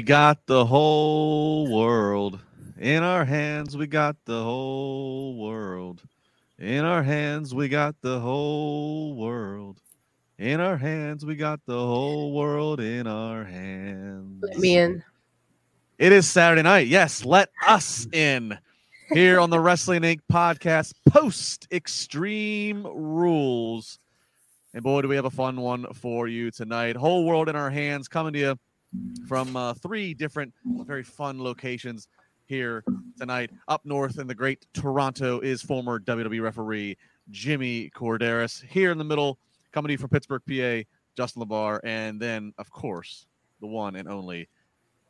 [0.00, 2.40] We got the whole world
[2.78, 3.76] in our hands.
[3.76, 6.00] We got the whole world
[6.58, 7.54] in our hands.
[7.54, 9.78] We got the whole world
[10.38, 11.26] in our hands.
[11.26, 14.42] We got the whole world in our hands.
[14.42, 15.04] Let me in.
[15.98, 16.86] It is Saturday night.
[16.86, 18.58] Yes, let us in
[19.12, 20.20] here on the Wrestling Inc.
[20.32, 23.98] podcast post Extreme Rules.
[24.72, 26.96] And boy, do we have a fun one for you tonight.
[26.96, 28.58] Whole world in our hands coming to you
[29.26, 32.08] from uh, three different, very fun locations
[32.46, 32.84] here
[33.18, 33.50] tonight.
[33.68, 36.96] Up north in the great Toronto is former WWE referee
[37.30, 38.64] Jimmy Korderas.
[38.64, 39.38] Here in the middle,
[39.72, 41.80] coming from Pittsburgh, PA, Justin LaBar.
[41.84, 43.26] And then, of course,
[43.60, 44.48] the one and only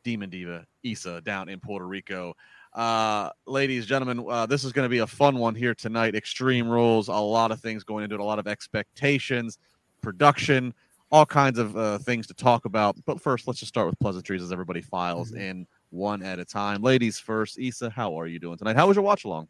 [0.03, 2.35] Demon Diva Isa down in Puerto Rico.
[2.73, 6.15] Uh, ladies, and gentlemen, uh, this is going to be a fun one here tonight.
[6.15, 9.57] Extreme rules, a lot of things going into it, a lot of expectations,
[10.01, 10.73] production,
[11.11, 12.95] all kinds of uh, things to talk about.
[13.05, 15.41] But first, let's just start with pleasantries as everybody files Mm-hmm.
[15.41, 16.81] in one at a time.
[16.81, 18.77] Ladies first, Issa, how are you doing tonight?
[18.77, 19.47] How was your watch along?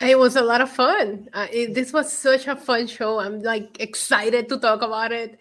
[0.00, 1.28] It was a lot of fun.
[1.34, 3.20] Uh, it, this was such a fun show.
[3.20, 5.38] I'm like excited to talk about it.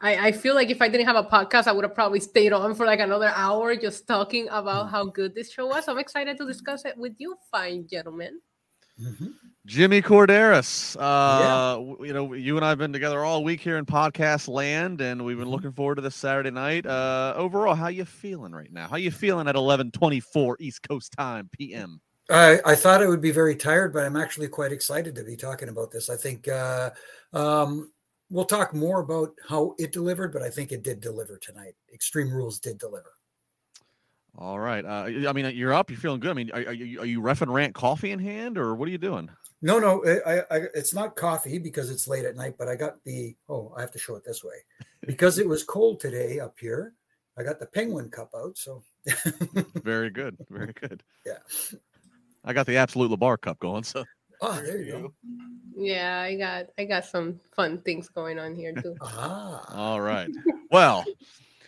[0.00, 2.52] I, I feel like if I didn't have a podcast, I would have probably stayed
[2.52, 5.88] on for like another hour just talking about how good this show was.
[5.88, 8.40] I'm excited to discuss it with you, fine gentlemen.
[9.00, 9.32] Mhm.
[9.66, 10.94] Jimmy Korderas.
[10.98, 14.46] Uh, w- you know, you and I have been together all week here in podcast
[14.46, 15.52] land, and we've been Mhm.
[15.52, 16.84] looking forward to this Saturday night.
[16.84, 18.88] Uh, overall, how you feeling right now?
[18.88, 22.00] How you feeling at eleven twenty four East Coast time PM?
[22.30, 25.36] I, I thought I would be very tired, but I'm actually quite excited to be
[25.36, 26.10] talking about this.
[26.10, 26.90] I think uh,
[27.32, 27.90] um,
[28.30, 31.74] we'll talk more about how it delivered, but I think it did deliver tonight.
[31.92, 33.12] Extreme Rules did deliver.
[34.36, 34.84] All right.
[34.84, 35.90] Uh, I mean, you're up.
[35.90, 36.30] You're feeling good.
[36.30, 38.88] I mean, are, are you are you ref and rant coffee in hand, or what
[38.88, 39.30] are you doing?
[39.64, 43.02] No, no, I, I, it's not coffee because it's late at night, but I got
[43.04, 44.56] the, oh, I have to show it this way.
[45.06, 46.92] Because it was cold today up here,
[47.38, 48.58] I got the penguin cup out.
[48.58, 48.82] So,
[49.82, 50.36] Very good.
[50.50, 51.02] Very good.
[51.24, 51.38] Yeah.
[52.44, 53.84] I got the absolute Labar cup going.
[53.84, 54.04] So
[54.42, 55.14] oh, there you go.
[55.74, 58.94] Yeah, I got I got some fun things going on here too.
[59.00, 60.28] Ah, All right.
[60.70, 61.06] Well,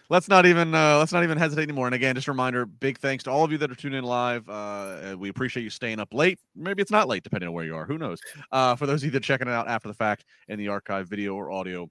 [0.09, 1.87] let's not even uh, let's not even hesitate anymore.
[1.87, 4.05] And again, just a reminder: big thanks to all of you that are tuning in
[4.05, 4.49] live.
[4.49, 6.39] Uh, we appreciate you staying up late.
[6.55, 7.87] Maybe it's not late, depending on where you are.
[7.87, 8.19] Who knows?
[8.53, 10.69] Uh, for those of you that are checking it out after the fact in the
[10.69, 11.89] archive, video or audio.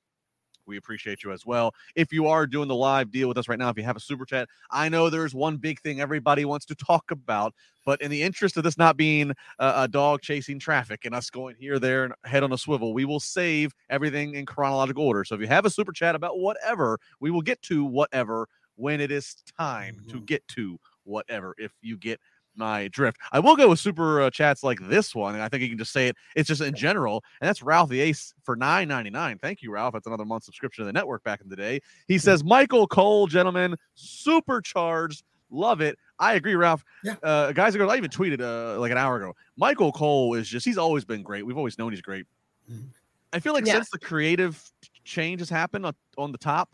[0.65, 1.73] We appreciate you as well.
[1.95, 3.99] If you are doing the live deal with us right now, if you have a
[4.01, 7.53] super chat, I know there's one big thing everybody wants to talk about,
[7.85, 11.29] but in the interest of this not being a, a dog chasing traffic and us
[11.29, 15.23] going here, there, and head on a swivel, we will save everything in chronological order.
[15.23, 18.99] So if you have a super chat about whatever, we will get to whatever when
[18.99, 20.25] it is time to Mhm.
[20.25, 21.53] get to whatever.
[21.57, 22.19] If you get
[22.57, 25.63] my drift, I will go with super uh, chats like this one, and I think
[25.63, 26.15] you can just say it.
[26.35, 29.37] It's just in general, and that's Ralph the Ace for nine ninety nine.
[29.39, 29.93] Thank you, Ralph.
[29.93, 31.81] That's another month subscription to the network back in the day.
[32.07, 35.23] He says Michael Cole, gentlemen, supercharged.
[35.51, 35.97] Love it.
[36.19, 36.83] I agree, Ralph.
[37.03, 37.15] Yeah.
[37.21, 39.33] Uh, guys, ago, I even tweeted uh, like an hour ago.
[39.57, 41.45] Michael Cole is just, he's always been great.
[41.45, 42.25] We've always known he's great.
[42.71, 42.87] Mhm.
[43.31, 43.73] I feel like Yeah.
[43.73, 44.61] since the creative
[45.03, 46.69] change has happened on, on the top,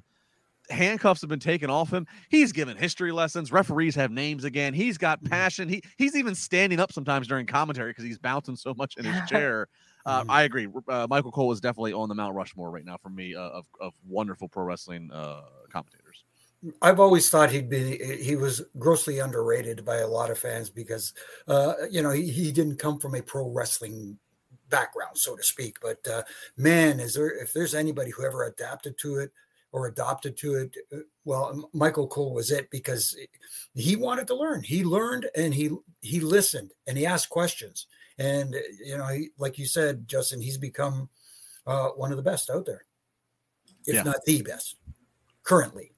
[0.71, 2.07] handcuffs have been taken off him.
[2.29, 3.51] He's given history lessons.
[3.51, 4.73] Referees have names again.
[4.73, 5.29] He's got Mhm.
[5.29, 5.69] passion.
[5.69, 9.21] He he's even standing up sometimes during commentary because he's bouncing so much in his
[9.29, 9.67] chair.
[10.05, 10.29] Uh, Mhm.
[10.29, 10.67] I agree.
[10.87, 13.65] Uh, Michael Cole is definitely on the Mount Rushmore right now for me uh, of
[13.79, 15.41] of wonderful pro wrestling uh,
[15.71, 16.23] commentators.
[16.81, 21.13] I've always thought he'd be he was grossly underrated by a lot of fans because
[21.47, 24.17] uh, you know he, he didn't come from a pro wrestling
[24.69, 25.77] background, so to speak.
[25.81, 26.23] But uh,
[26.57, 29.31] man, is there if there's anybody who ever adapted to it
[29.71, 33.15] or adopted to it, uh, well, Michael Cole was it because
[33.73, 34.63] he wanted to learn.
[34.63, 35.71] He learned and he
[36.01, 37.87] he listened and he asked questions.
[38.17, 41.09] And you know, he, like you said, Justin, he's become
[41.65, 42.83] uh, one of the best out there,
[43.85, 44.03] if Yeah.
[44.03, 44.75] not the best
[45.43, 45.93] currently.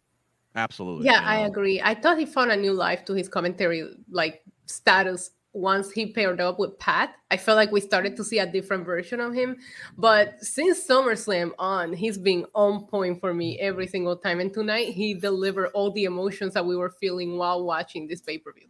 [0.56, 1.06] Absolutely.
[1.06, 1.82] Yeah, you I agree.
[1.82, 6.42] I thought he found a new life to his commentary like status once he paired
[6.42, 7.16] up with Pat.
[7.32, 9.58] I felt like we started to see a different version of him.
[9.98, 14.40] But since SummerSlam on, he's been on point for me every single time.
[14.40, 18.68] And tonight he delivered all the emotions that we were feeling while watching this pay-per-view.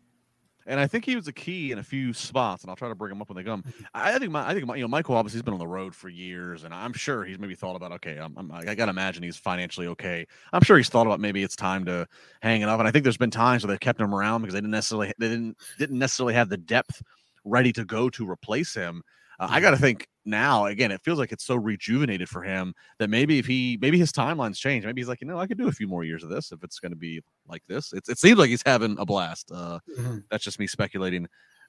[0.66, 2.96] And I think he was a key in a few spots, and I'll try to
[2.96, 3.64] bring him up when they come.
[3.64, 3.84] Mm-hmm.
[3.94, 5.94] I think my, I think my, you know Michael obviously has been on the road
[5.96, 8.92] for years, and I'm sure he's maybe thought about okay, I'm, I'm, I got to
[8.92, 10.26] imagine he's financially okay.
[10.52, 12.08] I'm sure he's thought about maybe it's time to
[12.42, 14.54] hang it up, and I think there's been times where they've kept him around because
[14.54, 17.02] they didn't necessarily they didn't didn't necessarily have the depth
[17.46, 19.04] ready to go to replace him.
[19.40, 20.92] Uh, I got to think now again.
[20.92, 24.58] It feels like it's so rejuvenated for him that maybe if he maybe his timelines
[24.58, 26.52] change, maybe he's like you know I could do a few more years of this
[26.52, 27.94] if it's going to be like this.
[27.94, 29.52] It, it seems like he's having a blast.
[29.52, 30.24] Uh, Mhm.
[30.30, 31.28] that's just me speculating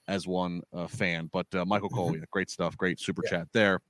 [0.08, 1.28] as one uh, fan.
[1.32, 3.30] But uh, Michael Cole, yeah, great stuff, great super Yeah.
[3.30, 3.80] chat there.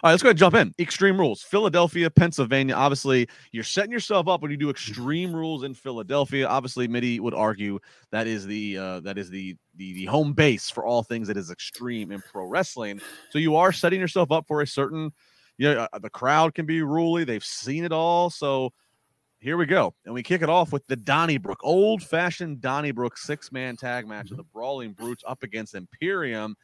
[0.00, 0.72] All right, let's go ahead and jump in.
[0.78, 1.42] Extreme rules.
[1.42, 2.74] Philadelphia, Pennsylvania.
[2.76, 6.46] Obviously, you're setting yourself up when you do extreme rules in Philadelphia.
[6.46, 7.80] Obviously, Mitty would argue
[8.12, 11.36] that is the uh, that is the, the the home base for all things that
[11.36, 13.00] is extreme in pro wrestling.
[13.30, 15.12] So you are setting yourself up for a certain.
[15.56, 17.24] Yeah, uh, the crowd can be ruly.
[17.24, 18.30] They've seen it all.
[18.30, 18.72] So
[19.40, 19.94] here we go.
[20.04, 24.30] And we kick it off with the Donnybrook, old fashioned Donnybrook six man tag match
[24.30, 26.54] of the Brawling Brutes up against Imperium.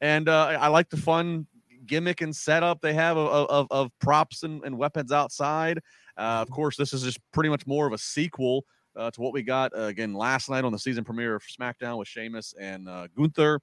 [0.00, 1.48] And uh, I like the fun
[1.86, 5.78] gimmick and setup they have of, of, of props and, and, weapons outside.
[6.16, 8.64] Uh, of course, this is just pretty much more of a sequel
[8.96, 11.98] uh, to what we got uh, again last night on the season premiere of SmackDown
[11.98, 13.60] with Sheamus and uh, Gunther,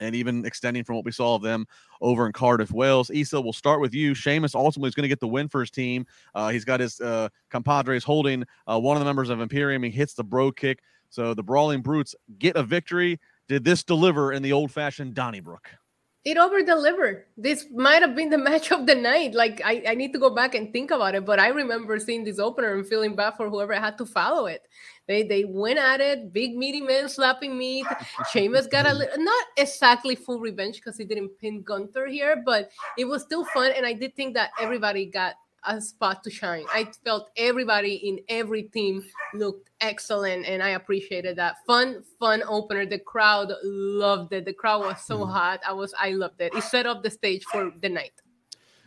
[0.00, 1.66] and even extending from what we saw of them
[2.00, 3.10] over in Cardiff, Wales.
[3.10, 4.14] Issa, we'll start with you.
[4.14, 6.06] Sheamus ultimately is going to get the win for his team.
[6.34, 9.82] Uh, he's got his uh, compadres holding one of the members of Imperium.
[9.82, 10.80] He hits the bro kick.
[11.10, 13.18] So the Brawling Brutes get a victory.
[13.48, 15.68] Did this deliver in the old fashioned Donnybrook?
[16.24, 17.24] It over delivered.
[17.36, 19.34] This might have been the match of the night.
[19.34, 22.24] Like I, I need to go back and think about it, but I remember seeing
[22.24, 24.62] this opener and feeling bad for whoever had to follow it.
[25.08, 27.86] They they went at it, big meaty man slapping meat.
[28.32, 32.70] Sheamus got a little, not exactly full revenge because he didn't pin Gunther here, but
[32.96, 33.72] it was still fun.
[33.76, 35.34] And I did think that everybody got
[35.64, 36.64] a spot to shine.
[36.72, 39.04] I felt everybody in every team
[39.34, 41.56] looked excellent, and I appreciated that.
[41.66, 42.86] Fun, fun opener.
[42.86, 44.44] The crowd loved it.
[44.44, 45.30] The crowd was so mm.
[45.30, 45.60] hot.
[45.66, 46.54] I was, I loved it.
[46.54, 48.12] It set up the stage for the night.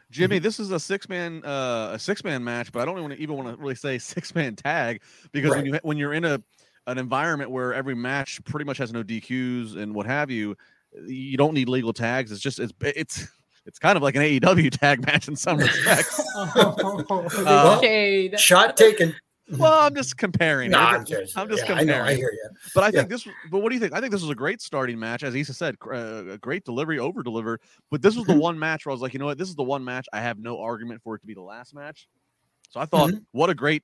[0.10, 3.14] Jimmy, this is a six man uh, a six man match, but I don't even,
[3.14, 5.64] even want to really say six man tag because right.
[5.64, 6.42] when you when you're in a
[6.86, 10.56] an environment where every match pretty much has no DQs and what have you,
[11.08, 12.31] you don't need legal tags.
[12.31, 13.28] It's just it's it's
[13.65, 16.21] it's kind of like an AEW tag match in some respects.
[16.36, 19.15] uh, shot taken.
[19.57, 20.71] Well, I'm just comparing.
[20.71, 21.90] No, I'm just, I'm just yeah, comparing.
[21.90, 22.49] I, know, I hear you.
[22.73, 23.28] But I think this.
[23.52, 23.94] But what do you think?
[23.94, 26.97] I think this was a great starting match, as Issa said, uh, a great delivery,
[26.97, 27.59] over delivered.
[27.92, 28.42] But this was the mm-hmm.
[28.42, 29.38] one match where I was like, you know what?
[29.38, 31.76] This is the one match I have no argument for it to be the last
[31.76, 32.07] match.
[32.69, 33.19] So I thought, mm-hmm.
[33.33, 33.83] what a great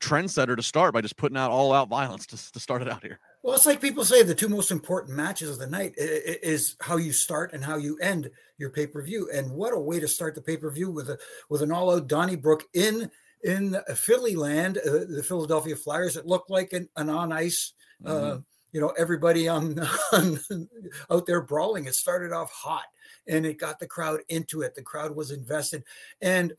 [0.00, 3.02] trendsetter to start by just putting out all out violence to, to start it out
[3.02, 3.18] here.
[3.46, 6.96] Well, it's like people say the two most important matches of the night is how
[6.96, 9.30] you start and how you end your pay per view.
[9.32, 11.94] And what a way to start the pay per view with a with an all
[11.94, 13.08] out Donnybrook in
[13.44, 16.16] in Philly land, uh, the Philadelphia Flyers.
[16.16, 17.74] It looked like an, an on ice.
[18.04, 18.40] Uh, mm-hmm.
[18.72, 19.78] You know, everybody on,
[20.12, 20.40] on
[21.08, 21.84] out there brawling.
[21.84, 22.86] It started off hot,
[23.28, 24.74] and it got the crowd into it.
[24.74, 25.84] The crowd was invested,
[26.20, 26.52] and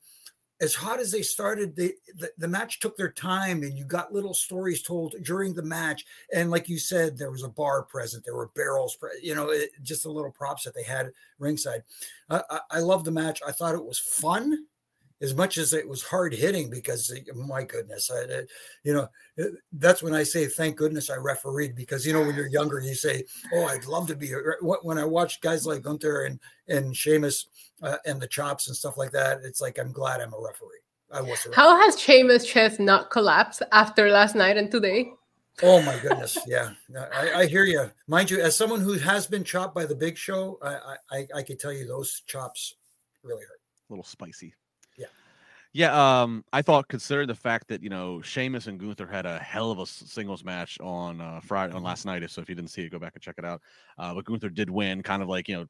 [0.60, 1.94] as hot as they started, the,
[2.38, 6.06] the match took their time, and you got little stories told during the match.
[6.34, 9.50] And like you said, there was a bar present, there were barrels, pre- you know,
[9.50, 11.84] it, just the little props that they had ringside.
[12.30, 13.42] I, I, I love the match.
[13.48, 14.66] I thought it was fun
[15.22, 18.42] as much as it was hard hitting because my goodness I,
[18.84, 19.08] you know
[19.74, 22.96] that's when i say thank goodness i refereed because you know when you're younger you
[22.96, 26.96] say oh i'd love to be a, when i watch guys like Gunther and and
[26.96, 27.48] Sheamus
[27.82, 30.82] uh, and the chops and stuff like that it's like i'm glad i'm a referee
[31.12, 35.12] i was a how has Sheamus chest not collapsed after last night and today
[35.64, 36.74] Oh my goodness, yeah,
[37.12, 37.90] I, I, hear you.
[38.06, 41.42] Mind you, as someone who has been chopped by the Big Show, I I, I
[41.42, 42.76] can tell you those chops
[43.24, 43.60] really hurt.
[43.90, 44.54] A little spicy.
[45.78, 49.38] Yeah, um, I thought considering the fact that you know Sheamus and Gunther had a
[49.38, 52.28] hell of a singles match on uh, Friday on last night.
[52.32, 53.62] So if you didn't see it, go back and check it out.
[53.96, 55.66] Uh, but Gunther did win, kind of like you know,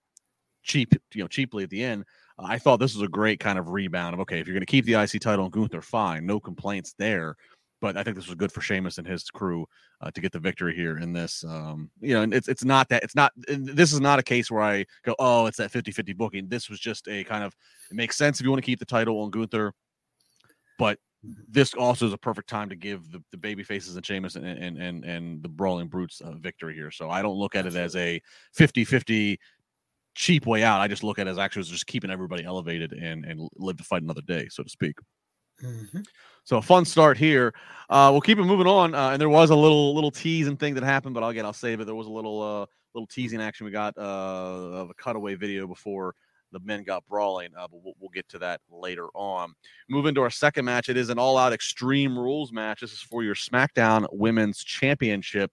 [0.64, 2.06] cheap, you know, cheaply at the end.
[2.40, 4.62] Uh, I thought this was a great kind of rebound of okay, if you're going
[4.62, 7.36] to keep the IC title on Gunther, fine, no complaints there.
[7.82, 9.66] But I think this was good for Sheamus and his crew
[10.00, 11.44] uh, to get the victory here in this.
[11.44, 14.50] Um, you know, and it's it's not that it's not this is not a case
[14.50, 16.48] where I go, oh, it's that 50-50 booking.
[16.48, 17.54] This was just a kind of
[17.92, 19.74] it makes sense if you want to keep the title on Gunther
[20.78, 24.36] but this also is a perfect time to give the, the baby faces and Sheamus
[24.36, 26.92] and, and, and, and the Brawling Brutes a victory here.
[26.92, 28.22] So I don't look at it as a
[28.54, 29.40] 50 50
[30.16, 30.82] cheap way out.
[30.82, 33.84] I just look at it as actually just keeping everybody elevated and, and live to
[33.84, 34.96] fight another day, so to speak.
[35.64, 36.02] Mm-hmm.
[36.44, 37.54] So a fun start here.
[37.90, 38.94] Uh, we'll keep it moving on.
[38.94, 41.80] Uh, and there was a little little teasing thing that happened, but again, I'll save
[41.80, 41.86] it.
[41.86, 45.68] There was a little uh, little teasing action we got uh, of a cutaway video
[45.68, 46.16] before
[46.51, 49.54] the men got brawling, uh, but we'll, we'll, get to that later on.
[49.89, 52.82] Moving to our second match, it is an all out extreme rules match.
[52.82, 55.51] This is for your SmackDown Women's Championship.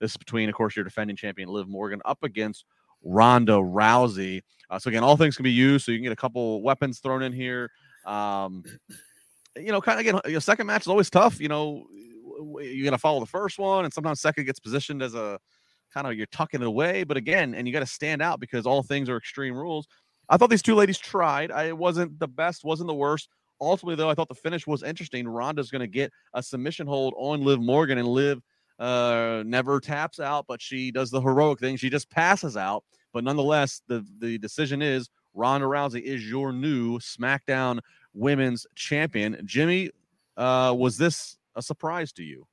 [0.00, 2.64] This is between, of course, your defending champion Liv Morgan up against
[3.02, 4.42] Ronda Rousey.
[4.68, 5.86] Uh, so, again, all things can be used.
[5.86, 7.70] So, you can get a couple weapons thrown in here.
[8.04, 8.64] Um,
[9.56, 11.40] you know, kind of again, your second match is always tough.
[11.40, 11.86] You know,
[12.60, 15.38] you got to follow the first one, and sometimes second gets positioned as a
[15.92, 17.04] kind of you're tucking it away.
[17.04, 19.86] But again, and you got to stand out because all things are extreme rules.
[20.28, 21.50] I thought these two ladies tried.
[21.50, 23.28] I it wasn't the best, wasn't the worst.
[23.60, 25.28] Ultimately, though, I thought the finish was interesting.
[25.28, 28.40] Ronda's going to get a submission hold on Liv Morgan, and Liv
[28.78, 31.76] uh, never taps out, but she does the heroic thing.
[31.76, 32.84] She just passes out.
[33.12, 37.78] But nonetheless, the the decision is Ronda Rousey is your new SmackDown
[38.12, 39.40] Women's Champion.
[39.44, 39.90] Jimmy,
[40.36, 42.46] uh, was this a surprise to you?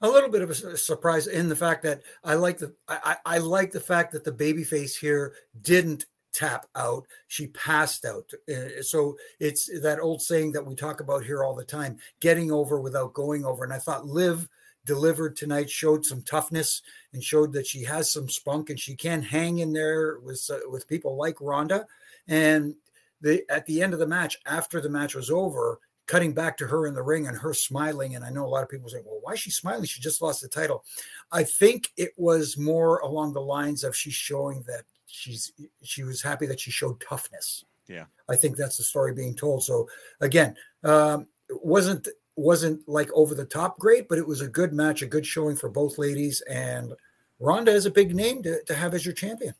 [0.00, 3.38] a little bit of a surprise in the fact that I like the I, I
[3.38, 9.16] like the fact that the babyface here didn't tap out she passed out uh, so
[9.40, 13.14] it's that old saying that we talk about here all the time getting over without
[13.14, 14.48] going over and i thought liv
[14.84, 19.22] delivered tonight showed some toughness and showed that she has some spunk and she can
[19.22, 21.86] hang in there with uh, with people like Ronda
[22.28, 22.74] and
[23.20, 26.66] the at the end of the match after the match was over cutting back to
[26.66, 28.14] her in the ring and her smiling.
[28.14, 29.84] And I know a lot of people say, well, why is she smiling?
[29.84, 30.84] She just lost the title.
[31.32, 36.22] I think it was more along the lines of she's showing that she's she was
[36.22, 37.64] happy that she showed toughness.
[37.88, 38.04] Yeah.
[38.28, 39.62] I think that's the story being told.
[39.62, 39.88] So
[40.20, 44.72] again, um, it wasn't wasn't like over the top great, but it was a good
[44.72, 46.42] match, a good showing for both ladies.
[46.50, 46.94] And
[47.38, 49.54] Ronda is a big name to, to have as your champion.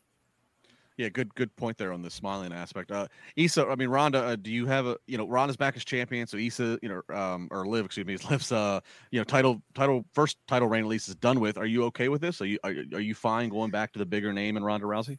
[0.97, 2.89] Yeah, good good point there on the smiling aspect.
[2.89, 5.83] Uh, Issa, I mean Ronda, uh, do you have a you know Ronda's back as
[5.83, 8.79] champion, so Issa, you know, um, or Liv, excuse me, Liv's uh,
[9.11, 11.57] you know, title title first title reign at least is done with.
[11.57, 12.41] Are you okay with this?
[12.41, 15.17] Are you are, are you fine going back to the bigger name in Ronda Rousey?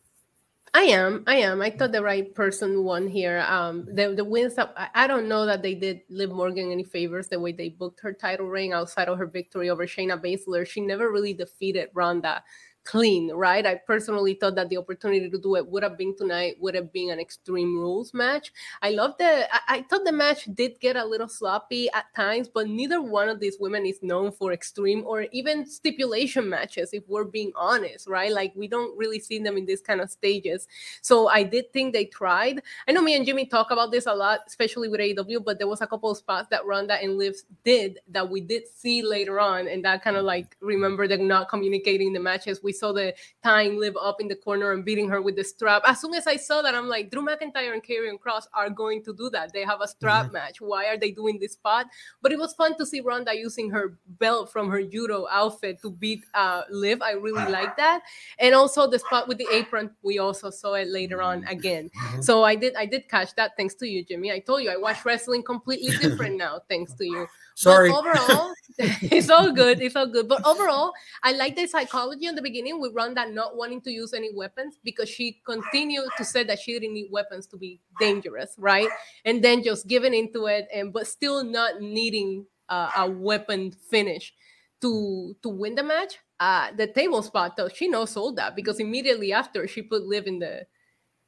[0.76, 1.24] I am.
[1.26, 1.62] I am.
[1.62, 3.40] I thought the right person won here.
[3.48, 4.74] Um, the the wins up.
[4.76, 8.12] I, don't know that they did Liv Morgan any favors the way they booked her
[8.12, 10.66] title reign outside of her victory over Shayna Baszler.
[10.66, 12.44] She never really defeated Ronda
[12.86, 13.66] clean, right?
[13.66, 16.92] I personally thought that the opportunity to do it would have been tonight, would have
[16.92, 18.52] been an extreme rules match.
[18.80, 22.48] I love the I, I, thought the match did get a little sloppy at times,
[22.48, 27.02] but neither one of these women is known for extreme or even stipulation matches, if
[27.08, 28.32] we're being honest, right?
[28.32, 30.68] Like we don't really see them in these kind of stages.
[31.02, 32.62] So I did think they tried.
[32.88, 35.68] I know me and Jimmy talk about this a lot, especially with AEW, but there
[35.68, 39.40] was a couple of spots that Ronda and Liv did that we did see later
[39.40, 42.62] on, and that kind of like remember them not communicating the matches.
[42.62, 45.82] We saw the time live up in the corner and beating her with the strap.
[45.86, 49.02] As soon as I saw that, I'm like, Drew McIntyre and Karrion Kross are going
[49.04, 49.52] to do that.
[49.52, 50.34] They have a strap mm-hmm.
[50.34, 50.60] match.
[50.60, 51.86] Why are they doing this spot?
[52.22, 55.90] But it was fun to see Ronda using her belt from her judo outfit to
[55.90, 57.02] beat uh, Liv.
[57.02, 58.02] I really like that.
[58.38, 61.50] And also the spot with the apron, we also saw it later on mm-hmm.
[61.50, 61.90] again.
[61.90, 62.22] Mm-hmm.
[62.22, 64.32] So I did I did catch that thanks to you, Jimmy.
[64.32, 67.26] I told you I watch wrestling completely different now, thanks to you.
[67.54, 67.90] Sorry.
[67.90, 69.80] But overall, it's all good.
[69.80, 70.28] It's all good.
[70.28, 70.92] But overall,
[71.22, 74.78] I like the psychology in the beginning with Ronda not wanting to use any weapons
[74.84, 78.88] because she continued to say that she didn't need weapons to be dangerous, right?
[79.24, 84.32] And then just giving into it, and but still not needing uh, a weapon finish
[84.80, 86.18] to to win the match.
[86.38, 90.26] Uh, the table spot though, she no sold that because immediately after she put Liv
[90.26, 90.66] in the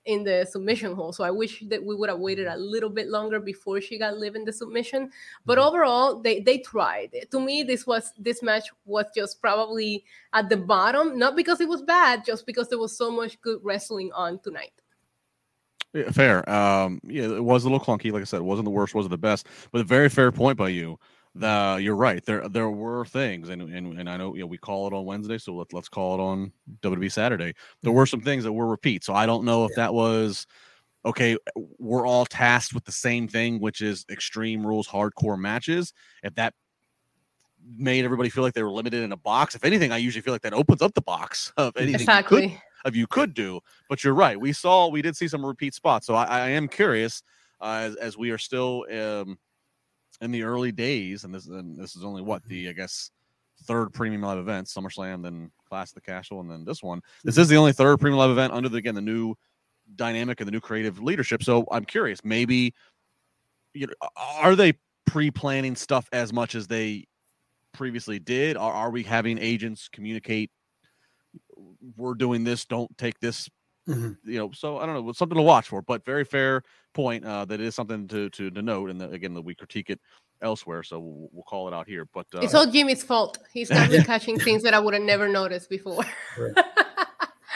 [0.09, 1.13] in the submission hole.
[1.13, 4.17] So I wish that we would have waited a little bit longer before she got
[4.17, 5.11] Liv in the submission.
[5.45, 5.69] But mm-hmm.
[5.69, 7.15] overall, they they tried.
[7.31, 11.69] To me, this was this match was just probably at the bottom, not because it
[11.69, 14.73] was bad, just because there was so much good wrestling on tonight.
[15.93, 16.49] Yeah, fair.
[16.49, 18.11] Um, yeah, it was a little clunky.
[18.11, 20.57] Like I said, it wasn't the worst, wasn't the best, but a very fair point
[20.57, 20.99] by you
[21.39, 22.25] the you're right.
[22.25, 25.05] There there were things, and and, and I know you know we call it on
[25.05, 26.53] Wednesday, so let's let's call it on
[26.83, 27.55] WWE Saturday.
[27.83, 29.05] There were some things that were repeat.
[29.05, 29.85] So I don't know if yeah.
[29.85, 30.47] that was
[31.05, 31.37] okay.
[31.79, 35.93] We're all tasked with the same thing, which is extreme rules, hardcore matches.
[36.23, 36.55] If that
[37.77, 40.35] made everybody feel like they were limited in a box, if anything, I usually feel
[40.35, 42.43] like that opens up the box of anything exactly.
[42.43, 43.61] you could, of you could do.
[43.89, 44.39] But you're right.
[44.39, 46.07] We saw we did see some repeat spots.
[46.07, 47.23] So I, I am curious
[47.61, 48.85] uh, as as we are still.
[48.91, 49.39] Um,
[50.21, 53.11] in the early days, and this and this is only what the I guess
[53.65, 57.01] third premium live event, SummerSlam, then Clash of the Castle, and then this one.
[57.25, 57.43] This mm-hmm.
[57.43, 59.35] is the only third premium live event under the again the new
[59.95, 61.43] dynamic and the new creative leadership.
[61.43, 62.75] So I'm curious, maybe
[63.75, 64.75] you know, are they
[65.07, 67.07] pre-planning stuff as much as they
[67.73, 68.57] previously did?
[68.57, 70.51] Are, are we having agents communicate?
[71.97, 72.65] We're doing this.
[72.65, 73.49] Don't take this
[73.89, 74.31] Mm-hmm.
[74.31, 77.25] You know, so I don't know, something to watch for, but very fair point.
[77.25, 80.01] Uh, that is something to to, to note, and the, again, that we critique it
[80.43, 82.07] elsewhere, so we'll, we'll call it out here.
[82.13, 83.39] But uh, it's all Jimmy's fault.
[83.53, 86.05] He's got me catching things that I would have never noticed before.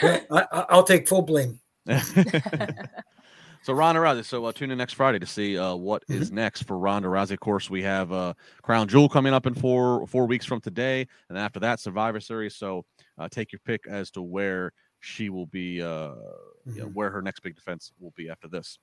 [0.01, 1.59] yeah, I, will take full blame.
[1.87, 4.25] so Ronda Rousey.
[4.25, 6.21] So uh, tune in next Friday to see uh, what mm-hmm.
[6.21, 7.31] is next for Ronda Rousey.
[7.31, 11.07] Of course, we have uh, Crown Jewel coming up in four four weeks from today,
[11.29, 12.55] and after that, Survivor Series.
[12.55, 12.85] So
[13.17, 14.71] uh, take your pick as to where
[15.03, 16.71] she will be, uh, mm-hmm.
[16.71, 16.93] you know, mm-hmm.
[16.93, 18.79] where her next big defense will be after this.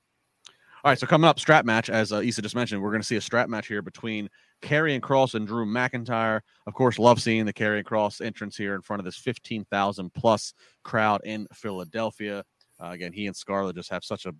[0.83, 3.07] All right, so coming up, strap match, as uh, Issa just mentioned, we're going to
[3.07, 4.31] see a strap match here between
[4.62, 6.41] Kross and Cross and Drew McIntyre.
[6.67, 10.55] Of course, love seeing the Karrion Kross entrance here in front of this 15,000 plus
[10.83, 12.45] crowd in Philadelphia.
[12.83, 14.33] Uh, again, he and Scarlett just have such a,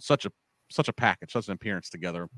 [0.00, 0.32] such a,
[0.68, 2.28] such a package, such an appearance together.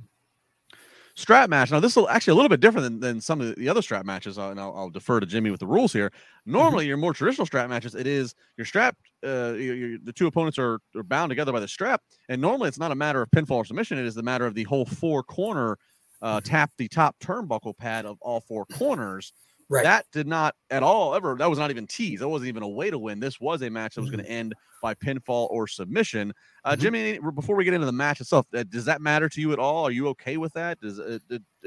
[1.14, 1.70] Strap match.
[1.70, 4.04] Now, this is actually a little bit different than, than some of the other strap
[4.04, 6.10] matches, uh, and I'll, I'll, defer to Jimmy with the rules here.
[6.10, 6.52] Mm-hmm.
[6.52, 6.88] Normally, mm-hmm.
[6.88, 11.02] your more traditional strap matches, it is your strap, uh, the two opponents are, are
[11.02, 13.98] bound together by the strap, and normally it's not a matter of pinfall or submission,
[13.98, 15.78] it is the matter of the whole four corner
[16.22, 16.44] uh, mm-hmm.
[16.44, 19.32] tap the top turnbuckle pad of all four corners.
[19.70, 19.84] Right.
[19.84, 21.36] That did not at all ever.
[21.36, 22.22] That was not even teased.
[22.22, 23.20] That wasn't even a way to win.
[23.20, 24.16] This was a match that was mm-hmm.
[24.16, 26.34] going to end by pinfall or submission.
[26.64, 26.80] Uh, mm-hmm.
[26.80, 29.60] Jimmy, before we get into the match itself, uh, does that matter to you at
[29.60, 29.84] all?
[29.84, 30.80] Are you okay with that?
[30.80, 31.18] Does uh,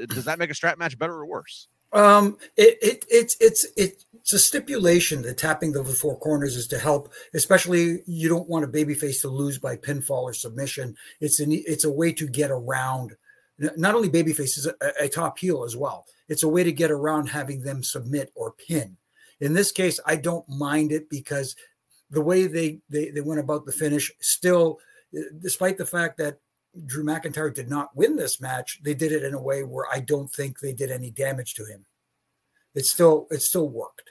[0.06, 1.68] does that make a strap match better or worse?
[1.94, 6.78] Um, it, it it's it's it's a stipulation that tapping the four corners is to
[6.78, 10.94] help, especially you don't want a babyface to lose by pinfall or submission.
[11.20, 13.12] It's an it's a way to get around
[13.58, 16.04] not only babyface a, a top heel as well.
[16.28, 18.96] It's a way to get around having them submit or pin.
[19.40, 21.54] In this case, I don't mind it because
[22.10, 24.78] the way they, they, they went about the finish, still,
[25.40, 26.38] despite the fact that
[26.86, 30.00] Drew McIntyre did not win this match, they did it in a way where I
[30.00, 31.84] don't think they did any damage to him.
[32.74, 34.10] It still it still worked.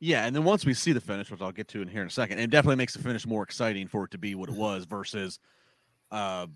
[0.00, 2.06] Yeah, and then once we see the finish, which I'll get to in here in
[2.06, 4.54] a second, it definitely makes the finish more exciting for it to be what it
[4.54, 5.40] was versus
[6.12, 6.46] uh,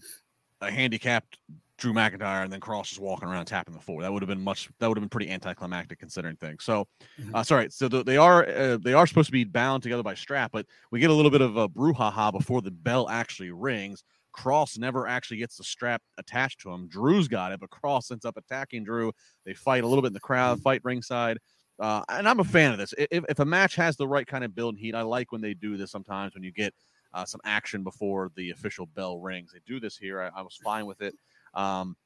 [0.61, 1.39] a handicapped
[1.83, 4.03] Drew McIntyre and then Kross just walking around tapping the floor.
[4.03, 4.69] That would have been much.
[4.79, 6.63] That would have been pretty anticlimactic considering things.
[6.63, 6.87] So,
[7.21, 7.35] mm-hmm.
[7.35, 7.71] uh, sorry.
[7.71, 10.65] So the, they are uh, they are supposed to be bound together by strap, but
[10.93, 14.05] we get a little bit of a brouhaha before the bell actually rings.
[14.33, 16.87] Kross never actually gets the strap attached to him.
[16.87, 19.11] Drew's got it, but Kross ends up attacking Drew.
[19.45, 20.63] They fight a little bit in the crowd, mm-hmm.
[20.63, 21.39] fight ringside.
[21.81, 22.95] Uh, and I'm a fan of this.
[22.97, 25.41] If, if a match has the right kind of build and heat, I like when
[25.41, 26.73] they do this sometimes when you get
[27.13, 29.51] uh, some action before the official bell rings.
[29.53, 30.23] They do this here.
[30.23, 31.15] I, I was fine with it.
[31.55, 31.97] Um,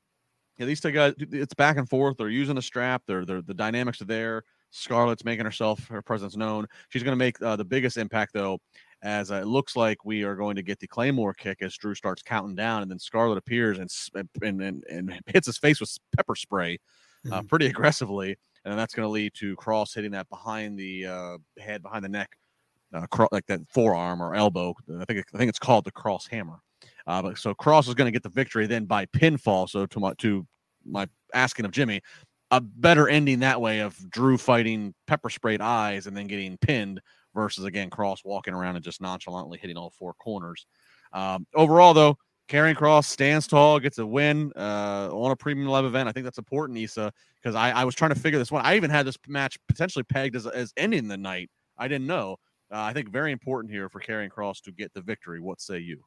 [0.59, 2.17] yeah, these two guys, it's back and forth.
[2.17, 3.03] They're using a strap.
[3.07, 4.43] They're, they're the dynamics are there.
[4.71, 6.67] Scarlett's making herself her presence known.
[6.89, 8.59] She's going to make uh, the biggest impact though,
[9.03, 11.95] as uh, it looks like we are going to get the Claymore kick as Drew
[11.95, 13.91] starts counting down, and then Scarlett appears and
[14.43, 16.79] and and, and hits his face with pepper spray,
[17.27, 17.47] uh, mm-hmm.
[17.47, 21.83] pretty aggressively, and that's going to lead to Kross hitting that behind the uh, head,
[21.83, 22.37] behind the neck,
[22.93, 24.75] uh, cro- like that forearm or elbow.
[25.01, 26.61] I think I think it's called the Kross hammer.
[27.07, 29.69] Uh, but so Kross is going to get the victory then by pinfall.
[29.69, 30.47] So to my to
[30.85, 32.01] my asking of Jimmy,
[32.51, 37.01] a better ending that way of Drew fighting pepper sprayed eyes and then getting pinned
[37.35, 40.67] versus again Kross walking around and just nonchalantly hitting all four corners.
[41.13, 45.85] Um, overall, though, Karrion Kross stands tall, gets a win uh, on a premium live
[45.85, 46.09] event.
[46.09, 48.65] I think that's important, Isa, because I, I, was trying to figure this one.
[48.65, 51.51] I even had this match potentially pegged as, as ending the night.
[51.77, 52.37] I didn't know.
[52.73, 55.41] Uh, I think very important here for Karrion Kross to get the victory.
[55.41, 56.03] What say you?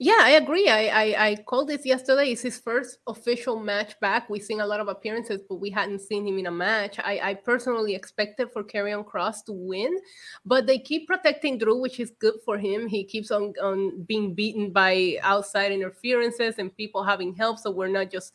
[0.00, 0.68] Yeah, I agree.
[0.68, 2.30] I, I, I called this yesterday.
[2.30, 4.30] It's his first official match back.
[4.30, 7.00] We've seen a lot of appearances, but we hadn't seen him in a match.
[7.00, 9.98] I, I personally expected for Karrion Kross to win,
[10.46, 12.86] but they keep protecting Drew, which is good for him.
[12.86, 17.88] He keeps on, on being beaten by outside interferences and people having help, so we're
[17.88, 18.32] not just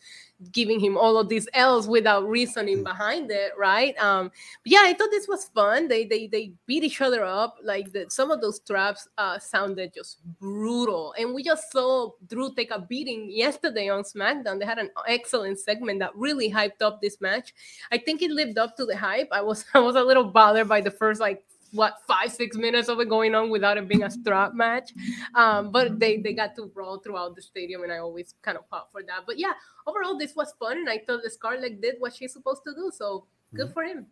[0.52, 2.84] giving him all of these L's without reasoning mm.
[2.84, 3.98] behind it, right?
[3.98, 4.32] Um,
[4.64, 5.88] but yeah, I thought this was fun.
[5.88, 7.58] They they they beat each other up.
[7.64, 12.54] Like the, some of those traps uh, sounded just brutal, and we just saw Drew
[12.54, 14.60] take a beating yesterday on SmackDown.
[14.60, 17.54] They had an excellent segment that really hyped up this match.
[17.92, 19.30] I think it lived up to the hype.
[19.32, 22.88] I was I was a little bothered by the first like what five six minutes
[22.88, 24.92] of it going on without it being a strap match.
[25.36, 28.66] Um, but they they got to roll throughout the stadium and i always kind of
[28.70, 29.24] fought for that.
[29.26, 29.54] But yeah
[29.86, 32.92] overall this was fun and i thought the scarlett did what she's supposed to do
[32.94, 33.74] so good mm-hmm.
[33.74, 34.08] for him.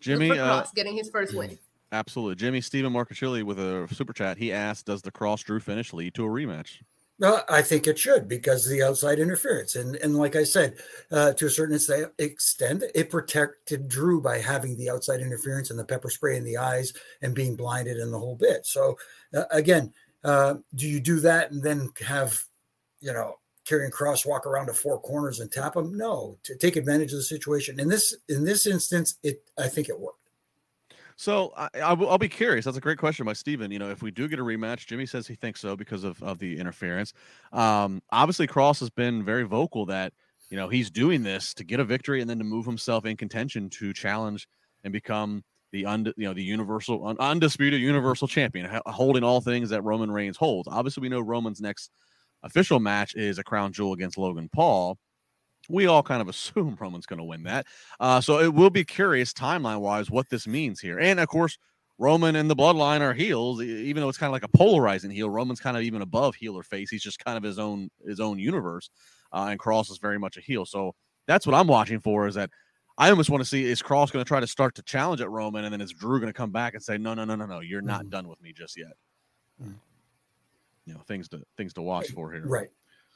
[0.00, 1.58] Jimmy for uh, getting his first win.
[1.92, 2.36] absolutely.
[2.36, 4.36] Jimmy Stephen Marcachilli with a super chat.
[4.36, 6.80] He asked does the Kross drew finish lead to a rematch
[7.18, 10.76] no, I think it should because the outside interference, and and like I said,
[11.10, 11.76] uh, to a certain
[12.18, 16.56] extent, it protected Drew by having the outside interference and the pepper spray in the
[16.56, 18.66] eyes and being blinded and the whole bit.
[18.66, 18.96] So
[19.34, 19.92] uh, again,
[20.24, 22.42] uh, do you do that and then have,
[23.00, 25.96] you know, Karrion Kross walk around to four corners and tap him?
[25.96, 27.78] No, to take advantage of the situation.
[27.78, 30.21] In this in this instance, it I think it worked.
[31.16, 32.64] So I'll be curious.
[32.64, 33.70] That's a great question by Steven.
[33.70, 36.22] You know, if we do get a rematch, Jimmy says he thinks so because of,
[36.22, 37.12] of the interference.
[37.52, 40.12] Um, obviously, Kross has been very vocal that
[40.50, 43.16] you know he's doing this to get a victory and then to move himself in
[43.16, 44.48] contention to challenge
[44.84, 49.40] and become the und- you know the universal un- undisputed universal champion, ha- holding all
[49.40, 50.68] things that Roman Reigns holds.
[50.68, 51.90] Obviously, we know Roman's next
[52.42, 54.98] official match is a crown jewel against Logan Paul
[55.68, 57.66] we all kind of assume Roman's going to win that.
[58.00, 60.98] Uh, so it will be curious timeline wise what this means here.
[60.98, 61.58] And of course,
[61.98, 65.30] Roman and the bloodline are heels, even though it's kind of like a polarizing heel.
[65.30, 66.90] Roman's kind of even above heel or face.
[66.90, 68.90] He's just kind of his own his own universe.
[69.32, 70.66] Uh, and Kross is very much a heel.
[70.66, 70.94] So
[71.26, 72.50] that's what I'm watching for is that
[72.98, 75.30] I almost want to see is Kross going to try to start to challenge at
[75.30, 77.46] Roman, and then is Drew going to come back and say, no, no, no, no,
[77.46, 78.10] no, you're not mm.
[78.10, 78.92] done with me just yet.
[79.62, 79.74] Mm.
[80.86, 82.46] You know, things to things to watch for here.
[82.46, 82.68] Right.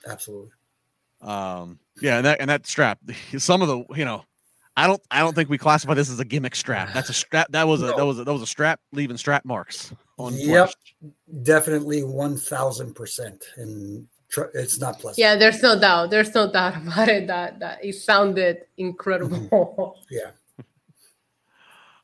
[0.07, 0.51] Absolutely.
[1.21, 2.99] Um, yeah, and that and that strap,
[3.39, 4.25] some of the you know,
[4.77, 6.93] I don't I don't think we classify this as a gimmick strap.
[6.93, 7.49] That's a strap.
[7.51, 10.35] That was a that was a, that was a strap leaving strap marks on.
[10.35, 11.13] Yep, flesh.
[11.43, 15.19] definitely one thousand percent, and tr- it's not pleasant.
[15.19, 16.11] Yeah, there's no doubt.
[16.11, 17.27] There's no doubt about it.
[17.27, 19.97] That that it sounded incredible.
[20.11, 20.31] yeah.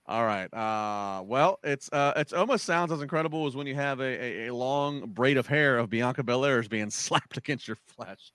[0.06, 0.52] All right.
[0.52, 4.46] Uh, well, it's uh, it's almost sounds as incredible as when you have a, a,
[4.48, 8.32] a long braid of hair of Bianca Belair's being slapped against your flesh.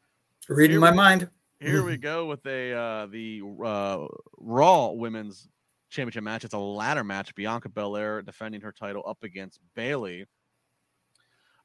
[0.49, 1.29] Reading here my we, mind.
[1.59, 4.05] Here we go with a uh, the uh,
[4.37, 5.49] Raw Women's
[5.89, 6.45] Championship match.
[6.45, 7.35] It's a ladder match.
[7.35, 10.25] Bianca Belair defending her title up against Bayley.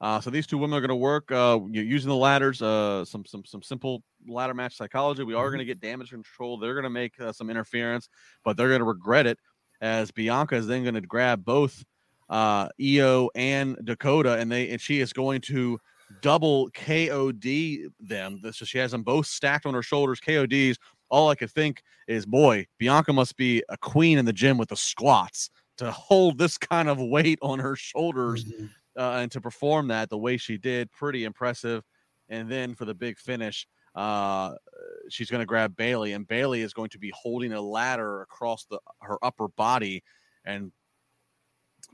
[0.00, 2.60] Uh, so these two women are going to work uh, using the ladders.
[2.60, 5.22] Uh, some some some simple ladder match psychology.
[5.22, 5.50] We are mm-hmm.
[5.50, 6.58] going to get damage control.
[6.58, 8.08] They're going to make uh, some interference,
[8.44, 9.38] but they're going to regret it
[9.80, 11.84] as Bianca is then going to grab both
[12.28, 15.78] uh, Io and Dakota, and they and she is going to
[16.20, 18.40] double KOD them.
[18.52, 20.20] So she has them both stacked on her shoulders.
[20.20, 20.76] KODs.
[21.08, 24.70] All I could think is, boy, Bianca must be a queen in the gym with
[24.70, 28.66] the squats to hold this kind of weight on her shoulders mm-hmm.
[28.96, 30.90] uh, and to perform that the way she did.
[30.90, 31.82] Pretty impressive.
[32.28, 34.54] And then for the big finish, uh,
[35.10, 38.64] she's going to grab Bayley, and Bayley is going to be holding a ladder across
[38.64, 40.02] the her upper body,
[40.44, 40.72] and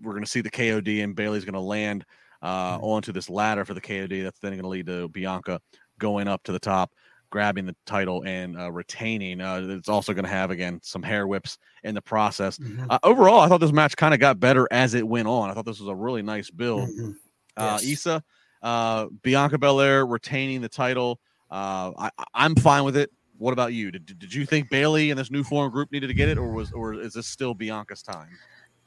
[0.00, 2.04] we're going to see the KOD, and Bayley's going to land
[2.42, 2.84] uh, mm-hmm.
[2.84, 4.22] onto this ladder for the KOD.
[4.22, 5.60] That's then going to lead to Bianca
[5.98, 6.92] going up to the top,
[7.30, 9.40] grabbing the title and uh, retaining.
[9.40, 12.58] Uh, it's also going to have again some hair whips in the process.
[12.58, 12.86] Mm-hmm.
[12.90, 15.50] Uh, overall, I thought this match kind of got better as it went on.
[15.50, 16.88] I thought this was a really nice build.
[16.88, 17.10] Mm-hmm.
[17.56, 17.84] Uh, yes.
[17.84, 18.22] Isa,
[18.62, 21.20] uh, Bianca Belair retaining the title.
[21.50, 23.10] Uh, I, I'm fine with it.
[23.36, 23.90] What about you?
[23.90, 26.48] Did, did you think Bayley and this new form group needed to get it, or
[26.48, 28.30] was or is this still Bianca's time?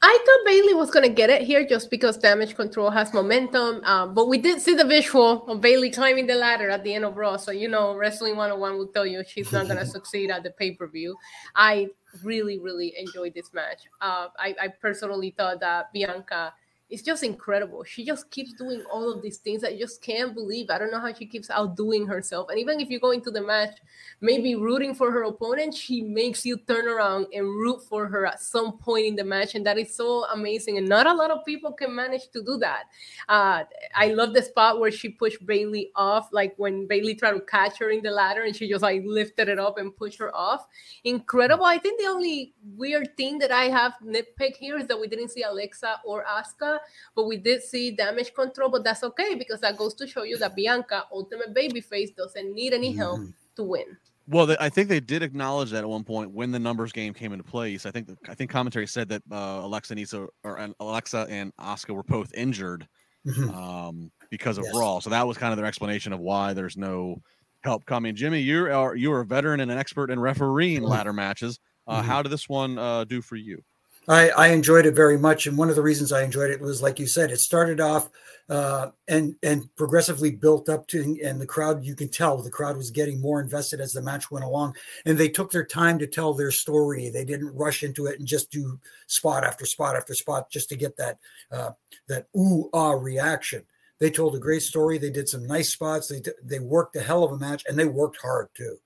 [0.04, 3.84] I thought Bayley was gonna get it here just because damage control has momentum.
[3.84, 7.04] Um, but we did see the visual of Bayley climbing the ladder at the end
[7.04, 7.36] of Raw.
[7.36, 11.16] So you know, Wrestling 101 will tell you she's not gonna succeed at the pay-per-view.
[11.54, 11.88] I
[12.24, 13.82] really, really enjoyed this match.
[14.00, 16.52] Uh, I, I personally thought that Bianca
[16.92, 17.84] it's just incredible.
[17.84, 20.68] She just keeps doing all of these things that you just can't believe.
[20.68, 22.50] I don't know how she keeps outdoing herself.
[22.50, 23.78] And even if you go into the match,
[24.20, 28.42] maybe rooting for her opponent, she makes you turn around and root for her at
[28.42, 29.54] some point in the match.
[29.54, 30.76] And that is so amazing.
[30.76, 32.82] And not a lot of people can manage to do that.
[33.26, 33.64] Uh,
[33.96, 37.78] I love the spot where she pushed Bayley off, like when Bayley tried to catch
[37.78, 40.66] her in the ladder and she just like lifted it up and pushed her off.
[41.04, 41.64] Incredible.
[41.64, 45.30] I think the only weird thing that I have nitpick here is that we didn't
[45.30, 46.80] see Alexa or Asuka
[47.14, 50.38] but we did see damage control, but that's okay because that goes to show you
[50.38, 53.30] that Bianca, ultimate babyface, doesn't need any help mm-hmm.
[53.56, 53.96] to win.
[54.28, 57.32] Well, I think they did acknowledge that at one point when the numbers game came
[57.32, 57.86] into place.
[57.86, 61.54] I think the, I think commentary said that uh, Alexa and Issa, or Alexa and
[61.56, 62.86] Asuka were both injured
[63.26, 63.50] mm-hmm.
[63.50, 64.76] um, because of yes.
[64.76, 65.00] Raw.
[65.00, 67.20] So that was kind of their explanation of why there's no
[67.64, 68.14] help coming.
[68.14, 70.90] Jimmy, you are you are a veteran and an expert in refereeing mm-hmm.
[70.90, 71.58] ladder matches.
[71.86, 72.08] Uh, mm-hmm.
[72.08, 73.62] How did this one uh, do for you?
[74.08, 76.82] I, I, enjoyed it very much, and one of the reasons I enjoyed it was,
[76.82, 78.10] like you said, it started off
[78.48, 82.76] uh, and and progressively built up to, and the crowd you can tell the crowd
[82.76, 84.74] was getting more invested as the match went along,
[85.06, 87.08] and they took their time to tell their story.
[87.08, 90.76] They didn't rush into it and just do spot after spot after spot just to
[90.76, 91.18] get that
[91.52, 91.70] uh,
[92.08, 93.62] that ooh ah reaction.
[94.00, 94.98] They told a great story.
[94.98, 96.08] They did some nice spots.
[96.08, 98.78] They they worked a hell of a match, and they worked hard too.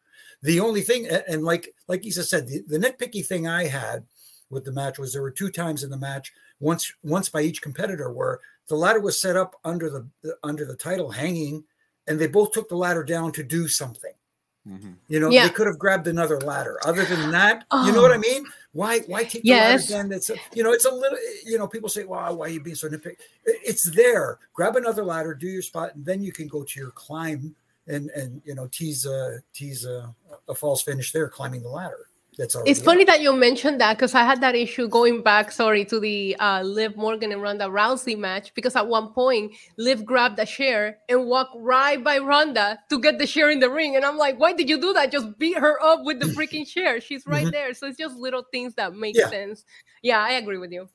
[0.42, 4.04] The only thing, and like like Isa said, the, the nitpicky thing I had
[4.50, 7.62] with the match was there were two times in the match, once once by each
[7.62, 11.64] competitor, where the ladder was set up under the, the under the title hanging,
[12.06, 14.12] and they both took the ladder down to do something.
[14.68, 14.92] Mm-hmm.
[15.08, 15.46] You know, yeah.
[15.46, 16.78] they could have grabbed another ladder.
[16.84, 17.86] Other than that, oh.
[17.86, 18.44] you know what I mean?
[18.72, 19.90] Why why take the yes.
[19.90, 20.08] ladder again?
[20.10, 21.18] That's a, you know, it's a little.
[21.44, 24.38] You know, people say, "Wow, why are you being so nitpicky?" It's there.
[24.54, 27.54] Grab another ladder, do your spot, and then you can go to your climb
[27.86, 30.14] and and you know tease a tease a,
[30.48, 32.08] a false finish there, climbing the ladder.
[32.36, 35.86] That's it's funny that you mentioned that because I had that issue going back, sorry,
[35.86, 40.38] to the uh, Liv Morgan and Ronda Rousey match because at one point Liv grabbed
[40.38, 44.04] a chair and walked right by Ronda to get the chair in the ring, and
[44.04, 45.10] I'm like, why did you do that?
[45.10, 47.00] Just beat her up with the freaking chair.
[47.00, 47.52] She's right mm-hmm.
[47.52, 47.72] there.
[47.72, 49.30] So it's just little things that make yeah.
[49.30, 49.64] sense.
[50.02, 50.90] Yeah, I agree with you.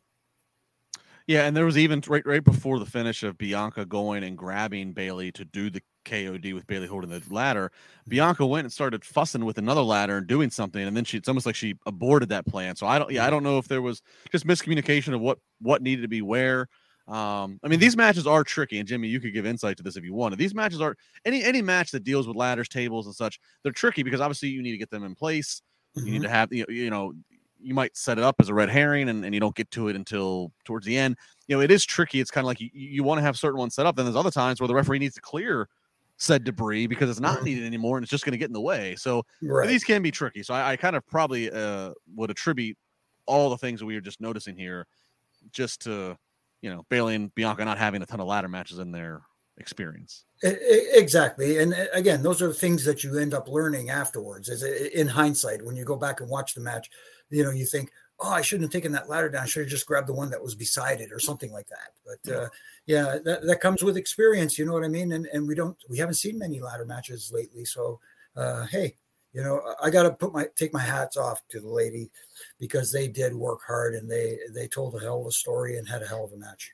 [1.26, 4.94] Yeah, and there was even right right before the finish of Bianca going and grabbing
[4.94, 7.72] Bayley to do the KOD with Bayley holding the ladder.
[8.08, 11.28] Bianca went and started fussing with another ladder and doing something, and then she it's
[11.28, 12.76] almost like she aborted that plan.
[12.76, 15.82] So I don't yeah I don't know if there was just miscommunication of what what
[15.82, 16.68] needed to be where.
[17.08, 19.98] Um, I mean, these matches are tricky, and Jimmy, you could give insight to this
[19.98, 20.40] if you wanted.
[20.40, 23.40] These matches are any any match that deals with ladders, tables, and such.
[23.64, 25.62] They're tricky because obviously you need to get them in place.
[25.98, 26.06] Mm-hmm.
[26.06, 26.24] You need mm-hmm.
[26.26, 27.14] to have you know, you know
[27.64, 29.88] you might set it up as a red herring and, and you don't get to
[29.88, 31.16] it until towards the end.
[31.48, 32.20] You know, it is tricky.
[32.20, 33.96] It's kind of like you, you want to have certain ones set up.
[33.96, 35.70] Then there's other times where the referee needs to clear
[36.22, 37.46] said debris because it's not Mhm.
[37.46, 38.96] needed anymore and it's just going to get in the way.
[38.96, 39.68] So Right.
[39.68, 40.44] these can be tricky.
[40.44, 42.78] So I, I kind of probably uh, would attribute
[43.26, 44.86] all the things that we were just noticing here
[45.52, 46.16] just to,
[46.62, 49.22] you know, Bayley and Bianca not having a ton of ladder matches in their
[49.58, 50.26] experience.
[50.44, 51.58] Exactly.
[51.58, 54.48] And uh, again, those are things that you end up learning afterwards.
[54.48, 56.90] As a- in hindsight, when you go back and watch the match,
[57.32, 59.44] you know, you think, oh, I shouldn't have taken that ladder down.
[59.44, 61.92] I should have just grabbed the one that was beside it or something like that.
[62.06, 62.50] But uh,
[62.86, 64.58] yeah, that, that comes with experience.
[64.58, 65.12] You know what I mean?
[65.14, 67.66] And and we don't we haven't seen many ladder matches lately.
[67.66, 68.00] So
[68.36, 68.96] uh, hey,
[69.34, 72.12] you know, I got to put my take my hats off to the lady
[72.60, 75.88] because they did work hard and they they told a hell of a story and
[75.88, 76.72] had a hell of a match.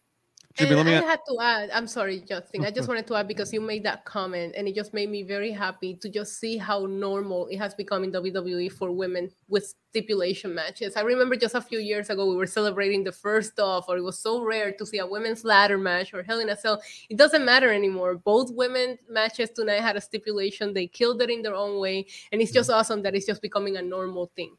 [0.57, 2.65] Jimmy, and let me I had to add, I'm sorry, Justin.
[2.65, 5.23] I just wanted to add because you made that comment and it just made me
[5.23, 9.73] very happy to just see how normal it has become in WWE for women with
[9.89, 10.95] stipulation matches.
[10.95, 14.01] I remember just a few years ago we were celebrating the first off, or it
[14.01, 16.81] was so rare to see a women's ladder match or Hell in a Cell.
[17.09, 18.15] It doesn't matter anymore.
[18.15, 20.73] Both women matches tonight had a stipulation.
[20.73, 22.07] They killed it in their own way.
[22.31, 22.73] And it's just mm.
[22.73, 24.55] awesome that it's just becoming a normal thing.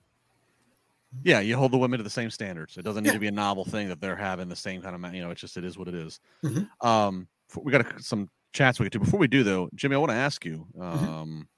[1.25, 2.77] Yeah, you hold the women to the same standards.
[2.77, 3.15] It doesn't need Yeah.
[3.15, 5.41] to be a novel thing that they're having the same kind of, you know, it's
[5.41, 6.21] just, it is what it is.
[6.45, 6.69] Mhm.
[6.85, 9.01] Um, we got a, some chats we get to.
[9.01, 10.67] Before we do, though, Jimmy, I want to ask you.
[10.79, 11.49] Um,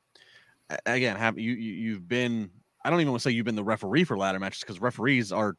[0.70, 2.50] a- again, have you, you you've been?
[2.84, 5.32] I don't even want to say you've been the referee for ladder matches because referees
[5.32, 5.56] are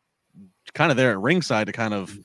[0.74, 2.18] kind of there at ringside to kind of.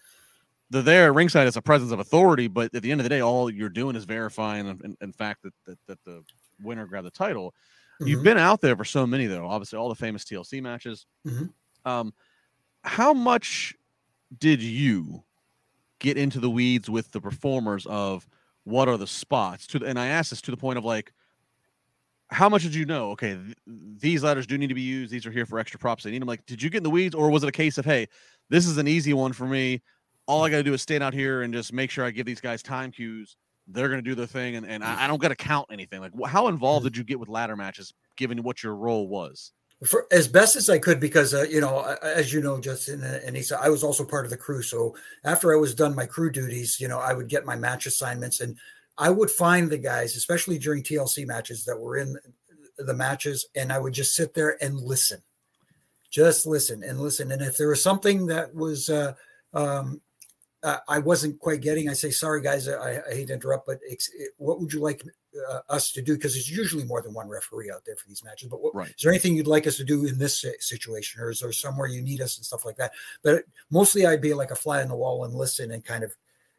[0.70, 3.09] They're there at ringside as a presence of authority, but at the end of the
[3.09, 6.24] day, all you're doing is verifying, in, in, in fact, that, that that the
[6.62, 7.55] winner grabbed the title.
[8.00, 8.24] You've Mhm.
[8.24, 9.46] been out there for so many, though.
[9.46, 11.06] Obviously, all the famous TLC matches.
[11.26, 11.52] Mhm.
[11.85, 12.14] Um,
[12.85, 13.74] how much
[14.38, 15.24] did you
[15.98, 18.28] get into the weeds with the performers of
[18.64, 19.66] what are the spots?
[19.68, 21.12] To the, and I asked this to the point of like,
[22.30, 23.12] how much did you know?
[23.12, 25.12] Okay, th- these letters do need to be used.
[25.12, 26.02] These are here for extra props.
[26.02, 26.28] They need them.
[26.28, 28.09] Like, did you get in the weeds, or was it a case of hey,
[28.50, 29.80] this is an easy one for me.
[30.26, 32.26] All I got to do is stand out here and just make sure I give
[32.26, 33.37] these guys time cues.
[33.68, 36.00] They're going to do their thing, and, and I, I don't got to count anything.
[36.00, 39.52] Like, how involved did you get with ladder matches, given what your role was?
[39.85, 43.37] for as best as I could because uh, you know as you know Justin and
[43.37, 46.31] Isa I was also part of the crew so after I was done my crew
[46.31, 48.57] duties you know I would get my match assignments and
[48.96, 52.16] I would find the guys especially during TLC matches that were in
[52.79, 55.20] the matches and I would just sit there and listen
[56.11, 59.12] just listen and listen and if there was something that was uh,
[59.52, 60.00] um,
[60.62, 63.79] uh, I wasn't quite getting I say sorry guys I, I hate to interrupt but
[63.83, 65.03] it's, it, what would you like
[65.51, 66.14] uh, us to do?
[66.14, 68.88] Because there's usually more than one referee out there for these matches but what, Right.
[68.88, 71.88] is there anything you'd like us to do in this situation or is there somewhere
[71.88, 72.92] you need us and stuff like that?
[73.23, 76.14] But mostly i'd be like a fly on the wall and listen and kind of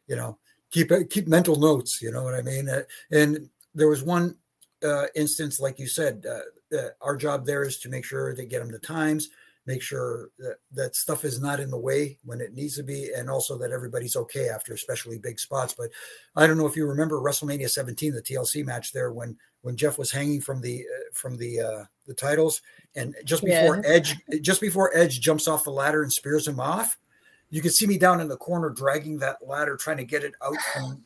[0.06, 0.38] you know
[0.70, 2.68] keep keep mental notes you know what i mean?
[2.68, 4.36] Uh, and there was one
[4.84, 8.46] uh, instance like you said uh, uh, our job there is to make sure they
[8.46, 9.30] get them the times
[9.68, 13.10] make sure that, that stuff is not in the way when it needs to be
[13.14, 15.74] and also that everybody's okay after especially big spots.
[15.78, 15.90] But
[16.34, 19.98] i don't know if you remember wrestlemania 17 the tlc match there when when jeff
[19.98, 22.62] was hanging from the uh, from the uh the titles.
[22.96, 26.96] And just before edge just before edge jumps off the ladder and spears him off
[27.50, 30.32] you can see me down in the corner dragging that ladder trying to get it
[30.42, 31.02] out from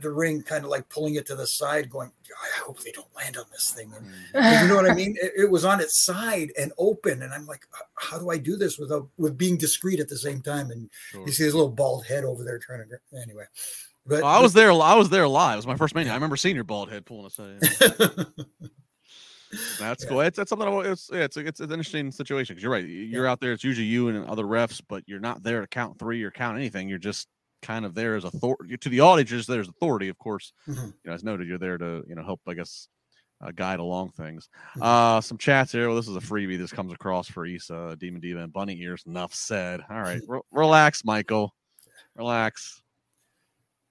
[0.00, 3.14] the ring kind of like pulling it to the side going i hope they don't
[3.16, 4.62] land on this thing and Mm-hmm.
[4.62, 5.16] you know what I mean?
[5.22, 8.56] It, it was on its side and open, and I'm like, how do I do
[8.56, 10.70] this without with being discreet at the same time?
[10.70, 11.24] And Sure.
[11.26, 13.44] you see his little bald head over there trying to anyway.
[14.04, 14.70] But Oh, I was there.
[14.72, 15.54] I was there live.
[15.54, 16.12] It was my first mania.
[16.12, 17.60] I remember seeing your bald head pulling aside.
[19.78, 20.08] That's Yeah.
[20.08, 20.20] cool.
[20.20, 20.68] It's, it's something.
[20.68, 22.84] I It's yeah, it's, it's an interesting situation because you're right.
[22.86, 23.52] You're out there.
[23.52, 26.58] It's usually you and other refs, but you're not there to count three or count
[26.58, 26.88] anything.
[26.88, 27.28] You're just
[27.66, 29.46] kind of there as authority to the audience.
[29.46, 30.52] There's authority, of course.
[30.68, 30.86] Mhm.
[30.86, 32.40] You know, as noted, you're there to you know help.
[32.46, 32.88] I guess
[33.42, 34.48] uh, guide along things.
[34.76, 34.82] Mhm.
[34.82, 35.88] Uh, some chats here.
[35.88, 36.56] Well, this is a freebie.
[36.58, 39.02] This comes across for Issa, Demon Diva, and Bunny Ears.
[39.06, 39.80] Enough said.
[39.90, 41.54] All right, re- relax, Michael.
[42.14, 42.82] Relax.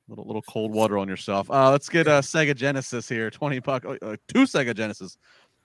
[0.08, 1.50] Little little cold water on yourself.
[1.50, 3.30] Uh, let's get uh, Sega Genesis here.
[3.32, 3.86] Twenty buck.
[3.86, 5.18] Uh, uh, two Sega Genesis.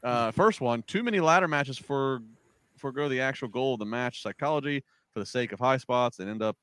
[0.03, 0.83] Uh, first one.
[0.85, 2.20] Too many ladder matches for
[2.79, 6.31] forego the actual goal of the match psychology for the sake of high spots and
[6.31, 6.57] end up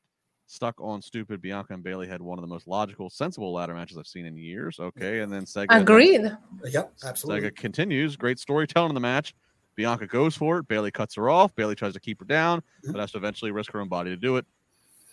[0.47, 1.41] stuck on stupid.
[1.41, 4.37] Bianca and Bayley had one of the most logical, sensible ladder matches I've seen in
[4.37, 4.79] years.
[4.79, 5.67] Okay, and then Sega.
[5.69, 6.21] Agreed.
[6.65, 7.49] yep, absolutely.
[7.49, 8.15] Sega continues.
[8.15, 9.35] Great storytelling in the match.
[9.75, 10.67] Bianca goes for it.
[10.67, 11.53] Bayley cuts her off.
[11.53, 12.93] Bayley tries to keep her down, Mhm.
[12.93, 14.45] but has to eventually risk her own body to do it.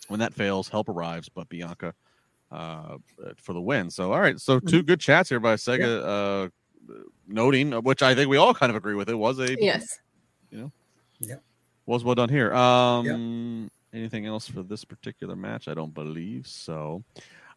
[0.07, 1.93] When that fails, help arrives, but Bianca
[2.51, 2.97] uh,
[3.37, 3.89] for the win.
[3.89, 4.39] So, all right.
[4.39, 6.49] So, two good chats here by Sega, uh,
[7.27, 9.09] noting, uh, which I think we all kind of agree with.
[9.09, 9.99] It was a Yes.
[10.51, 10.71] You know,
[11.19, 11.35] yeah,
[11.85, 12.53] was well done here.
[12.53, 15.67] Um, anything else for this particular match?
[15.67, 17.03] I don't believe so.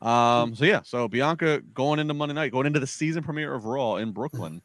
[0.01, 3.64] Um, so yeah, so Bianca going into Monday night, going into the season premiere of
[3.64, 4.62] Raw in Brooklyn.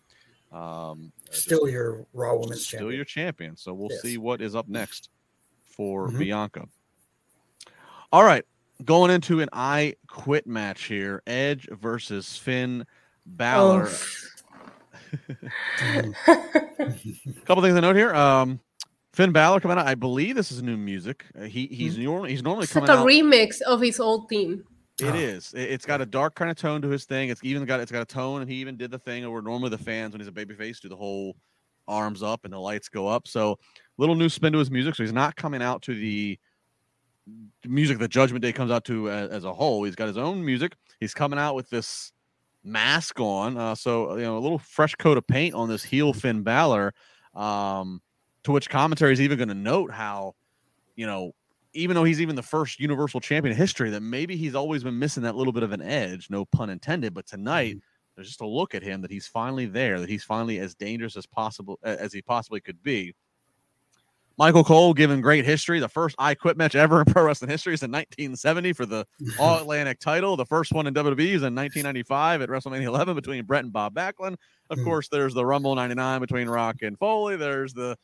[0.52, 2.96] Um, uh, just Still your Raw Women's still Champion.
[2.96, 3.58] your champion.
[3.58, 4.02] So we'll Yes.
[4.04, 5.10] see what is up next
[5.64, 6.20] for Mhm.
[6.20, 6.68] Bianca.
[8.12, 8.46] All right,
[8.86, 12.86] going into an I Quit match here: Edge versus Finn
[13.26, 13.90] Balor.
[15.78, 16.16] Mhm.
[17.38, 18.14] A couple things to note here.
[18.14, 18.60] Um,
[19.14, 19.86] Finn Balor coming out.
[19.88, 21.26] I believe this is new music.
[21.40, 23.08] Uh, he he's normally he's normally It's like a out.
[23.08, 24.64] remix of his old theme.
[25.00, 25.16] It Oh.
[25.16, 25.54] is.
[25.56, 27.30] It, has got a dark kind of tone to his thing.
[27.30, 29.70] It's even got it's got a tone, and he even did the thing where normally
[29.70, 31.36] the fans, when he's a babyface, do the whole
[31.88, 33.28] arms up and the lights go up.
[33.28, 33.60] So
[33.98, 34.96] little new spin to his music.
[34.96, 36.40] So he's not coming out to the
[37.66, 39.84] music that Judgment Day comes out to as, as a whole.
[39.84, 40.76] He's got his own music.
[41.00, 42.12] He's coming out with this
[42.64, 43.58] mask on.
[43.58, 46.94] Uh, so you know, a little fresh coat of paint on this heel Finn Balor.
[47.36, 48.02] Um,
[48.44, 50.36] to which commentary is even going to note how,
[50.96, 51.32] you know,
[51.74, 55.00] even though he's even the first Universal Champion in history, that maybe he's always been
[55.00, 56.30] missing that little bit of an edge.
[56.30, 57.14] No pun intended.
[57.14, 57.78] But tonight,
[58.16, 60.00] there's just a look at him that he's finally there.
[60.00, 63.16] That he's finally as dangerous as possible as he possibly could be.
[64.38, 65.80] Michael Cole given great history.
[65.80, 69.06] The first I Quit match ever in pro wrestling history is in 1970 for the
[69.40, 70.36] All Atlantic title.
[70.36, 73.94] The first one in WWE is in 1995 at WrestleMania 11 between Bret and Bob
[73.94, 74.36] Backlund.
[74.72, 74.84] Of Hmm.
[74.86, 77.36] course, there's the Rumble 99 between Rock and Foley.
[77.36, 77.96] There's the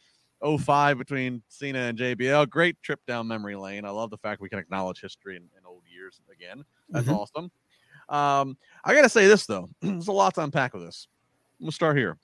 [0.44, 2.50] 05 between Cena and JBL.
[2.50, 3.86] Great trip down memory lane.
[3.86, 6.64] I love the fact we can acknowledge history in, in old years again.
[6.90, 7.16] That's Mhm.
[7.16, 7.52] awesome.
[8.10, 9.70] Um, I got to say this, though.
[9.82, 11.08] There's a lot to unpack with this.
[11.60, 12.18] We'll start here.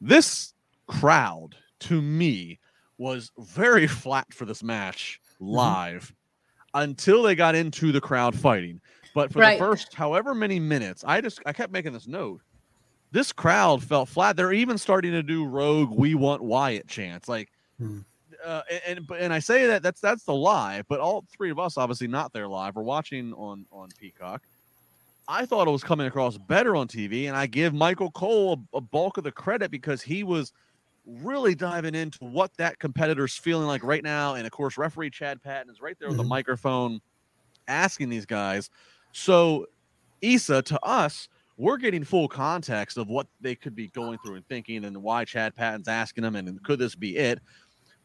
[0.00, 0.54] This
[0.86, 2.58] crowd, to me,
[2.98, 6.12] was very flat for this match live
[6.74, 8.80] until they got into the crowd fighting.
[9.14, 9.58] But for Right.
[9.58, 12.42] the first however many minutes, I just I kept making this note.
[13.12, 14.36] This crowd felt flat.
[14.36, 18.00] They're even starting to do rogue "We want Wyatt" chants, like, Hmm.
[18.44, 21.58] uh, and and, and I say that that's that's the live, but all three of
[21.58, 22.74] us obviously not there live.
[22.76, 24.42] We're watching on on Peacock.
[25.28, 28.76] I thought it was coming across better on TV, and I give Michael Cole a,
[28.76, 30.52] a bulk of the credit because he was
[31.04, 34.34] really diving into what that competitor's feeling like right now.
[34.34, 36.22] And of course, referee Chad Patton is right there with Mhm.
[36.22, 37.00] the microphone
[37.68, 38.70] asking these guys.
[39.12, 39.66] So,
[40.22, 44.46] Issa, to us, we're getting full context of what they could be going through and
[44.48, 47.40] thinking and why Chad Patton's asking them and could this be it?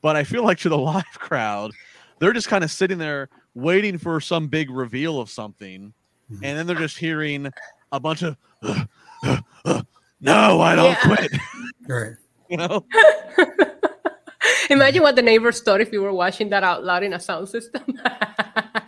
[0.02, 1.72] But I feel like to the live crowd,
[2.20, 5.94] they're just kind of sitting there waiting for some big reveal of something.
[6.32, 6.40] Mhm.
[6.44, 7.52] And then they're just hearing
[7.92, 8.86] a bunch of, uh,
[9.24, 9.82] uh, uh,
[10.22, 11.16] no, I don't Yeah.
[11.16, 11.32] quit.
[11.88, 12.14] Right.
[12.50, 12.86] You know?
[14.70, 17.50] Imagine what the neighbors thought if you were watching that out loud in a sound
[17.50, 17.82] system.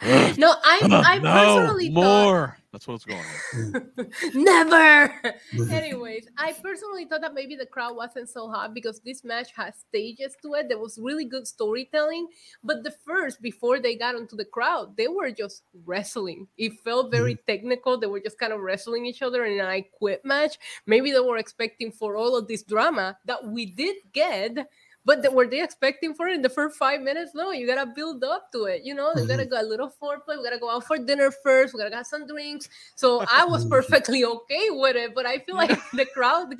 [0.37, 2.57] no, I, I no, personally thought more.
[2.73, 3.91] That's what it's going on.
[4.43, 5.35] never.
[5.71, 9.75] Anyways, I personally thought that maybe the crowd wasn't so hot because this match has
[9.87, 10.69] stages to it.
[10.69, 12.27] There was really good storytelling,
[12.63, 16.47] but the first before they got into the crowd, they were just wrestling.
[16.57, 17.51] It felt very mm-hmm.
[17.51, 17.99] technical.
[17.99, 20.57] They were just kind of wrestling each other in an I quit match.
[20.87, 24.67] Maybe they were expecting for all of this drama that we did get.
[25.05, 27.31] But the, were they expecting for it in the first five minutes?
[27.35, 28.83] No, you gotta build up to it.
[28.83, 30.37] You know, you gotta go a little foreplay.
[30.37, 31.73] We gotta go out for dinner first.
[31.73, 32.69] We gotta get some drinks.
[32.95, 33.69] So I was Mhm.
[33.69, 36.55] perfectly okay with it, but I feel like the crowd.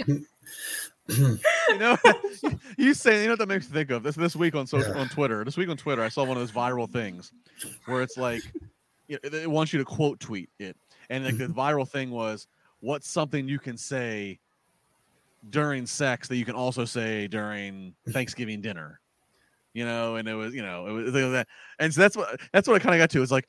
[1.08, 1.98] You know,
[2.78, 4.94] you say you know what that makes me think of this this week on social
[4.94, 5.02] Yeah.
[5.02, 5.44] on Twitter.
[5.44, 7.32] This week on Twitter, I saw one of those viral things
[7.86, 8.44] where it's like
[9.08, 10.76] you know, it wants you to quote tweet it,
[11.10, 11.60] and like the Mm-hmm.
[11.60, 12.48] viral thing was,
[12.80, 14.40] "What's something you can say
[15.50, 19.00] during sex that you can also say during Thanksgiving dinner?"
[19.74, 21.48] You know, and it was you know it was it was that,
[21.80, 23.22] and so that's what that's what I kind of got to.
[23.22, 23.48] Is like.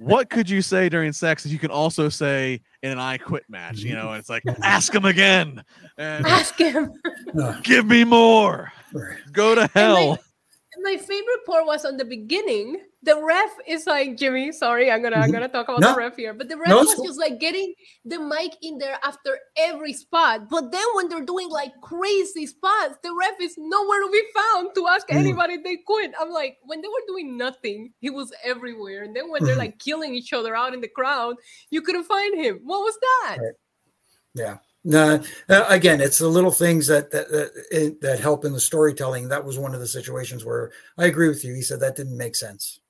[0.00, 3.42] What could you say during sex that you can also say in an I quit
[3.48, 3.80] match?
[3.80, 5.64] You know, and it's like, ask him again
[5.96, 6.92] and Ask him.
[7.64, 8.72] Give me more.
[9.32, 10.20] Go to hell.
[10.80, 12.80] My favorite part was on the beginning.
[13.02, 14.52] The ref is like Jimmy.
[14.52, 15.32] Sorry, I'm gonna I'm Mhm.
[15.32, 15.92] gonna talk about No.
[15.92, 17.74] the ref here, but the ref No, was just like getting
[18.04, 20.48] the mic in there after every spot.
[20.48, 24.74] But then when they're doing like crazy spots, the ref is nowhere to be found
[24.74, 25.16] to ask Mm.
[25.16, 26.12] anybody if they quit.
[26.18, 29.58] I'm like, when they were doing nothing, he was everywhere, and then when they're Mhm.
[29.58, 31.36] like killing each other out in the crowd,
[31.70, 32.60] you couldn't find him.
[32.64, 33.38] What was that?
[33.40, 33.54] Right.
[34.34, 34.58] Yeah.
[34.88, 38.60] No, uh, again, it's the little things that that that, it, that help in the
[38.60, 39.28] storytelling.
[39.28, 41.52] That was one of the situations where I agree with you.
[41.54, 42.80] He said that didn't make sense.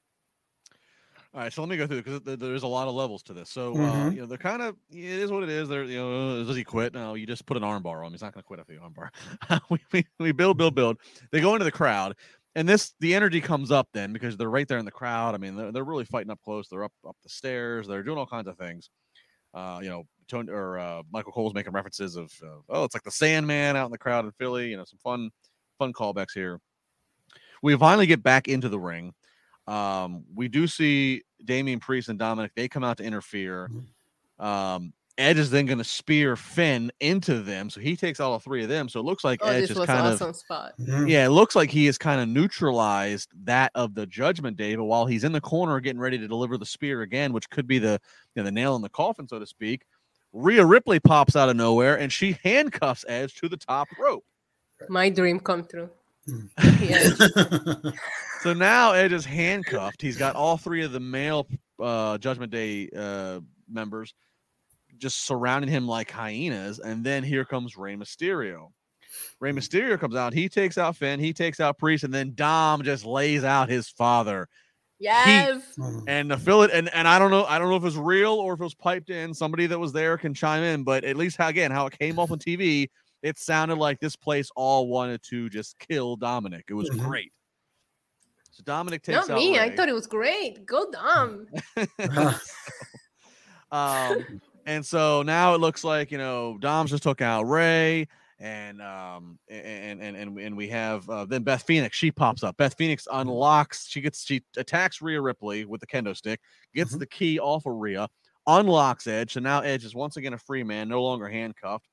[1.35, 3.51] All right, so let me go through because there's a lot of levels to this.
[3.51, 4.15] So uh, Mhm.
[4.15, 5.69] you know, they're kind of it is what it is.
[5.69, 6.95] They're you know, does he quit?
[6.95, 8.13] No, you just put an armbar on him.
[8.13, 9.11] He's not going to quit after the armbar.
[9.71, 10.99] we, we we build, build, build.
[11.33, 12.15] They go into the crowd,
[12.55, 15.35] and this the energy comes up then because they're right there in the crowd.
[15.35, 16.69] I mean, they're, they're really fighting up close.
[16.69, 17.89] They're up up the stairs.
[17.89, 18.89] They're doing all kinds of things.
[19.53, 23.03] Uh, you know, Tony or uh, Michael Cole's making references of uh, oh, it's like
[23.05, 24.71] the Sandman out in the crowd in Philly.
[24.71, 25.31] You know, some fun
[25.79, 26.61] fun callbacks here.
[27.63, 29.15] We finally get back into the ring.
[29.67, 32.53] Um, we do see Damian Priest and Dominic.
[32.55, 33.71] They come out to interfere.
[34.39, 38.63] Um, Edge is then going to spear Finn into them, so he takes all three
[38.63, 38.89] of them.
[38.89, 40.75] So it looks like Oh, Edge this is was kind awesome of spot.
[40.79, 41.11] Mhm.
[41.11, 44.77] yeah, it looks like he has kind of neutralized that of the Judgment Day.
[44.77, 47.67] But while he's in the corner getting ready to deliver the spear again, which could
[47.67, 48.01] be the
[48.37, 49.83] you know, the nail in the coffin, so to speak,
[50.39, 54.25] Rhea Ripley pops out of nowhere and she handcuffs Edge to the top rope.
[54.89, 55.91] My dream come true.
[56.29, 57.95] Mm.
[58.41, 60.01] So now Edge is handcuffed.
[60.01, 61.49] He's got all three of the male
[61.83, 64.15] uh, Judgment Day uh, members
[64.97, 66.79] just surrounding him like hyenas.
[66.79, 68.69] And then here comes Rey Mysterio.
[69.41, 70.33] Rey Mysterio comes out.
[70.33, 71.19] He takes out Finn.
[71.19, 74.49] He takes out Priest, and then Dom just lays out his father.
[74.99, 75.63] Yes.
[75.79, 76.03] Mm.
[76.07, 78.33] And the fill it, and, and I don't know, I don't know if it's real
[78.33, 79.33] or if it was piped in.
[79.33, 82.19] Somebody that was there can chime in, but at least how again how it came
[82.19, 82.89] off on TV,
[83.23, 86.67] it sounded like this place all wanted to just kill Dominic.
[86.69, 86.99] It was Mhm.
[86.99, 87.33] great.
[88.51, 89.59] So Dominic takes Not out me.
[89.59, 90.67] I thought it was great.
[90.67, 91.47] Go Dom.
[93.71, 94.27] um,
[94.67, 98.09] and so now it looks like you know Dom's just took out Rey,
[98.41, 101.97] and um, and and and, and we have uh, then Beth Phoenix.
[101.97, 102.57] She pops up.
[102.57, 103.89] Beth Phoenix unlocks.
[103.89, 106.41] She gets she attacks Rhea Ripley with the kendo stick,
[106.75, 107.01] gets Mhm.
[107.01, 108.09] the key off of Rhea,
[108.47, 109.33] unlocks Edge.
[109.33, 111.87] So now Edge is once again a free man, no longer handcuffed.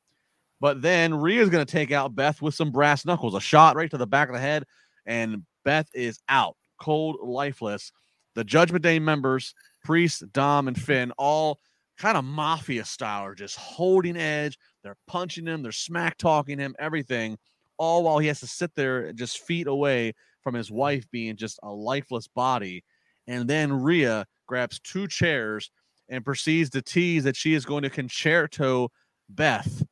[0.62, 3.92] But then Rhea's going to take out Beth with some brass knuckles, a shot right
[3.92, 4.64] to the back of the head,
[5.06, 7.92] and Beth is out, cold, lifeless.
[8.36, 11.60] The Judgment Day members, Priest, Dom, and Finn, all
[11.98, 14.58] kind of mafia style, are just holding Edge.
[14.84, 17.38] They're punching him, they're smack talking him, everything,
[17.78, 21.60] all while he has to sit there just feet away from his wife being just
[21.64, 22.84] a lifeless body.
[23.28, 25.72] And then Rhea grabs two chairs
[26.10, 28.90] and proceeds to tease that she is going to concerto
[29.30, 29.84] Beth.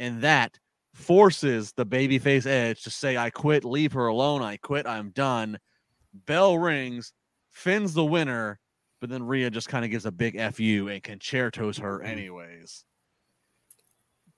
[0.00, 0.58] And that
[0.94, 5.58] forces the babyface Edge to say, I quit, leave her alone, I quit, I'm done.
[6.12, 7.12] Bell rings,
[7.52, 8.58] Finn's the winner,
[9.04, 12.86] but then Rhea just kind of gives a big FU and concertos her anyways.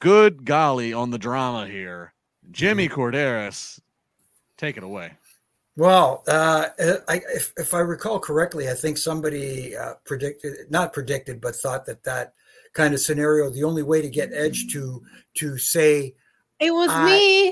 [0.01, 2.13] Good golly on the drama here.
[2.51, 3.79] Jimmy Korderas,
[4.59, 5.13] take it away.
[5.77, 6.71] Well, uh,
[7.07, 11.87] I, if, if I recall correctly, I think somebody uh, predicted, not predicted, but thought
[11.87, 12.35] that that
[12.73, 15.01] kind of scenario, the only way to get Edge to
[15.35, 16.17] to say,
[16.59, 17.47] It was I- me.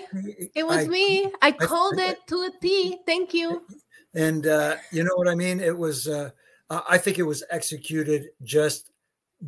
[0.57, 1.31] It was I- me.
[1.41, 2.99] I called I- it to a T.
[3.07, 3.63] Thank you.
[4.17, 5.61] and uh, you know what I mean.
[5.61, 6.09] It was,
[6.71, 8.91] uh, I think it was executed just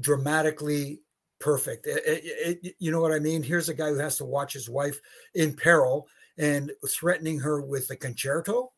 [0.01, 1.01] dramatically
[1.41, 1.87] perfect.
[1.87, 3.43] It- it- it- you know what I mean.
[3.43, 5.01] Here's a guy who has to watch his wife
[5.35, 6.09] in peril
[6.39, 8.73] and threatening her with a concerto,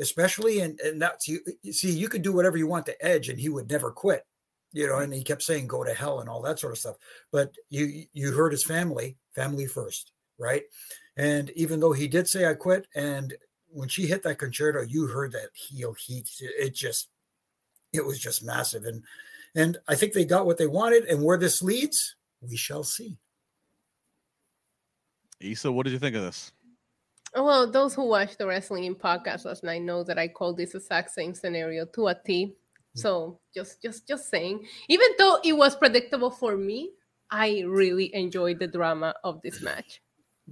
[0.00, 1.40] especially, and and that's you.
[1.62, 4.26] you See, you could do whatever you want to Edge, and he would never quit.
[4.72, 6.96] You know, and he kept saying "go to hell" and all that sort of stuff.
[7.32, 10.64] But you you heard his family, family first, right?
[11.16, 13.34] And even though he did say "I quit," and
[13.68, 16.28] when she hit that concerto, you heard that heel heat.
[16.40, 17.08] It just,
[17.92, 19.02] it was just massive, and
[19.54, 21.04] and I think they got what they wanted.
[21.04, 23.18] And where this leads, we shall see.
[25.40, 26.52] Issa, what did you think of this?
[27.34, 30.74] Well, those who watched the wrestling in podcast last night know that I called this
[30.74, 32.46] exact same scenario to a T.
[32.46, 32.52] Mm.
[33.00, 36.92] So just just just saying, even though it was predictable for me,
[37.30, 40.02] I really enjoyed the drama of this match.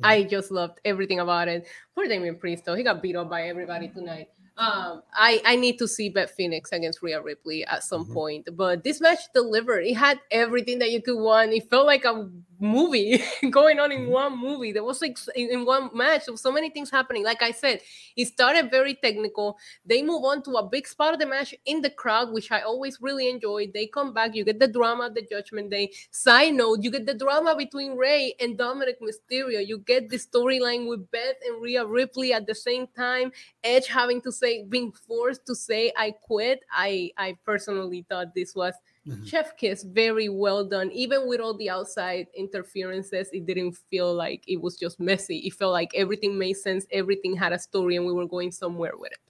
[0.03, 1.66] I just loved everything about it.
[1.95, 4.28] Poor Damian Priest, though, he got beat up by everybody tonight.
[4.61, 8.12] Um, I I need to see Beth Phoenix against Rhea Ripley at some Mhm.
[8.12, 9.86] point, but this match delivered.
[9.86, 11.52] It had everything that you could want.
[11.54, 12.28] It felt like a
[12.61, 14.11] movie going on in Mhm.
[14.11, 14.72] one movie.
[14.72, 17.24] There was like in one match, there so many things happening.
[17.24, 17.80] Like I said,
[18.16, 19.58] it started very technical.
[19.84, 22.61] They move on to a big spot of the match in the crowd, which I
[22.61, 23.72] always really enjoyed.
[23.72, 25.90] They come back, you get the drama of the Judgment Day.
[26.11, 29.66] Side note, you get the drama between Rey and Dominic Mysterio.
[29.66, 33.32] You get the storyline with Beth and Rhea Ripley at the same time.
[33.64, 38.54] Edge having to say, being forced to say, "I quit." I I personally thought this
[38.54, 38.74] was
[39.07, 39.30] Mhm.
[39.30, 40.90] chef kiss, very well done.
[40.92, 45.38] Even with all the outside interferences, it didn't feel like it was just messy.
[45.38, 46.86] It felt like everything made sense.
[46.92, 49.29] Everything had a story, and we were going somewhere with it.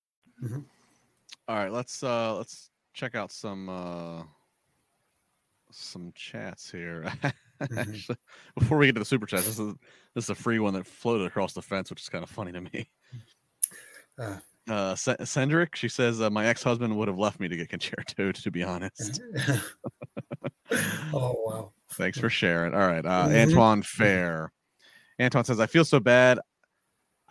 [1.47, 4.23] All right, let's uh let's check out some uh
[5.71, 7.11] some chats here.
[7.61, 7.77] Mm-hmm.
[7.91, 8.17] Actually,
[8.57, 9.75] Before we get to the super chats, this is
[10.15, 12.51] this is a free one that floated across the fence, which is kind of funny
[12.51, 12.89] to me.
[14.17, 14.37] Uh,
[14.69, 18.31] Uh, C- Cendric, she says, uh, "My ex-husband would have left me to get concerto."
[18.41, 19.21] To be honest,
[21.13, 21.71] oh wow.
[21.93, 22.73] thanks for sharing.
[22.73, 23.49] All right, uh, Mhm.
[23.49, 24.51] Antoine Fair.
[25.19, 26.39] Antoine says, "I feel so bad.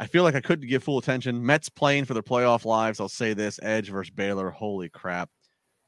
[0.01, 1.45] I feel like I couldn't give full attention.
[1.45, 2.99] Mets playing for their playoff lives.
[3.01, 4.51] I'll say this: Edge versus Balor.
[4.51, 5.29] Holy crap!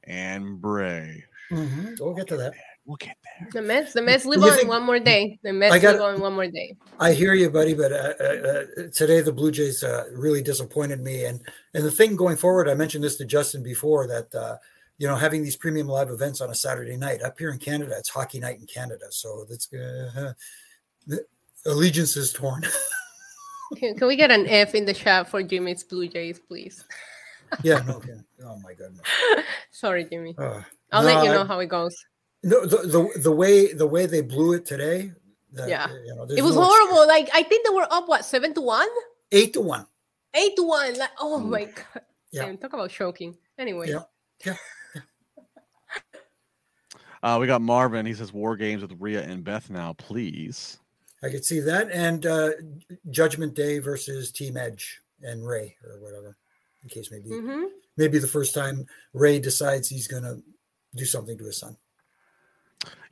[0.04, 1.24] And Bray.
[1.50, 2.52] Mhm, We'll get to that.
[2.84, 3.48] We'll get there.
[3.52, 5.38] The Mets, the Mets live You on think- one more day.
[5.42, 6.76] The Mets I got- live on one more day.
[7.00, 11.00] I hear you, buddy, but uh, uh, uh, today the Blue Jays uh, really disappointed
[11.00, 11.24] me.
[11.24, 11.40] And
[11.74, 14.56] and the thing going forward, I mentioned this to Justin before that uh,
[14.98, 17.94] you know having these premium live events on a Saturday night up here in Canada,
[17.96, 20.32] it's hockey night in Canada, so that's uh,
[21.06, 21.24] the
[21.66, 22.62] allegiance is torn.
[23.76, 26.84] Can, can we get an F in the chat for Jimmy's Blue Jays, please?
[27.62, 28.14] yeah, no, okay.
[28.44, 29.02] oh my goodness.
[29.70, 30.34] Sorry, Jimmy.
[30.38, 30.62] Uh,
[30.92, 31.94] I'll let you know I- how it goes.
[32.44, 35.12] No, the, the the way the way they blew it today.
[35.52, 35.88] that, Yeah.
[36.04, 37.06] you know, It was no horrible.
[37.06, 38.88] Like I think they were up what seven to one,
[39.30, 39.86] Eight to one.
[40.34, 40.98] eight to one.
[40.98, 41.48] Like oh Mm.
[41.50, 42.02] my god.
[42.32, 42.46] Yeah.
[42.46, 43.36] Damn, talk about choking.
[43.58, 43.90] Anyway,
[44.44, 44.54] Yeah.
[47.22, 48.04] Uh, we got Marvin.
[48.04, 50.78] He says, "War games with Rhea and Beth now, please."
[51.22, 52.50] I could see that, and uh,
[53.10, 56.36] Judgment Day versus Team Edge and Rey or whatever.
[56.82, 57.64] In case maybe hmm
[57.96, 60.42] maybe the first time Rey decides he's going to
[60.96, 61.76] do something to his son.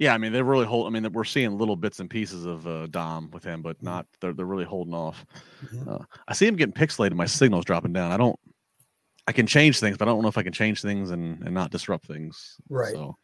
[0.00, 0.88] Yeah, I mean they're really hold.
[0.88, 3.68] I mean we're seeing little bits and pieces of uh, Dom with him, Mm-hmm.
[3.68, 4.06] but not.
[4.20, 5.24] They're they're really holding off.
[5.64, 5.86] Mhm.
[5.86, 7.12] Uh, I see him getting pixelated.
[7.14, 8.10] My signal's dropping down.
[8.10, 8.38] I don't.
[9.28, 11.54] I can change things, but I don't know if I can change things and and
[11.54, 12.56] not disrupt things.
[12.68, 12.92] Right.
[12.92, 13.16] So,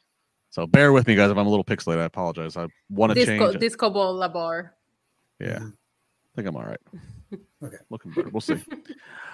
[0.51, 1.32] so bear with me, guys.
[1.32, 2.57] If I'm a little pixelated, I apologize.
[2.57, 3.55] I want to Disco change.
[3.57, 3.59] it.
[3.59, 4.70] Disco Ball Labar.
[5.41, 5.72] Yeah, Mhm.
[5.72, 6.80] I think I'm all right.
[7.64, 7.76] Okay.
[7.91, 8.28] Looking better.
[8.28, 8.62] We'll see.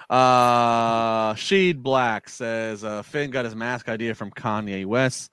[0.09, 5.31] uh Sheed Black says uh Finn got his mask idea from Kanye West.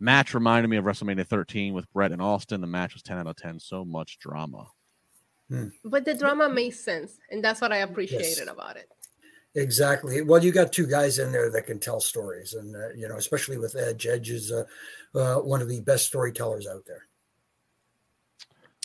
[0.00, 2.60] Match reminded me of WrestleMania 13 with Bret and Austin.
[2.60, 3.58] The match was 10 out of 10.
[3.58, 4.66] So much drama.
[5.84, 8.48] But the drama made sense, and that's what I appreciated Yes.
[8.48, 8.88] about it.
[9.54, 10.22] Exactly.
[10.22, 13.16] Well, you got two guys in there that can tell stories, and uh, you know,
[13.16, 14.06] especially with Edge.
[14.06, 14.64] Edge is uh,
[15.16, 17.07] uh, one of the best storytellers out there.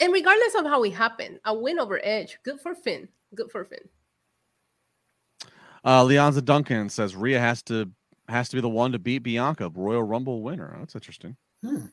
[0.04, 3.08] And regardless of how it happened, a win over Edge, good for Finn.
[3.36, 3.88] Good for Finn.
[5.86, 7.90] Uh Leonza Duncan says Rhea has to
[8.28, 10.76] has to be the one to beat Bianca, Royal Rumble winner.
[10.78, 11.38] That's interesting.
[11.64, 11.86] Hmm.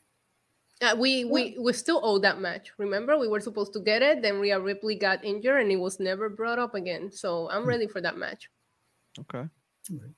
[0.81, 2.71] Uh, we we we still owe that match.
[2.77, 4.21] Remember, we were supposed to get it.
[4.21, 7.11] Then Rhea Ripley got injured, and it was never brought up again.
[7.11, 8.49] So I'm ready for that match.
[9.19, 9.47] Okay.
[9.89, 10.13] Okay.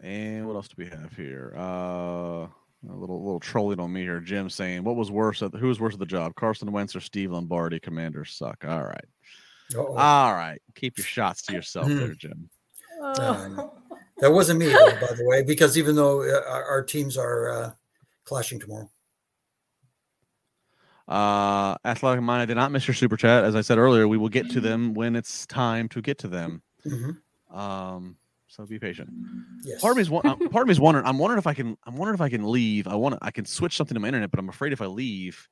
[0.00, 1.54] And what else do we have here?
[1.56, 2.48] Uh
[2.88, 4.20] a little little trolling on me here.
[4.20, 5.42] Jim saying, "What was worse?
[5.42, 6.34] At the, who was worse at the job?
[6.34, 7.78] Carson Wentz or Steve Lombardi?
[7.80, 9.04] Commanders suck." All right,
[9.76, 9.96] Uh-oh.
[9.96, 10.60] all right.
[10.74, 11.96] Keep your shots to yourself, Hmm.
[11.98, 12.48] there, Jim.
[13.02, 13.70] Um,
[14.18, 17.48] that wasn't me, though, by the way, because even though uh, our, our teams are
[17.50, 17.72] uh,
[18.24, 18.90] clashing tomorrow.
[21.08, 23.42] Uh, Athletic Mind, I did not miss your super chat.
[23.44, 26.28] As I said earlier, we will get to them when it's time to get to
[26.28, 26.62] them.
[26.86, 27.16] Mhm.
[27.50, 28.16] Um,
[28.50, 29.08] so be patient.
[29.62, 29.80] Yes.
[29.80, 30.26] Part of me is one.
[30.26, 31.06] uh, part of me is wondering.
[31.06, 31.78] I'm wondering if I can.
[31.86, 32.88] I'm wondering if I can leave.
[32.88, 33.14] I want.
[33.14, 35.48] to I can switch something to my internet, but I'm afraid if I leave,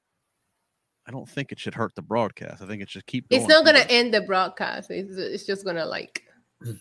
[1.07, 2.61] I don't think it should hurt the broadcast.
[2.61, 3.27] I think it should keep.
[3.31, 4.91] It's not gonna end the broadcast.
[4.91, 6.25] It's, it's just gonna like.
[6.67, 6.75] All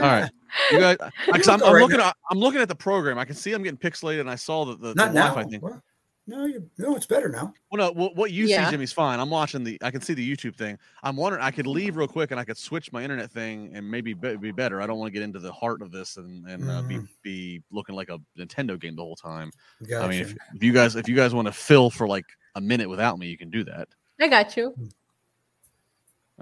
[0.00, 0.30] right,
[0.72, 0.96] you guys.
[1.02, 2.00] I'm, I'm right looking.
[2.00, 3.18] At, I'm looking at the program.
[3.18, 5.28] I can see I'm getting pixelated, and I saw that the, the Not now.
[5.28, 5.60] Wi-Fi thing.
[5.60, 5.82] Well,
[6.26, 7.52] no, you, no, it's better now.
[7.70, 8.64] Well, no, what, what you Yeah.
[8.64, 9.20] see, Jimmy's fine.
[9.20, 9.78] I'm watching the.
[9.82, 10.78] I can see the YouTube thing.
[11.02, 11.42] I'm wondering.
[11.44, 14.36] I could leave real quick, and I could switch my internet thing, and maybe be,
[14.36, 14.80] be better.
[14.80, 17.08] I don't want to get into the heart of this and and uh, be Mhm.
[17.22, 19.50] be looking like a Nintendo game the whole time.
[19.86, 20.04] Gotcha.
[20.04, 22.60] I mean, if, if you guys if you guys want to fill for like a
[22.60, 23.88] minute without me, you can do that.
[24.20, 24.74] I got you.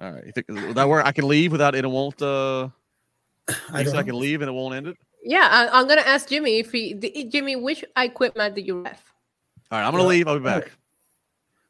[0.01, 1.05] All right, you think will that work?
[1.05, 1.85] I can leave without it.
[1.85, 2.21] It won't.
[2.23, 2.69] Uh,
[3.73, 4.97] I you I can leave and it won't end it.
[5.25, 6.95] Yeah, I, I'm gonna ask Jimmy if he.
[6.95, 9.12] The, Jimmy, which I quit match did you ref?
[9.73, 10.09] All right, I'm gonna Yeah.
[10.11, 10.29] leave.
[10.29, 10.71] I'll be back.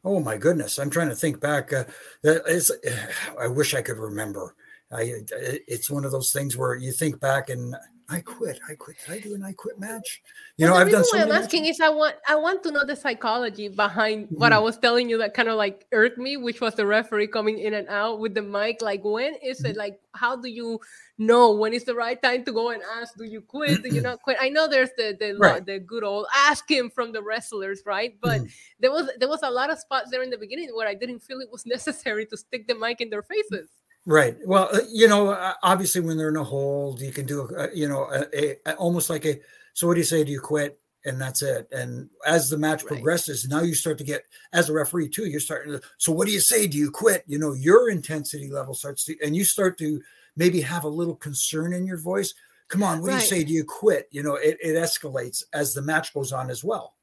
[0.04, 1.72] Oh my goodness, I'm trying to think back.
[1.72, 1.84] Uh,
[3.38, 4.56] I wish I could remember.
[4.90, 5.22] I
[5.68, 7.76] it's one of those things where you think back and
[8.08, 8.60] I quit.
[8.68, 8.98] I quit.
[9.06, 10.22] Did I do an I quit match?
[10.56, 11.76] You know, Well, the I've done so I'm asking matches.
[11.76, 14.64] is I want I want to know the psychology behind what I Mm-hmm.
[14.64, 17.74] was telling you that kind of like irked me, which was the referee coming in
[17.74, 18.80] and out with the mic.
[18.80, 19.70] Like when is Mm-hmm.
[19.70, 20.80] it like how do you
[21.18, 23.82] know when is the right time to go and ask, do you quit?
[23.82, 24.36] Do you not quit?
[24.40, 25.64] I know there's the the, Right.
[25.66, 28.14] the good old ask him from the wrestlers, right?
[28.20, 28.50] But Mhm.
[28.78, 31.20] there was there was a lot of spots there in the beginning where I didn't
[31.20, 33.68] feel it was necessary to stick the mic in their faces.
[34.04, 34.36] Right.
[34.44, 37.68] Well, uh, you know, uh, obviously when they're in a hold, you can do, a,
[37.74, 39.38] you know, a, a, almost like a.
[39.74, 40.24] So what do you say?
[40.24, 40.78] Do you quit?
[41.04, 41.68] And that's it.
[41.72, 42.88] And as the match Right.
[42.88, 45.80] progresses, now you start to get, as a referee too, you're starting to.
[45.98, 46.66] So what do you say?
[46.66, 47.24] Do you quit?
[47.26, 50.00] You know, your intensity level starts to, and you start to
[50.36, 52.34] maybe have a little concern in your voice
[52.72, 53.44] come on, what do you say?
[53.44, 54.08] Do you quit?
[54.10, 56.94] You know, it, it escalates as the match goes on as well.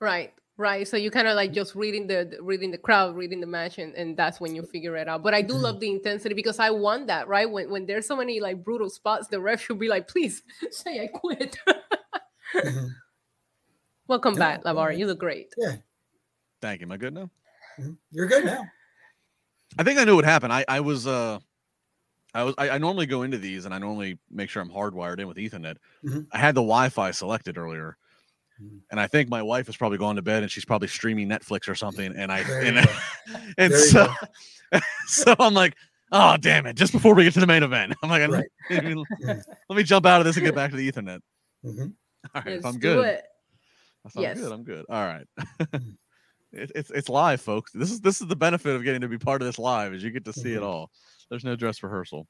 [0.00, 0.86] Right, right.
[0.86, 3.78] So you kind of like just reading the the- reading the crowd, reading the match,
[3.78, 5.22] and, and that's when you figure it out.
[5.22, 5.62] But I do Mhm.
[5.62, 7.50] love the intensity because I want that, right?
[7.50, 11.00] When when there's so many like brutal spots, the ref should be like, please say
[11.02, 11.58] I quit.
[12.54, 12.88] Mhm.
[14.08, 14.88] Welcome No, back, go LaBar.
[14.88, 14.98] ahead.
[15.00, 15.54] You look great.
[15.56, 15.76] Yeah,
[16.60, 16.86] Thank you.
[16.86, 17.30] Am I good now?
[17.78, 17.96] Mhm.
[18.10, 18.64] you're good now.
[19.78, 20.52] I think I knew what happened.
[20.52, 21.38] I, I was uh
[22.34, 25.18] I was I, I normally go into these and I normally make sure I'm hardwired
[25.20, 25.76] in with Ethernet.
[26.04, 26.26] Mhm.
[26.32, 27.96] I had the Wi-Fi selected earlier.
[28.60, 28.80] Mhm.
[28.90, 31.68] And I think my wife is probably going to bed and she's probably streaming Netflix
[31.68, 32.14] or something.
[32.16, 32.92] And I There you and, go.
[33.58, 34.12] and There you so
[35.06, 35.74] so I'm like,
[36.12, 37.94] oh damn it, just before we get to the main event.
[38.02, 38.44] I'm like, Right.
[38.70, 39.04] let, me,
[39.68, 41.20] let me jump out of this and get back to the Ethernet.
[41.64, 41.92] Mhm.
[42.34, 43.06] All right, if Let's I'm do good.
[43.06, 43.24] it.
[44.04, 44.38] If I'm Yes.
[44.38, 44.84] good, I'm good.
[44.88, 45.26] All right.
[45.60, 45.96] Mm.
[46.52, 47.72] it, it's it's live, folks.
[47.72, 50.02] This is this is the benefit of getting to be part of this live, is
[50.02, 50.66] you get to see it Mhm.
[50.66, 50.90] all.
[51.30, 52.26] There's no dress rehearsal.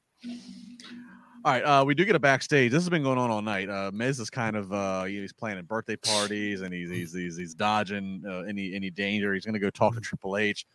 [1.45, 2.71] All right, uh, we do get a backstage.
[2.71, 3.69] This has been going on all night.
[3.69, 7.53] Uh, Miz is kind of uh, he's planning birthday parties and he's he's he's, he's
[7.53, 9.33] dodging uh, any any danger.
[9.33, 10.65] He's going to go talk to Triple H.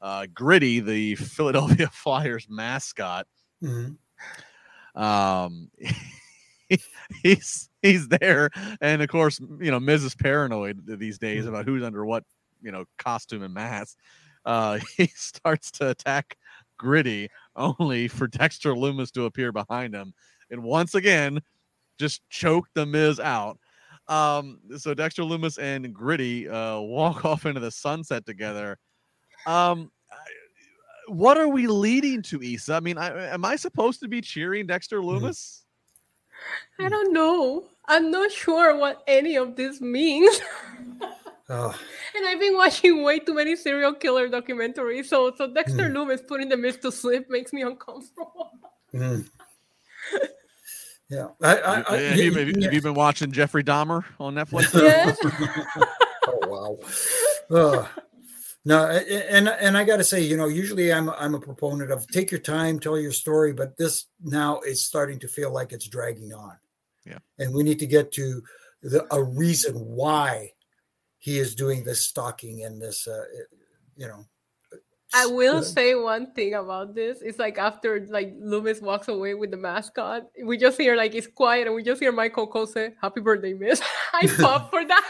[0.00, 3.26] Uh, Gritty, the Philadelphia Flyers mascot,
[3.62, 3.96] Mhm.
[4.94, 5.70] um
[7.22, 8.50] he's he's there
[8.80, 12.24] and of course you know miz is paranoid these days about who's under what
[12.62, 13.96] you know costume and mask
[14.44, 16.36] uh he starts to attack
[16.78, 20.12] gritty only for dexter lumis to appear behind him
[20.50, 21.40] and once again
[21.98, 23.58] just choke the miz out
[24.08, 28.78] um so dexter lumis and gritty uh walk off into the sunset together
[29.46, 29.90] um
[31.08, 32.74] what are we leading to, Issa?
[32.74, 35.62] I mean, I, am I supposed to be cheering Dexter Lumis?
[36.78, 37.64] I don't know.
[37.86, 40.40] I'm not sure what any of this means.
[41.50, 41.78] Oh,
[42.16, 45.06] and I've been watching way too many serial killer documentaries.
[45.06, 45.94] So so Dexter Mm.
[45.94, 48.50] Lumis putting the Miz to sleep makes me uncomfortable.
[48.94, 49.28] mhm.
[51.10, 51.28] yeah.
[51.42, 52.64] I, I, I, have, you, have you- yeah.
[52.64, 54.72] have you been watching Jeffrey Dahmer on Netflix?
[54.82, 55.18] Yes.
[56.26, 56.78] oh
[57.50, 57.56] wow.
[57.56, 57.88] Ugh.
[58.64, 61.40] no, a- a- and and I got to say, you know, usually I'm I'm a
[61.40, 65.52] proponent of take your time, tell your story, but this now is starting to feel
[65.52, 66.56] like it's dragging on.
[67.04, 67.18] Yeah.
[67.38, 68.40] and we need to get to
[68.82, 70.53] the a reason why
[71.24, 73.24] he is doing this stalking and this, uh,
[73.96, 74.26] you know.
[75.14, 77.22] I will uh, say one thing about this.
[77.22, 81.26] It's like after like Lumis walks away with the mascot, we just hear like it's
[81.26, 83.80] quiet and we just hear Michael Cole say, Happy birthday, Miz.
[84.12, 85.02] I fought for that.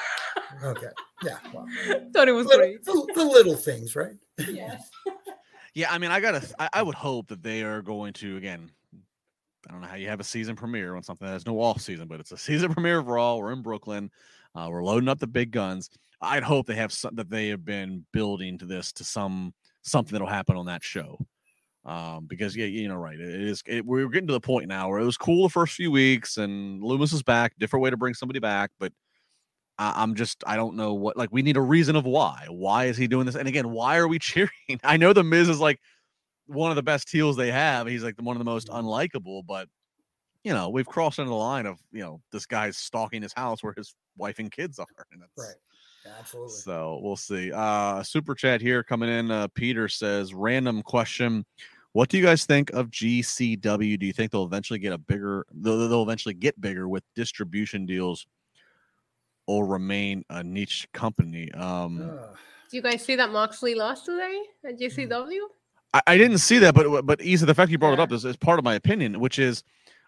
[0.62, 0.86] Okay,
[1.24, 1.66] yeah, well,
[2.12, 2.84] Thought it was little, great.
[2.84, 4.14] the, the little things, right?
[4.48, 4.88] Yes.
[5.74, 6.46] yeah, I mean, I gotta.
[6.60, 8.70] I, I would hope that they are going to again.
[9.68, 11.80] I don't know how you have a season premiere on something that has no off
[11.80, 13.34] season, but it's a season premiere of Raw.
[13.34, 14.12] We're in Brooklyn.
[14.54, 15.90] Uh, we're loading up the big guns.
[16.20, 19.52] I'd hope they have some, that they have been building to this to some
[19.82, 21.18] something that'll happen on that show.
[21.84, 23.18] Um, because yeah, you know, right.
[23.18, 23.62] It is.
[23.66, 26.38] It, we're getting to the point now where it was cool the first few weeks,
[26.38, 27.52] and Lumis is back.
[27.58, 28.92] Different way to bring somebody back, but
[29.78, 32.46] I, I'm just I don't know what like we need a reason of why.
[32.48, 33.34] Why is he doing this?
[33.34, 34.50] And again, why are we cheering?
[34.82, 35.78] I know the Miz is like
[36.46, 37.86] one of the best heels they have.
[37.86, 39.68] He's like one of the most unlikable, but
[40.44, 43.62] you know we've crossed into the line of you know this guy's stalking his house
[43.62, 45.56] where his wife and kids are, and it's, Right.
[46.18, 46.52] Absolutely.
[46.52, 47.50] so we'll see.
[47.50, 49.30] Uh super chat here coming in.
[49.30, 51.44] Uh Peter says, random question.
[51.92, 53.98] What do you guys think of GCW?
[53.98, 57.86] Do you think they'll eventually get a bigger they'll, they'll eventually get bigger with distribution
[57.86, 58.26] deals
[59.46, 61.50] or remain a niche company?
[61.52, 62.36] Um Ugh.
[62.70, 65.38] Do you guys see that Moxley lost today at GCW?
[65.94, 68.26] I, I didn't see that, but but Issa, the fact you brought it up is,
[68.26, 69.62] is part of my opinion, which is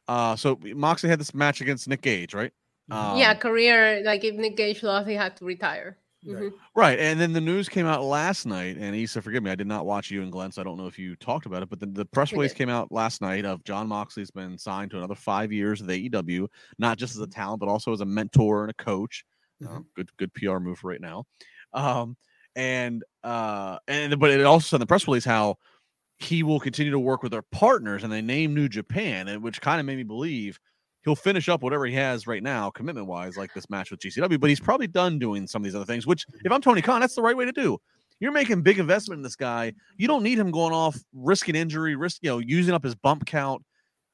[0.08, 2.52] uh so Moxley had this match against Nick Gage, right?
[2.90, 4.02] Um, yeah, career.
[4.04, 5.98] Like if Nick Gage lost, he had to retire.
[6.24, 6.42] Right.
[6.44, 6.52] Mhm.
[6.74, 6.98] Right.
[6.98, 9.86] And then the news came out last night, and Issa, forgive me, I did not
[9.86, 11.86] watch you and Glenn, so I don't know if you talked about it, but the,
[11.86, 15.52] the press release came out last night of Jon Moxley's been signed to another five
[15.52, 16.48] years of the AEW,
[16.78, 19.24] not just as a talent, but also as a mentor and a coach.
[19.64, 19.84] Uh, Mhm.
[19.94, 21.24] good, good PR move right now.
[21.72, 22.16] Um,
[22.56, 25.56] and uh, and but it also said in the press release how
[26.18, 29.80] he will continue to work with their partners, and they name New Japan, which kind
[29.80, 30.58] of made me believe
[31.04, 34.40] he'll finish up whatever he has right now, commitment wise, like this match with GCW.
[34.40, 36.06] But he's probably done doing some of these other things.
[36.06, 37.78] Which, if I'm Tony Khan, that's the right way to do.
[38.18, 39.72] You're making big investment in this guy.
[39.98, 43.26] You don't need him going off, risking injury, risk you know using up his bump
[43.26, 43.62] count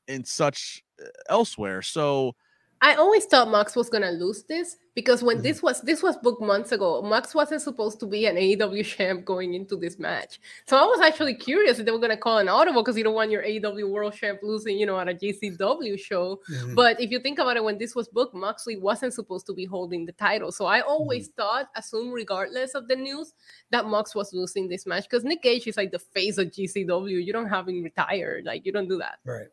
[0.08, 1.82] and such uh, elsewhere.
[1.82, 2.34] So
[2.82, 5.42] I always thought Max was gonna lose this because when Mhm.
[5.44, 9.24] this was this was booked months ago, Max wasn't supposed to be an AEW champ
[9.24, 10.40] going into this match.
[10.66, 13.14] So I was actually curious if they were gonna call an audible because you don't
[13.14, 16.40] want your AEW World Champ losing, you know, at a GCW show.
[16.50, 16.74] Mhm.
[16.74, 19.64] But if you think about it, when this was booked, Moxley wasn't supposed to be
[19.64, 20.50] holding the title.
[20.50, 23.32] So I always thought, assume regardless of the news,
[23.70, 27.18] that Mox was losing this match because Nick Gage is like the face of GCW.
[27.18, 29.20] You don't have him retired, like you don't do that.
[29.24, 29.46] Right.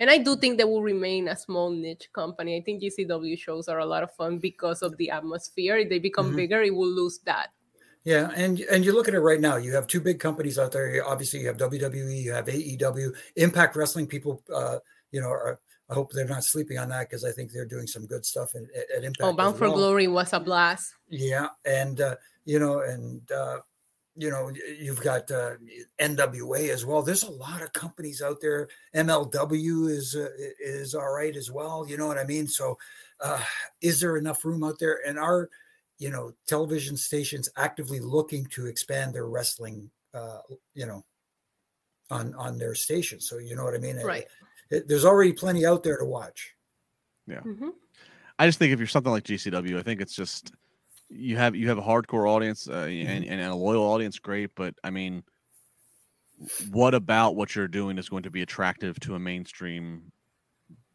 [0.00, 2.56] And I do think they will remain a small niche company.
[2.56, 5.76] I think GCW shows are a lot of fun because of the atmosphere.
[5.76, 6.36] If they become Mhm.
[6.36, 7.48] bigger, it will lose that.
[8.02, 9.56] Yeah, and and you look at it right now.
[9.56, 10.88] You have two big companies out there.
[10.94, 14.06] You- Obviously, you have WWE, you have AEW, Impact Wrestling.
[14.06, 14.78] People, uh,
[15.12, 17.86] you know, are, I hope they're not sleeping on that because I think they're doing
[17.86, 18.62] some good stuff at,
[18.96, 19.20] at- Impact.
[19.20, 19.68] Oh, Bound as for.
[19.68, 20.94] Glory was a blast.
[21.10, 23.58] Yeah, and uh, you know, and uh,
[24.20, 25.54] you know, you've got uh,
[26.00, 27.02] NWA as well.
[27.02, 28.68] There's a lot of companies out there.
[28.94, 30.28] MLW is uh,
[30.60, 31.86] is all right as well.
[31.88, 32.46] You know what I mean?
[32.46, 32.76] So,
[33.20, 33.42] uh,
[33.80, 35.00] is there enough room out there?
[35.06, 35.48] And are
[35.98, 39.90] you know television stations actively looking to expand their wrestling?
[40.12, 40.40] Uh,
[40.74, 41.04] you know,
[42.10, 43.20] on on their station.
[43.20, 43.96] So you know what I mean?
[43.98, 44.26] Right.
[44.70, 46.54] it- there's already plenty out there to watch.
[47.28, 47.70] Mhm.
[48.38, 50.52] I just think if you're something like GCW, I think it's just
[51.10, 54.50] you have you have a hardcore audience uh, and, and a loyal audience, great.
[54.54, 55.22] But I mean,
[56.70, 60.12] what about what you're doing is going to be attractive to a mainstream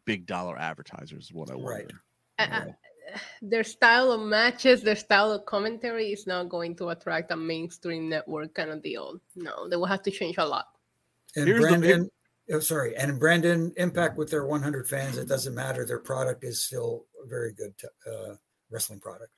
[0.04, 1.26] big dollar advertisers?
[1.26, 1.70] is What I wonder.
[1.70, 1.92] Right.
[2.38, 2.74] I- I-
[3.40, 8.08] their style of matches, their style of commentary is not going to attract a mainstream
[8.08, 9.20] network kind of deal.
[9.36, 10.66] No, they will have to change a lot.
[11.36, 12.10] And Here's the big- Brandon,
[12.50, 15.86] oh, sorry, and Brandon Impact with their 100 fans, it doesn't matter.
[15.86, 18.34] Their product is still a very good t- uh,
[18.70, 19.30] wrestling product.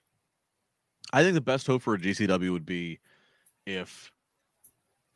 [1.12, 2.98] I think the best hope for a GCW would be
[3.66, 4.12] if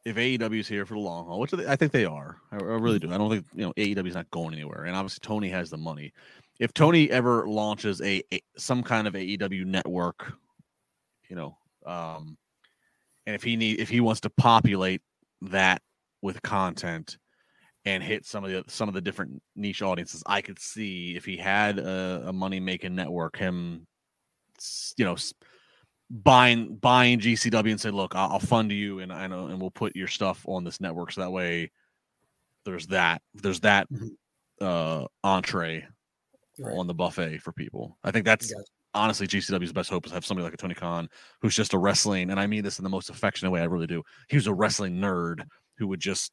[0.04, 2.38] if AEW is here for the long haul, which I think they are.
[2.50, 3.12] I, I really do.
[3.12, 5.76] I don't think you know AEW is not going anywhere, and obviously Tony has the
[5.76, 6.12] money.
[6.58, 10.32] If Tony ever launches a, a some kind of AEW network,
[11.28, 12.36] you know, um,
[13.26, 15.02] and if he need if he wants to populate
[15.42, 15.82] that
[16.20, 17.18] with content
[17.84, 21.24] and hit some of the some of the different niche audiences, I could see if
[21.24, 23.86] he had a, a money making network, him,
[24.96, 25.16] you know,
[26.12, 29.70] buying buying GCW and say, look, I'll, I'll fund you and I know and we'll
[29.70, 31.70] put your stuff on this network so that way
[32.66, 34.10] there's that there's that Mhm.
[34.60, 35.86] uh entree
[36.58, 36.76] Right.
[36.76, 37.96] on the buffet for people.
[38.04, 38.62] I think that's Yes.
[38.92, 41.08] honestly GCW's best hope is to have somebody like a Tony Khan
[41.40, 43.62] who's just a wrestling, and I mean this in the most affectionate way.
[43.62, 44.02] I really do.
[44.28, 45.46] He was a wrestling nerd
[45.78, 46.30] who would just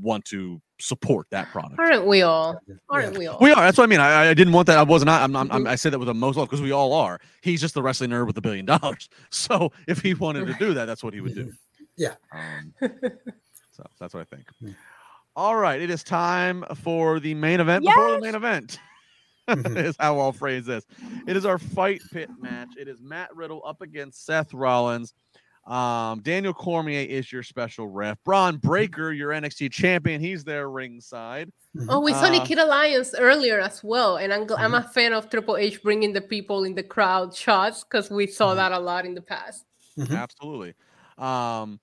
[0.00, 1.78] want to support that product.
[1.78, 2.60] Aren't we all?
[2.88, 3.38] Aren't we all?
[3.40, 3.62] We are.
[3.62, 4.00] That's what I mean.
[4.00, 4.78] I, I didn't want that.
[4.78, 5.10] I wasn't.
[5.10, 7.20] I'm, I'm, I'm, I said that with the most love because we all are.
[7.42, 9.08] He's just the wrestling nerd with a billion dollars.
[9.30, 11.52] So if he wanted to do that, that's what he would do.
[11.96, 12.14] Yeah.
[12.32, 12.74] Um,
[13.72, 14.44] so that's what I think.
[14.60, 14.72] Yeah.
[15.36, 15.80] All right.
[15.80, 18.78] It is time for the main event before the main event.
[19.46, 19.76] Mhm.
[19.76, 20.86] is how I'll phrase this.
[21.26, 22.68] It is our fight pit match.
[22.78, 25.12] It is Matt Riddle up against Seth Rollins.
[25.66, 28.18] Um, Daniel Cormier is your special ref.
[28.24, 31.50] Bron Breakker, your NXT champion, he's there ringside.
[31.88, 34.90] Oh, we saw Uh, Nikkita Lyons earlier as well, and I'm, gl- I'm a Mm-hmm.
[34.90, 38.72] fan of Triple H bringing the people in the crowd shots because we saw that
[38.72, 39.64] a lot in the past.
[40.10, 40.74] Absolutely.
[41.18, 41.80] Um,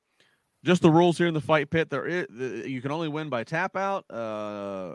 [0.63, 1.89] just the rules here in the fight pit.
[1.89, 4.93] There is the, you can only win by tap out, uh,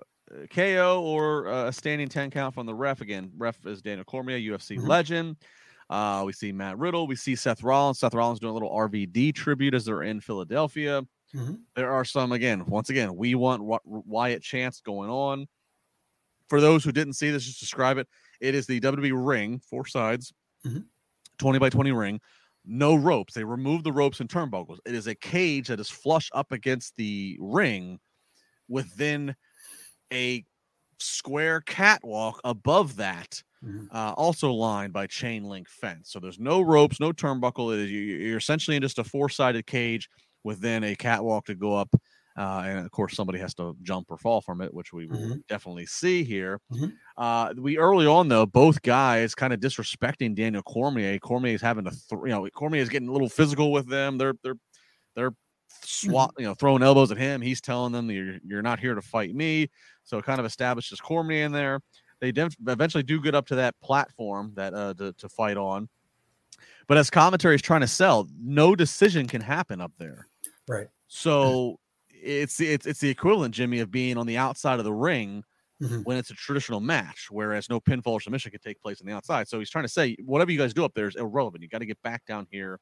[0.55, 3.01] KO, or uh, a standing ten count from the ref.
[3.01, 4.87] Again, ref is Daniel Cormier, UFC Mhm.
[4.87, 5.37] legend.
[5.89, 7.07] Uh, we see Matt Riddle.
[7.07, 8.01] We see Seth Rollins.
[8.01, 11.03] Seth Rollins doing a little RVD tribute as they're in Philadelphia.
[11.34, 11.61] Mhm.
[11.74, 12.66] There are some again.
[12.66, 15.47] Once again, we want Wy- Wyatt Chance going on.
[16.49, 18.09] For those who didn't see this, just describe it.
[18.41, 20.32] It is the WWE ring, four sides,
[20.64, 20.87] Mhm.
[21.39, 22.20] 20 by 20 ring,
[22.64, 23.34] no ropes.
[23.34, 24.78] They remove the ropes and turnbuckles.
[24.87, 27.99] It is a cage that is flush up against the ring
[28.68, 29.34] within
[30.12, 30.45] a
[30.99, 33.89] square catwalk above that, Mhm.
[33.91, 36.11] uh, also lined by chain link fence.
[36.11, 37.73] So there's no ropes, no turnbuckle.
[37.75, 40.09] It is, you- you're essentially in just a four sided cage
[40.45, 41.95] within a catwalk to go up.
[42.39, 45.19] Uh, and of course, somebody has to jump or fall from it, which we will
[45.19, 45.47] Mhm.
[45.49, 46.61] definitely see here.
[46.71, 46.93] Mhm.
[47.17, 51.19] Uh, we early on though, both guys kind of disrespecting Daniel Cormier.
[51.19, 54.19] Cormier is having to, th- you know, Cormier is getting a little physical with them.
[54.19, 54.59] They're they're
[55.15, 55.33] they're
[55.83, 57.41] swat, you know, throwing elbows at him.
[57.41, 59.69] He's telling them you're you're not here to fight me.
[60.05, 61.81] So it kind of establishes Cormier in there.
[62.21, 62.33] They
[62.67, 65.89] eventually do get up to that platform that uh to, to fight on.
[66.89, 70.29] But as commentary is trying to sell, no decision can happen up there.
[70.69, 70.89] Right.
[71.09, 71.79] So
[72.11, 75.45] it's it's it's the equivalent, Jimmy, of being on the outside of the ring
[75.83, 76.07] Mhm.
[76.07, 79.12] when it's a traditional match, whereas no pinfall or submission can take place on the
[79.12, 79.47] outside.
[79.47, 81.62] So he's trying to say whatever you guys do up there is irrelevant.
[81.62, 82.81] You got to get back down here.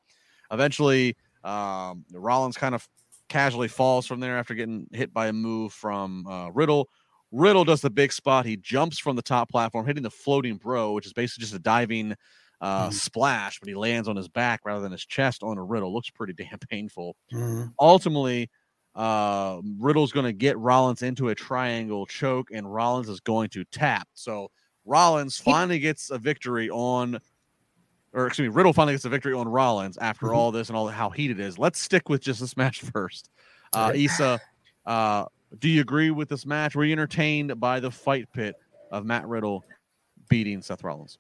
[0.52, 2.86] Eventually, um, Rollins kind of
[3.28, 6.88] casually falls from there after getting hit by a move from uh, Riddle.
[7.34, 8.46] Riddle does the big spot.
[8.46, 11.58] He jumps from the top platform, hitting the floating bro, which is basically just a
[11.58, 12.14] diving
[12.60, 12.92] uh, Mhm.
[12.92, 15.92] splash, but he lands on his back rather than his chest on a Riddle.
[15.92, 17.72] Looks pretty damn painful Mhm.
[17.80, 18.48] ultimately
[18.94, 23.64] uh riddle's going to get rollins into a triangle choke and rollins is going to
[23.72, 24.48] tap so
[24.84, 27.18] rollins finally gets a victory on
[28.12, 30.34] or excuse me riddle finally gets a victory on rollins after Mhm.
[30.34, 33.30] all this and all how heated it is let's stick with just this match first
[33.72, 34.40] uh Issa
[34.86, 35.24] uh
[35.58, 36.74] do you agree with this match?
[36.74, 38.56] Were you entertained by the fight pit
[38.90, 39.64] of Matt Riddle
[40.28, 41.18] beating Seth Rollins?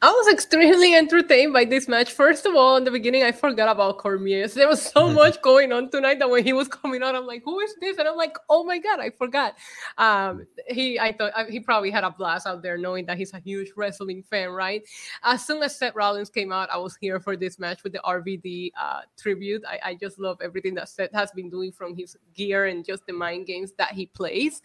[0.00, 2.12] I was extremely entertained by this match.
[2.12, 4.46] First of all, in the beginning, I forgot about Cormier.
[4.54, 7.42] There was so much going on tonight that when he was coming out, I'm like,
[7.44, 9.56] "Who is this?" And I'm like, "Oh my god, I forgot."
[9.96, 13.40] Um, he, I thought he probably had a blast out there, knowing that he's a
[13.40, 14.82] huge wrestling fan, right?
[15.24, 18.00] As soon as Seth Rollins came out, I was here for this match with the
[18.04, 19.64] RVD uh, tribute.
[19.66, 23.04] I, I just love everything that Seth has been doing from his gear and just
[23.06, 24.62] the mind games that he plays.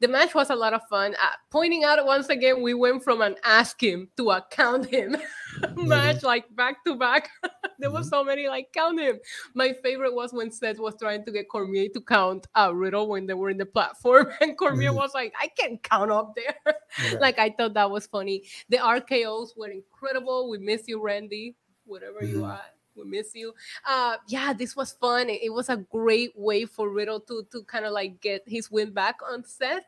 [0.00, 1.14] The match was a lot of fun.
[1.14, 5.12] Uh, pointing out once again, we went from an ask him to a count him
[5.76, 6.26] match Mm-hmm.
[6.26, 7.28] like back to back.
[7.78, 8.10] there was Mhm.
[8.10, 9.20] so many like count him.
[9.54, 13.26] My favorite was when Seth was trying to get Cormier to count uh, Riddle when
[13.26, 14.96] they were in the platform, and Cormier Mhm.
[14.96, 16.56] was like, "I can't count up there."
[17.04, 17.18] Yeah.
[17.20, 18.42] like I thought that was funny.
[18.68, 20.48] The RKO's were incredible.
[20.50, 21.54] We miss you, Randy.
[21.84, 22.48] Whatever you Mhm.
[22.50, 22.64] are.
[22.96, 23.52] We miss you.
[23.84, 25.28] Uh, yeah, this was fun.
[25.28, 28.70] It, it was a great way for Riddle to to kind of like get his
[28.70, 29.82] win back on Seth.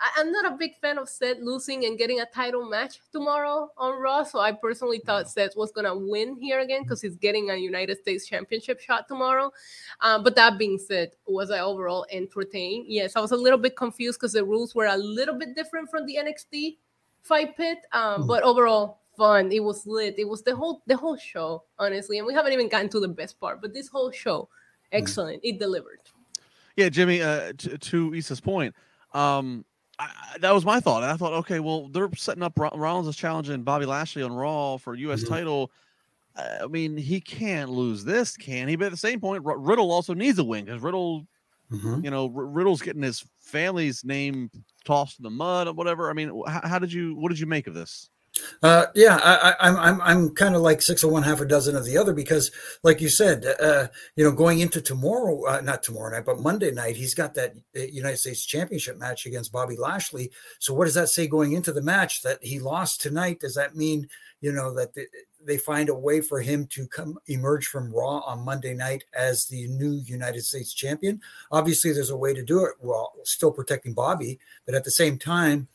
[0.00, 3.70] I, I'm not a big fan of Seth losing and getting a title match tomorrow
[3.76, 7.50] on Raw, so I personally thought Seth was gonna win here again because he's getting
[7.50, 9.52] a United States Championship shot tomorrow.
[10.00, 12.86] Um, but that being said, was I overall entertained?
[12.88, 15.90] Yes, I was a little bit confused because the rules were a little bit different
[15.90, 16.76] from the NXT
[17.22, 19.52] fight pit, um, but overall fun.
[19.52, 20.18] It was lit.
[20.18, 23.08] It was the whole the whole show, honestly, and we haven't even gotten to the
[23.08, 24.48] best part, but this whole show,
[24.92, 25.40] excellent.
[25.42, 26.00] It delivered.
[26.76, 27.20] Yeah, Jimmy.
[27.20, 28.74] Uh, to, to Issa's point,
[29.12, 29.64] um,
[29.98, 31.02] I, that was my thought.
[31.02, 34.76] And I thought, okay, well, they're setting up Rollins is challenging Bobby Lashley on Raw
[34.76, 35.24] for U.S.
[35.24, 35.28] Mhm.
[35.28, 35.70] title.
[36.36, 38.76] I mean, he can't lose this, can he?
[38.76, 41.26] But at the same point, R- Riddle also needs a win because Riddle,
[41.72, 42.04] Mhm.
[42.04, 44.50] you know, R- Riddle's getting his family's name
[44.84, 46.08] tossed in the mud or whatever.
[46.10, 47.16] I mean, how did you?
[47.16, 48.08] What did you make of this?
[48.62, 51.46] Uh, yeah, I, I, I'm I'm I'm kind of like six of one, half a
[51.46, 52.50] dozen of the other because,
[52.82, 56.70] like you said, uh, you know, going into tomorrow, uh, not tomorrow night, but Monday
[56.70, 60.30] night, he's got that uh, United States Championship match against Bobby Lashley.
[60.58, 63.40] So, what does that say going into the match that he lost tonight?
[63.40, 64.08] Does that mean
[64.40, 64.90] you know that
[65.44, 69.46] they find a way for him to come emerge from Raw on Monday night as
[69.46, 71.20] the new United States champion?
[71.50, 75.18] Obviously, there's a way to do it while still protecting Bobby, but at the same
[75.18, 75.68] time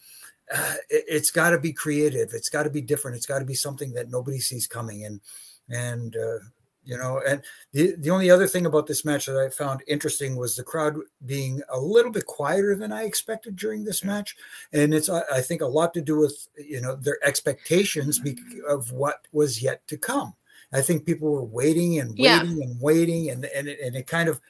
[0.53, 2.29] uh, it, it's got to be creative.
[2.33, 3.17] It's got to be different.
[3.17, 5.05] It's got to be something that nobody sees coming.
[5.05, 5.21] And
[5.69, 6.39] and uh,
[6.85, 7.41] you know, and
[7.71, 10.97] the the only other thing about this match that I found interesting was the crowd
[11.25, 14.35] being a little bit quieter than I expected during this match,
[14.73, 18.19] and it's I, I think a lot to do with you know their expectations
[18.67, 20.33] of what was yet to come.
[20.73, 22.41] I think people were waiting and Yeah.
[22.41, 24.41] waiting and waiting, and and it, and it kind of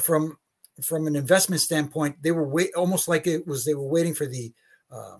[0.00, 0.38] from
[0.80, 4.26] from an investment standpoint, they were wait almost like it was they were waiting for
[4.26, 4.52] the
[4.92, 5.18] uh,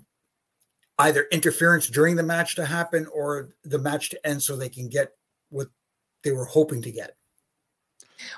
[0.98, 4.88] either interference during the match to happen or the match to end so they can
[4.88, 5.12] get
[5.48, 5.68] what
[6.22, 7.16] they were hoping to get.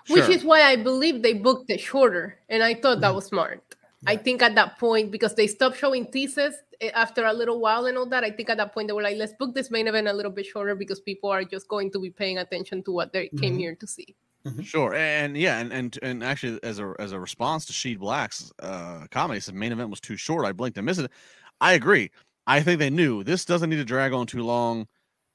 [0.08, 0.34] Which Sure.
[0.34, 3.16] is why I believe they booked it shorter, and I thought that Mhm.
[3.16, 3.62] was smart.
[4.06, 7.86] I think at that point, because they stopped showing teases eh, after a little while
[7.86, 9.86] and all that, I think at that point they were like, let's book this main
[9.88, 12.92] event a little bit shorter because people are just going to be paying attention to
[12.92, 13.58] what they came Mhm.
[13.58, 14.14] here to see.
[14.60, 18.52] Sure, and yeah, and and and actually, as a as a response to Sheed Black's
[18.60, 20.44] uh, he said main event was too short.
[20.44, 21.10] I blinked and missed it.
[21.60, 22.10] I agree.
[22.46, 24.86] I think they knew this doesn't need to drag on too long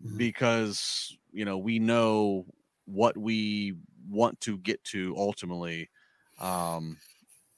[0.04, 0.18] Mhm.
[0.18, 2.46] because you know we know
[2.86, 3.74] what we
[4.10, 5.90] want to get to ultimately
[6.40, 6.98] um,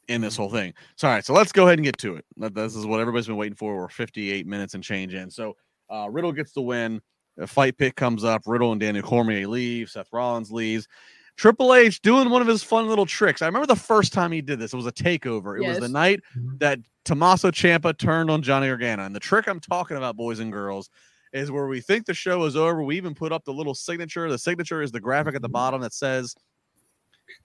[0.08, 0.74] in this whole thing.
[0.96, 2.26] So all right, so let's go ahead and get to it.
[2.54, 3.76] This is what everybody's been waiting for.
[3.78, 5.30] We're 58 minutes and change in.
[5.32, 5.56] So
[5.90, 7.02] uh, Riddle gets the win.
[7.40, 8.44] A fight pit comes up.
[8.46, 9.90] Riddle and Daniel Cormier leave.
[9.90, 10.88] Seth Rollins leaves.
[11.42, 13.42] Triple H doing one of his fun little tricks.
[13.42, 14.74] I remember the first time he did this.
[14.74, 15.60] It was a takeover.
[15.60, 16.60] It was the night Mhm.
[16.60, 19.06] that Tommaso Ciampa turned on Johnny Gargano.
[19.06, 20.92] And the trick I'm talking about, boys and girls,
[21.34, 22.84] is where we think the show is over.
[22.84, 24.30] We even put up the little signature.
[24.30, 26.36] The signature is the graphic at the bottom that says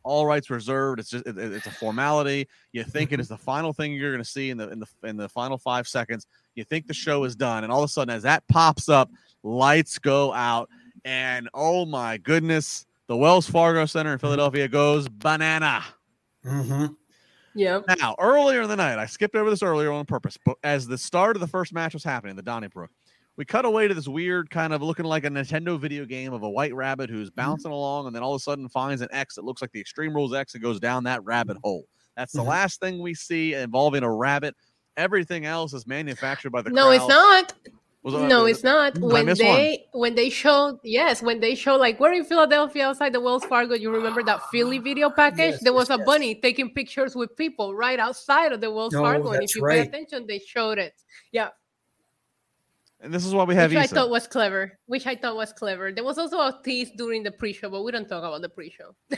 [0.02, 1.00] all rights reserved.
[1.00, 2.48] It's just it- it- it's a formality.
[2.72, 4.86] You think it is the final thing you're going to see in the in the
[5.04, 6.26] in the final five seconds.
[6.54, 9.10] You think the show is done, and all of a sudden, as that pops up,
[9.42, 10.68] lights go out,
[11.06, 15.84] and oh my goodness, the Wells Fargo Center in Philadelphia goes banana.
[16.44, 16.96] Mhm.
[17.54, 17.80] Yeah.
[17.98, 20.98] Now, earlier in the night, I skipped over this earlier on purpose, but as the
[20.98, 22.90] start of the first match was happening, the Donnybrook,
[23.36, 26.42] we cut away to this weird kind of looking like a Nintendo video game of
[26.42, 29.36] a white rabbit who's bouncing along and then all of a sudden finds an X
[29.36, 31.84] that looks like the Extreme Rules X and goes down that rabbit hole.
[32.16, 32.46] That's the Mhm.
[32.48, 34.54] last thing we see involving a rabbit.
[34.96, 37.52] Everything else is manufactured by the No, it's not.
[38.06, 38.94] No, eh, it's not.
[38.94, 39.54] Mm, when miss one?
[39.54, 43.44] they when they showed yes, when they show like we're in Philadelphia outside the Wells
[43.44, 45.54] Fargo, you remember that Philly video package?
[45.54, 46.06] Yes, there was yes, a yes.
[46.06, 49.62] bunny taking pictures with people right outside of the Wells Oh, Fargo, and if you
[49.62, 49.82] right.
[49.82, 50.94] pay attention, they showed it.
[51.32, 51.48] Yeah,
[53.00, 54.78] And this is why we have which I thought was clever.
[54.86, 55.90] Which I thought was clever.
[55.90, 58.94] There was also a tease during the pre-show, but we don't talk about the pre-show.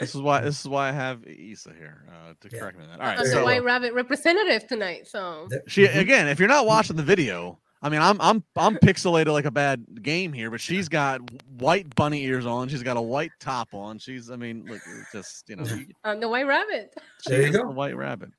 [0.00, 2.60] This is why this is why I have Issa here uh, to Yeah.
[2.60, 3.00] correct me on that.
[3.00, 5.08] All right, I'm the White Rabbit representative tonight.
[5.08, 5.98] So she mhm.
[5.98, 9.50] again, if you're not watching the video, I mean, I'm I'm I'm pixelated like a
[9.50, 11.20] bad game here, but she's got
[11.58, 12.68] white bunny ears on.
[12.68, 13.98] She's got a white top on.
[13.98, 14.80] She's, I mean, look,
[15.12, 16.94] just you know, she- I'm the White Rabbit.
[17.26, 17.64] There you is go.
[17.64, 18.30] The white rabbit.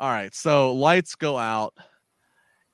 [0.00, 0.34] All right.
[0.34, 1.72] So lights go out,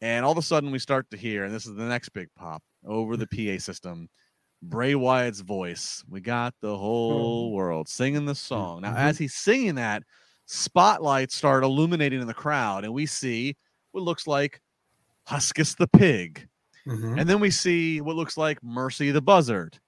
[0.00, 2.28] and all of a sudden we start to hear, and this is the next big
[2.34, 4.08] pop over the PA system.
[4.62, 6.04] Bray Wyatt's voice.
[6.08, 8.82] We got the whole world singing the song.
[8.82, 8.96] Now, Mhm.
[8.96, 10.02] as he's singing that,
[10.46, 13.56] spotlights start illuminating in the crowd, and we see
[13.92, 14.60] what looks like
[15.28, 16.48] Huskus the pig.
[16.86, 19.80] Mhm, And then we see what looks like Mercy the buzzard.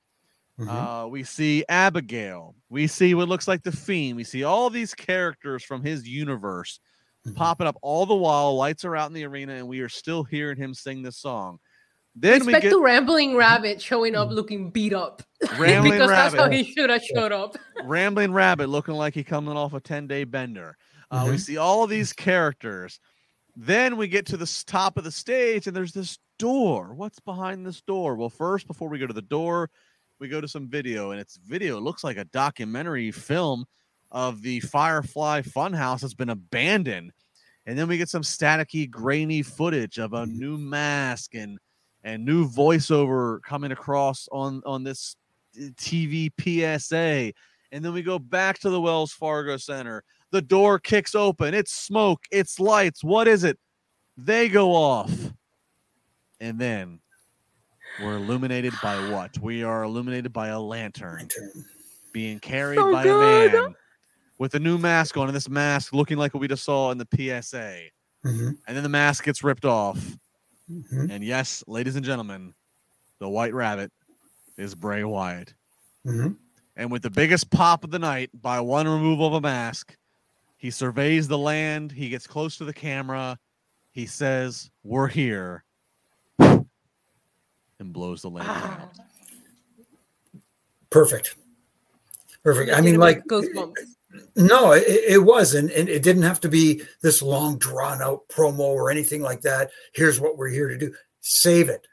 [0.58, 0.88] mhm.
[1.04, 2.54] Uh, we see Abigail.
[2.68, 4.16] We see what looks like the Fiend.
[4.16, 6.80] We see all these characters from his universe
[7.24, 7.34] Mhm.
[7.34, 8.56] popping up all the while.
[8.56, 11.58] Lights are out in the arena, and we are still hearing him sing this song.
[12.20, 15.22] Then Respect we get to Rambling Rabbit showing up looking beat up.
[15.56, 17.56] Rambling because that's how Rabbit, he should have showed up.
[17.84, 20.76] Rambling Rabbit looking like he coming off a 10 day bender.
[21.10, 21.40] Uh, We Mhm.
[21.40, 22.98] see all of these characters.
[23.54, 26.94] Then we get to the top of the stage, and there's this door.
[26.94, 28.14] What's behind this door?
[28.16, 29.70] Well, first, before we go to the door,
[30.20, 31.76] we go to some video, and it's video.
[31.78, 33.64] It looks like a documentary film
[34.10, 37.12] of the Firefly Funhouse that's been abandoned.
[37.66, 40.32] And then we get some staticky, grainy footage of a Mhm.
[40.38, 41.58] new mask and
[42.08, 45.14] and new voiceover coming across on on this
[45.58, 47.32] uh, TV PSA.
[47.70, 50.02] And then we go back to the Wells Fargo Center.
[50.30, 51.52] The door kicks open.
[51.54, 52.24] It's smoke.
[52.30, 53.04] It's lights.
[53.04, 53.58] What is it?
[54.16, 55.12] They go off.
[56.40, 57.00] And then
[58.02, 59.38] we're illuminated by what?
[59.38, 61.28] We are illuminated by a lantern
[62.12, 63.54] being carried So by good.
[63.54, 63.74] a man
[64.38, 65.26] with a new mask on.
[65.28, 67.90] And this mask looking like what we just saw in the PSA.
[68.24, 70.16] Mhm, And then the mask gets ripped off.
[70.70, 72.54] Mhm, And yes, ladies and gentlemen,
[73.20, 73.90] the white rabbit
[74.56, 75.54] is Bray Wyatt.
[76.06, 76.36] mhm.
[76.76, 79.96] And with the biggest pop of the night by one removal of a mask,
[80.56, 81.90] he surveys the land.
[81.90, 83.36] He gets close to the camera.
[83.90, 85.64] He says, We're here.
[86.38, 88.82] And blows the land Ah.
[88.82, 88.92] out.
[90.90, 91.36] Perfect.
[92.44, 92.72] Perfect.
[92.72, 93.74] I mean, like, Goosebumps.
[94.36, 98.28] No, it, it was, and, and it didn't have to be this long, drawn out
[98.28, 99.70] promo or anything like that.
[99.94, 100.94] Here's what we're here to do.
[101.20, 101.86] Save it.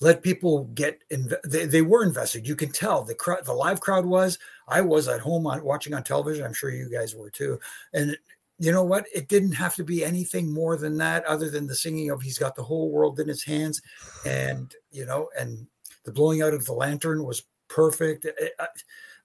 [0.00, 1.00] Let people get.
[1.10, 2.48] Inv- they, they were invested.
[2.48, 4.38] You can tell the crowd, the live crowd was.
[4.68, 6.44] I was at home on watching on television.
[6.44, 7.60] I'm sure you guys were too.
[7.92, 8.16] And
[8.58, 9.06] you know what?
[9.14, 12.38] It didn't have to be anything more than that, other than the singing of "He's
[12.38, 13.82] got the whole world in his hands,"
[14.24, 15.66] and you know, and
[16.04, 18.26] the blowing out of the lantern was perfect.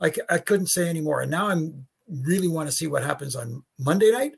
[0.02, 1.22] i couldn't say any more.
[1.22, 4.34] And now I'm really want to see what happens on Monday night.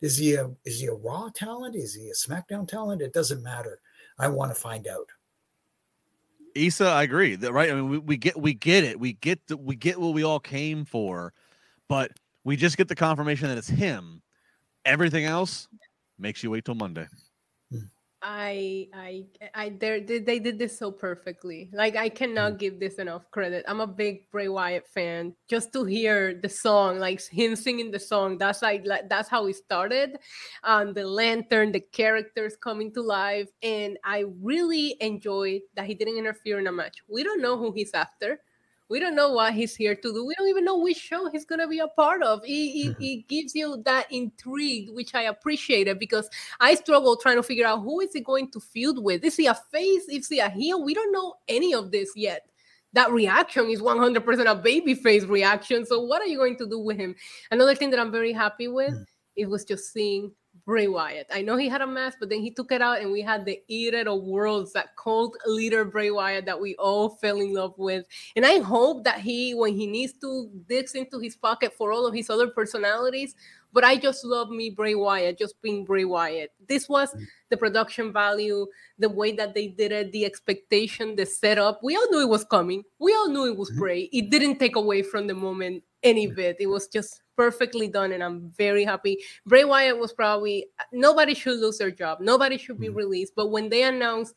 [0.00, 1.76] Is he a is he a Raw talent?
[1.76, 3.02] Is he a SmackDown talent?
[3.02, 3.80] It doesn't matter.
[4.18, 5.08] I want to find out.
[6.54, 7.36] Issa, I agree.
[7.36, 7.70] That right.
[7.70, 8.98] I mean, we, we get we get it.
[8.98, 11.32] We get the, we get what we all came for,
[11.88, 12.10] but
[12.44, 14.22] we just get the confirmation that it's him.
[14.84, 15.68] Everything else
[16.18, 17.06] makes you wait till Monday.
[18.24, 21.68] I I I they they did this so perfectly.
[21.72, 23.64] Like I cannot give this enough credit.
[23.66, 25.34] I'm a big Bray Wyatt fan.
[25.48, 29.46] Just to hear the song, like him singing the song, that's like, like that's how
[29.46, 30.18] it started.
[30.62, 36.16] Um, the lantern, the characters coming to life, and I really enjoyed that he didn't
[36.16, 37.02] interfere in a match.
[37.08, 38.38] We don't know who he's after.
[38.92, 40.22] We don't know what he's here to do.
[40.26, 42.44] We don't even know which show he's gonna be a part of.
[42.44, 42.98] He, Mhm.
[42.98, 46.28] he, he gives you that intrigue, which I appreciated because
[46.60, 49.24] I struggle trying to figure out who is he going to feud with.
[49.24, 50.04] Is he a face?
[50.10, 50.84] Is he a heel?
[50.84, 52.42] We don't know any of this yet.
[52.92, 55.86] That reaction is 100% a babyface reaction.
[55.86, 57.14] So what are you going to do with him?
[57.50, 59.06] Another thing that I'm very happy with, Mm.
[59.36, 60.32] it was just seeing
[60.64, 61.26] Bray Wyatt.
[61.32, 63.44] I know he had a mask, but then he took it out and we had
[63.44, 67.74] the Eater of Worlds, that cult leader Bray Wyatt that we all fell in love
[67.78, 68.06] with.
[68.36, 72.06] And I hope that he, when he needs to, digs into his pocket for all
[72.06, 73.34] of his other personalities.
[73.72, 76.50] But I just love me Bray Wyatt, just being Bray Wyatt.
[76.68, 77.26] This was Mm.
[77.50, 78.66] the production value,
[78.98, 81.80] the way that they did it, the expectation, the setup.
[81.82, 82.84] We all knew it was coming.
[82.98, 83.78] We all knew it was Mhm.
[83.78, 84.00] Bray.
[84.12, 86.56] It didn't take away from the moment any bit.
[86.58, 89.22] It was just perfectly done, and I'm very happy.
[89.46, 92.20] Bray Wyatt was probably nobody should lose their job.
[92.20, 92.96] Nobody should be Mhm.
[92.96, 93.34] released.
[93.34, 94.34] But when they announced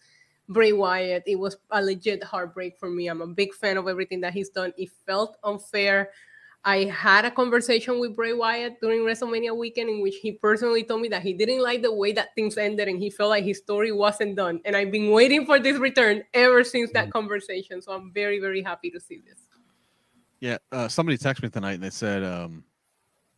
[0.48, 3.08] Bray Wyatt, it was a legit heartbreak for me.
[3.08, 4.74] I'm a big fan of everything that he's done.
[4.78, 6.12] It felt unfair.
[6.68, 11.02] I had a conversation with Bray Wyatt during WrestleMania weekend in which he personally told
[11.02, 13.60] me that he didn't like the way that things ended and he felt like his
[13.60, 14.60] story wasn't done.
[14.66, 17.84] And I've been waiting for this return ever since that conversation.
[17.84, 19.42] So I'm very, very happy to see this.
[20.40, 22.64] Yeah, uh, somebody texted me tonight and they said, um,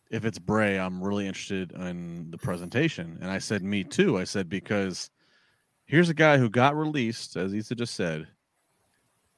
[0.09, 3.17] if it's Bray, I'm really interested in the presentation.
[3.21, 4.17] And I said, me too.
[4.17, 5.09] I said, because
[5.86, 8.25] here's a guy who got released, as Issa just said,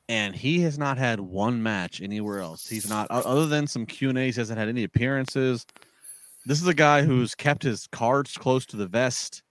[0.10, 2.68] and he has not had one match anywhere else.
[2.68, 4.36] He's not other than some Q and A's.
[4.36, 5.66] Hasn't had any appearances.
[6.46, 9.44] This is a guy who's kept his cards close to the vest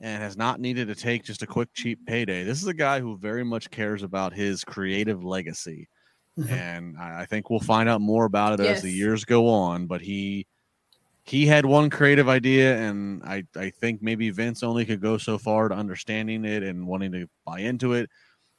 [0.00, 2.42] and has not needed to take just a quick cheap payday.
[2.42, 5.88] This is a guy who very much cares about his creative legacy,
[6.38, 6.50] Mhm.
[6.50, 9.86] and I I think we'll find out more about it as the years go on.
[9.86, 10.46] But he
[11.24, 15.38] he had one creative idea, and I I think maybe Vince only could go so
[15.38, 18.10] far to understanding it and wanting to buy into it.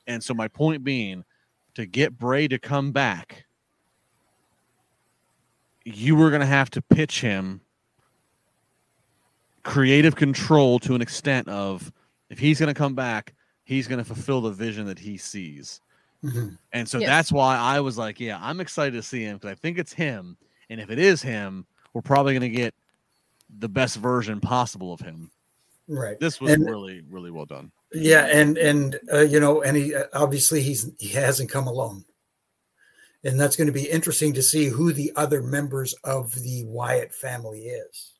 [0.08, 1.24] And so my point being,
[1.76, 3.45] to get Bray to come back,
[5.84, 7.61] you were going to have to pitch him
[9.63, 11.91] creative control to an extent of
[12.30, 15.82] if he's going to come back, he's going to fulfill the vision that he sees.
[16.24, 16.57] Mhm.
[16.72, 17.07] And so Yes.
[17.07, 19.93] that's why I was like, yeah, I'm excited to see him because I think it's
[19.93, 20.38] him.
[20.69, 22.74] And if it is him, we're probably going to get
[23.59, 25.32] the best version possible of him.
[25.93, 26.17] Right.
[26.19, 27.71] This was And- really, really well done.
[27.93, 32.05] Yeah, and and uh, you know, and he uh, obviously he's he hasn't come alone,
[33.25, 37.13] and that's going to be interesting to see who the other members of the Wyatt
[37.13, 38.13] family is.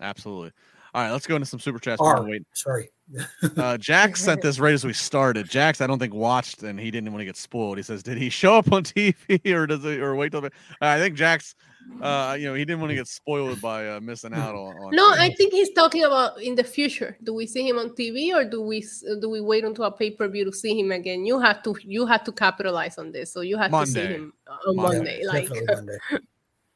[0.00, 0.52] Absolutely.
[0.94, 2.00] All right, let's go into some super chats.
[2.00, 2.22] Are.
[2.22, 2.90] Wait, Sorry.
[3.56, 5.48] uh, Jax sent this right as we started.
[5.48, 7.76] Jax, I don't think watched, and he didn't want to get spoiled.
[7.78, 10.46] He says, "Did he show up on TV, or does it, or wait till?"
[10.80, 11.56] I think Jax,
[12.00, 14.76] uh, you know, he didn't want to get spoiled by uh, missing out on.
[14.76, 17.16] on No, I think he's talking about in the future.
[17.22, 18.84] Do we see him on TV or do we
[19.20, 21.24] do we wait until a pay per view to see him again?
[21.24, 24.32] You have to you have to capitalize on this, so you have to see him
[24.66, 24.96] on Monday.
[24.98, 25.22] Monday.
[25.24, 25.98] Like Definitely Monday.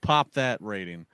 [0.03, 1.07] pop that rating.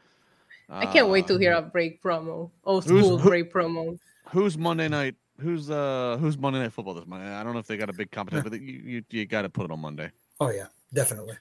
[0.68, 3.99] I can't wait to Uh, hear a break promo, old school who- break promo.
[4.30, 5.16] who's Monday night.
[5.40, 7.26] Who's uh who's Monday night football this Monday?
[7.26, 9.49] I don't know if they got a big competition, but you you, you got to
[9.49, 10.11] put it on Monday.
[10.38, 11.36] Oh yeah, definitely.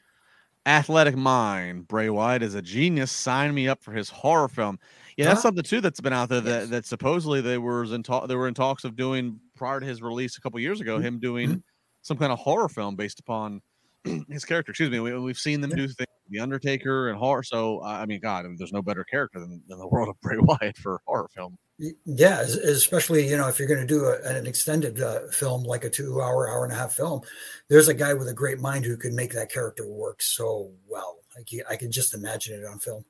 [0.65, 3.11] Athletic Mind, Bray Wyatt is a genius.
[3.11, 4.77] Sign me up for his horror film.
[5.17, 5.41] Yeah, that's Huh?
[5.49, 6.69] something too that's been out there that, Yes.
[6.69, 10.01] that supposedly they were in talk they were in talks of doing prior to his
[10.01, 10.99] release a couple years ago.
[10.99, 11.03] Mhm.
[11.03, 11.63] Him doing
[12.03, 13.61] some kind of horror film based upon
[14.29, 14.71] his character.
[14.71, 14.99] Excuse me.
[14.99, 15.77] We, we've seen them Yeah.
[15.77, 17.43] do things, The Undertaker and horror.
[17.43, 20.19] So I mean, God, I mean, there's no better character than, than the world of
[20.21, 21.57] Bray Wyatt for a horror film.
[21.81, 25.63] Y- Yeah, especially you know if you're going to do a, an extended uh, film
[25.63, 27.21] like a two-hour, hour and a half film,
[27.69, 31.17] there's a guy with a great mind who can make that character work so well.
[31.35, 33.03] I can, I can just imagine it on film.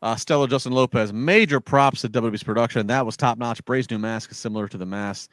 [0.00, 2.86] Uh, Stella Justin Lopez, major props to WWE's production.
[2.86, 3.64] That was top notch.
[3.64, 5.28] Bray's new mask is similar to the mask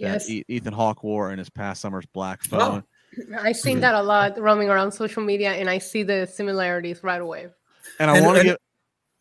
[0.00, 2.58] that Yes, E- Ethan Hawke wore in his past summer's Black Oh.
[2.58, 2.84] Phone.
[3.38, 7.20] I've seen that a lot roaming around social media, and I see the similarities right
[7.20, 7.46] away.
[7.98, 8.56] And I want to and- give.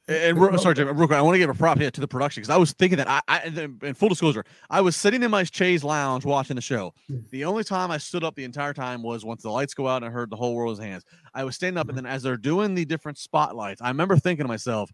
[0.07, 1.17] And, real- sorry, Jim, real quick.
[1.17, 3.07] I want to give a prop here to the production because I was thinking that
[3.09, 3.37] I, I,
[3.81, 6.93] and full disclosure, I was sitting in my chaise lounge watching the show.
[7.07, 7.17] Hmm.
[7.31, 9.97] The only time I stood up the entire time was once the lights go out
[9.97, 11.03] and I heard the whole world's hands.
[11.33, 14.43] I was standing up, and then as they're doing the different spotlights, I remember thinking
[14.43, 14.91] to myself,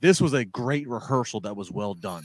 [0.00, 2.24] "This was a great rehearsal that was well done,"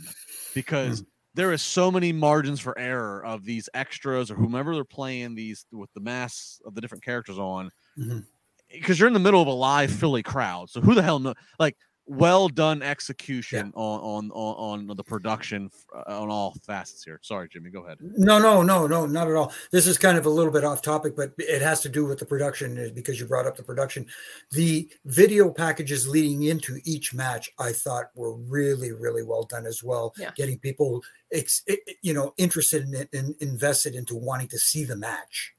[0.54, 5.36] because there is so many margins for error of these extras or whomever they're playing
[5.36, 7.70] these with the masks of the different characters on
[8.00, 8.26] Mhm.
[8.72, 10.70] because you're in the middle of a live Philly crowd.
[10.70, 11.34] So who the hell know?
[11.60, 11.76] Like,
[12.08, 17.20] well done execution on, on on on the production uh, on all facets here.
[17.24, 17.98] Sorry, Jimmy, go ahead.
[18.02, 19.52] No, no, no, no, not at all.
[19.72, 22.20] This is kind of a little bit off topic, but it has to do with
[22.20, 24.06] the production uh, because you brought up the production.
[24.52, 29.84] The video packages leading into each match, I thought were really, really well done as
[29.84, 30.14] well.
[30.18, 30.32] Yeah.
[30.36, 34.60] Getting people, ex, i- i- you know, interested in it and invested into wanting to
[34.60, 35.54] see the match.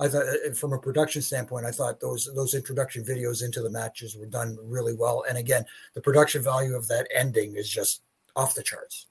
[0.00, 3.70] I thought, uh, from a production standpoint, I thought those those introduction videos into the
[3.70, 5.24] matches were done really well.
[5.28, 5.64] And again,
[5.94, 8.02] the production value of that ending is just
[8.34, 9.06] off the charts.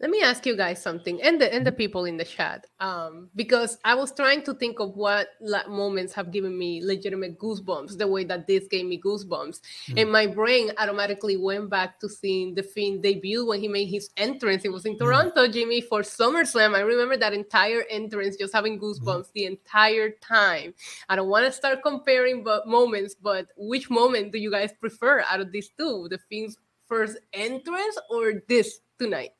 [0.00, 3.30] Let me ask you guys something, and the and the people in the chat, um,
[3.34, 5.30] because I was trying to think of what
[5.68, 9.58] moments have given me legitimate goosebumps, the way that this gave me goosebumps,
[9.88, 10.00] mm.
[10.00, 14.10] and my brain automatically went back to seeing the Fiend debut when he made his
[14.16, 14.64] entrance.
[14.64, 15.00] It was in mm.
[15.00, 16.76] Toronto, Jimmy, for SummerSlam.
[16.76, 19.32] I remember that entire entrance, just having goosebumps mm.
[19.34, 20.74] the entire time.
[21.08, 25.24] I don't want to start comparing but moments, but which moment do you guys prefer
[25.28, 26.56] out of these two, the Fiend's
[26.86, 29.32] first entrance or this tonight?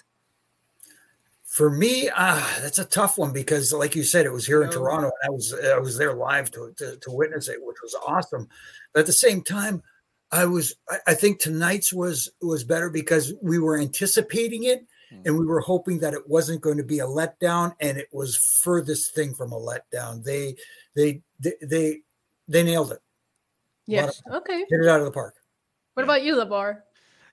[1.48, 4.68] For me, ah, that's a tough one because, like you said, it was here in
[4.68, 4.76] No.
[4.76, 7.96] Toronto, and I was I was there live to, to to witness it, which was
[8.06, 8.48] awesome.
[8.92, 9.82] But at the same time,
[10.30, 15.22] I was I, I think tonight's was was better because we were anticipating it, Hmm.
[15.24, 18.36] and we were hoping that it wasn't going to be a letdown, and it was
[18.62, 20.22] furthest thing from a letdown.
[20.22, 20.54] They
[20.94, 22.02] they they they,
[22.46, 23.00] they nailed it,
[23.86, 24.20] Yes.
[24.30, 24.66] Okay.
[24.68, 25.34] hit it out of the park.
[25.94, 26.82] What about you, LaBar?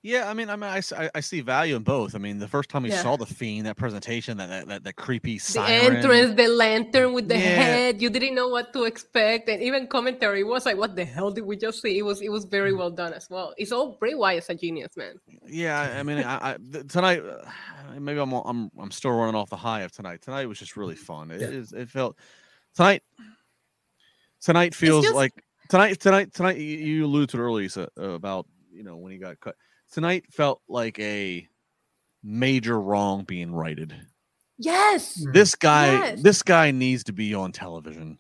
[0.05, 2.13] Yeah, I mean, I mean, I, I- see value in both.
[2.13, 3.01] I mean, the first time we Yeah.
[3.01, 5.95] saw the fiend, that presentation, that that that, that creepy The siren.
[5.95, 7.41] entrance, the lantern with the Yeah.
[7.63, 8.01] head.
[8.03, 11.45] You didn't know what to expect, and even commentary was like, "What the hell did
[11.45, 12.77] we just see?" It was it was very Mm.
[12.77, 13.55] well done as well.
[13.57, 15.15] It's all Bray Wyatt's a genius, man.
[15.47, 16.57] Yeah, I mean, I, I
[16.87, 17.23] tonight
[17.99, 20.21] maybe I'm I'm I'm still running off the high of tonight.
[20.21, 21.31] Tonight was just really fun.
[21.31, 21.47] It Yeah.
[21.47, 22.15] is it felt
[22.75, 23.01] tonight
[24.39, 25.33] tonight feels just- like
[25.69, 29.39] tonight tonight tonight you- alluded to it earlier Issa, about you know when he got
[29.39, 29.55] cut
[29.95, 31.47] tonight felt like a
[32.23, 33.95] major wrong being righted
[34.57, 35.19] Yes.
[35.21, 35.33] Mm.
[35.33, 36.21] this guy Yes.
[36.21, 38.19] this guy needs to be on television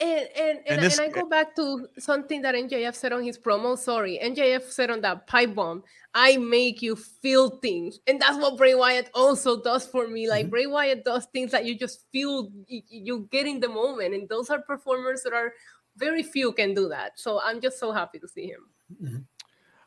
[0.00, 3.36] And and, and, this- and I go back to something that MJF said on his
[3.36, 3.76] promo.
[3.76, 8.00] Sorry, MJF said on that pipe bomb, I make you feel things.
[8.08, 10.22] And that's what Bray Wyatt also does for me.
[10.34, 10.50] Like Mhm.
[10.56, 14.14] Bray Wyatt does things that you just feel you, you get in the moment.
[14.16, 15.52] And those are performers that are
[15.96, 17.20] very few can do that.
[17.20, 18.62] So I'm just so happy to see him.
[19.04, 19.24] Mhm.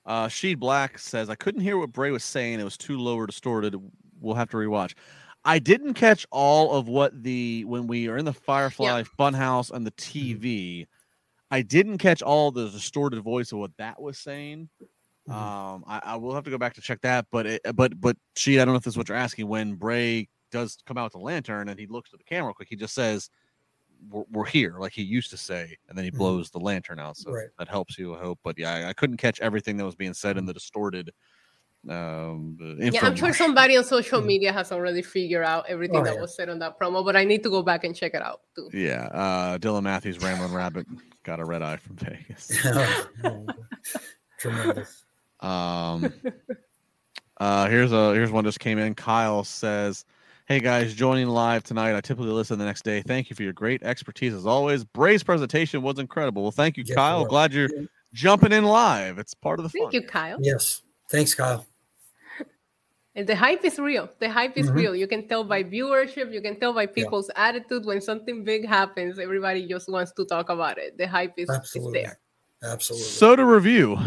[0.05, 2.59] Uh sheed black says i couldn't hear what bray was saying.
[2.59, 3.75] It was too low or distorted.
[4.19, 4.93] We'll have to rewatch.
[5.45, 9.85] I didn't catch all of what the when we are in the firefly funhouse and
[9.85, 10.87] the tv
[11.51, 14.69] i didn't catch all the distorted voice of what that was saying.
[15.29, 15.33] Mhm.
[15.33, 18.17] Um, I, I will have to go back to check that, but it, but but
[18.35, 19.47] she, I don't know if this is what you're asking.
[19.47, 22.67] When Bray does come out with the lantern and he looks to the camera quick,
[22.69, 23.29] he just says,
[24.09, 26.17] "We're, we're here," like he used to say, and then he Mhm.
[26.17, 27.17] blows the lantern out.
[27.17, 27.49] So Right.
[27.59, 28.39] that helps you, I hope.
[28.43, 31.11] But yeah, I, I couldn't catch everything that was being said in the distorted.
[31.89, 34.25] Um, Yeah, I'm sure somebody on social Mhm.
[34.25, 36.21] media has already figured out everything Oh, that yeah.
[36.21, 38.41] was said on that promo, but I need to go back and check it out
[38.55, 38.69] too.
[38.73, 40.87] Yeah, uh, Dylan Matthews, Ramblin' Rabbit,
[41.23, 42.51] got a red eye from Vegas.
[43.25, 43.53] Oh,
[44.39, 45.03] Tremendous.
[45.41, 46.13] Um,
[47.37, 48.95] uh, here's a here's one just came in.
[48.95, 50.05] Kyle says,
[50.45, 51.95] "Hey guys, joining live tonight.
[51.95, 53.01] I typically listen the next day.
[53.01, 54.83] Thank you for your great expertise as always.
[54.83, 56.41] Bray's presentation was incredible.
[56.43, 57.19] Well, thank you, Yes, Kyle.
[57.21, 57.29] was.
[57.29, 57.69] Glad you're
[58.13, 59.19] jumping in live.
[59.19, 59.81] It's part of the fun.
[59.91, 60.37] Thank you, Kyle.
[60.41, 60.81] Yes.
[61.09, 61.65] Thanks, Kyle.
[63.15, 64.09] And the hype is real.
[64.19, 64.75] The hype is Mhm.
[64.75, 64.95] real.
[64.95, 66.33] You can tell by viewership.
[66.33, 69.19] You can tell by people's attitude when something big happens.
[69.19, 70.97] Everybody just wants to talk about it.
[70.97, 72.17] The hype is, is there.
[72.63, 73.05] Absolutely.
[73.07, 73.97] So to review,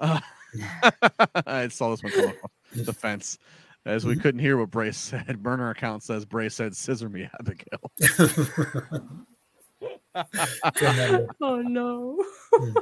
[0.00, 0.20] uh,
[1.46, 3.38] I saw this one come off the fence.
[3.86, 4.20] As we Mhm.
[4.20, 7.92] couldn't hear what Bray said, burner account says Bray said, "Scissor me, Abigail."
[11.42, 12.18] Oh no.
[12.54, 12.72] Um,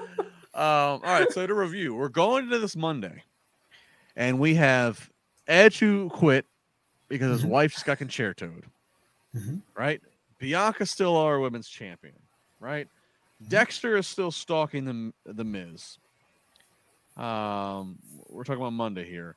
[0.55, 3.24] all right, so to review, we're going into this Monday,
[4.14, 5.10] and we have
[5.48, 6.47] Edge who quit
[7.09, 7.51] because his Mhm.
[7.52, 8.64] wife just got con-chair-to'd,
[9.35, 9.62] Mhm.
[9.76, 10.01] right?
[10.39, 12.14] Bianca still our women's champion,
[12.60, 12.89] right?
[13.48, 15.98] Dexter is still stalking the the Miz.
[17.16, 17.98] Um,
[18.28, 19.36] we're talking about Monday here.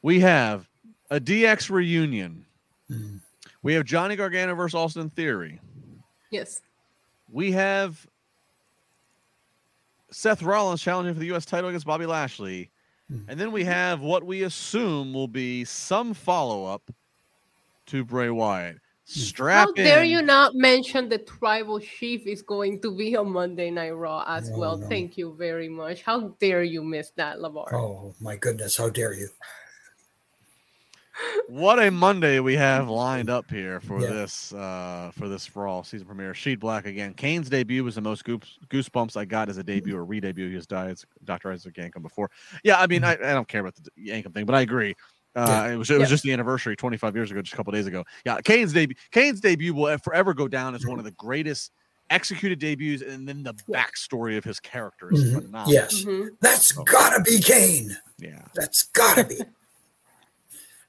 [0.00, 0.66] We have
[1.10, 2.44] a DX reunion.
[2.90, 3.20] Mhm.
[3.62, 5.60] We have Johnny Gargano versus Austin Theory.
[6.30, 6.60] Yes.
[7.30, 8.06] We have
[10.10, 11.44] Seth Rollins challenging for the U.S.
[11.44, 12.70] title against Bobby Lashley.
[13.12, 13.24] Mhm.
[13.28, 16.90] And then we have what we assume will be some follow up
[17.86, 18.78] to Bray Wyatt.
[19.04, 20.10] Strap How dare in.
[20.10, 24.50] you not mention the tribal chief is going to be on Monday Night Raw as
[24.50, 24.76] No, well?
[24.76, 24.86] no.
[24.86, 26.02] Thank you very much.
[26.02, 27.72] How dare you miss that, LaBar?
[27.72, 28.76] Oh my goodness!
[28.76, 29.28] How dare you?
[31.48, 34.08] What a Monday we have lined up here for Yeah.
[34.10, 36.34] this uh for this Raw season premiere.
[36.34, 37.14] Sheet Black again.
[37.14, 40.48] Kane's debut was the most goosebumps I got as a debut or re-debut.
[40.48, 41.50] He has died as Dr.
[41.52, 42.30] Isaac Yankem before.
[42.64, 44.94] Yeah, I mean, I, I don't care about the Yankem thing, but I agree.
[45.34, 45.72] Uh, Yeah.
[45.72, 46.14] It was it was Yeah.
[46.14, 48.04] just the anniversary 25 years ago, just a couple days ago.
[48.24, 48.96] Yeah, Kane's debut.
[49.10, 51.72] Kane's debut will forever go down as one of the greatest
[52.10, 55.34] executed debuts, and then the backstory of his character is Mhm.
[55.42, 55.72] phenomenal.
[55.72, 56.28] Yes, Mhm.
[56.40, 57.96] that's gotta be Kane.
[58.18, 59.36] yeah, That's gotta be.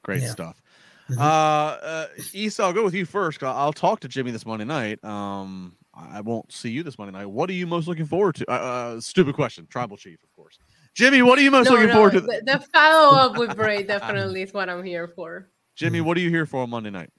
[0.10, 0.31] Great Yeah.
[0.31, 0.61] stuff.
[1.10, 1.18] Mhm.
[1.18, 3.40] Uh, uh, Issa, I'll go with you first.
[3.40, 5.03] 'cause I'll talk to Jimmy this Monday night.
[5.03, 7.26] Um, I won't see you this Monday night.
[7.26, 8.52] What are you most looking forward to?
[8.52, 9.68] Uh, uh stupid question.
[9.69, 10.57] Tribal chief, of course.
[10.95, 12.22] Jimmy, what are you most No, looking no, forward to?
[12.22, 15.49] The, the follow up with Bray definitely is what I'm here for.
[15.76, 17.10] Jimmy, what are you here for on Monday night?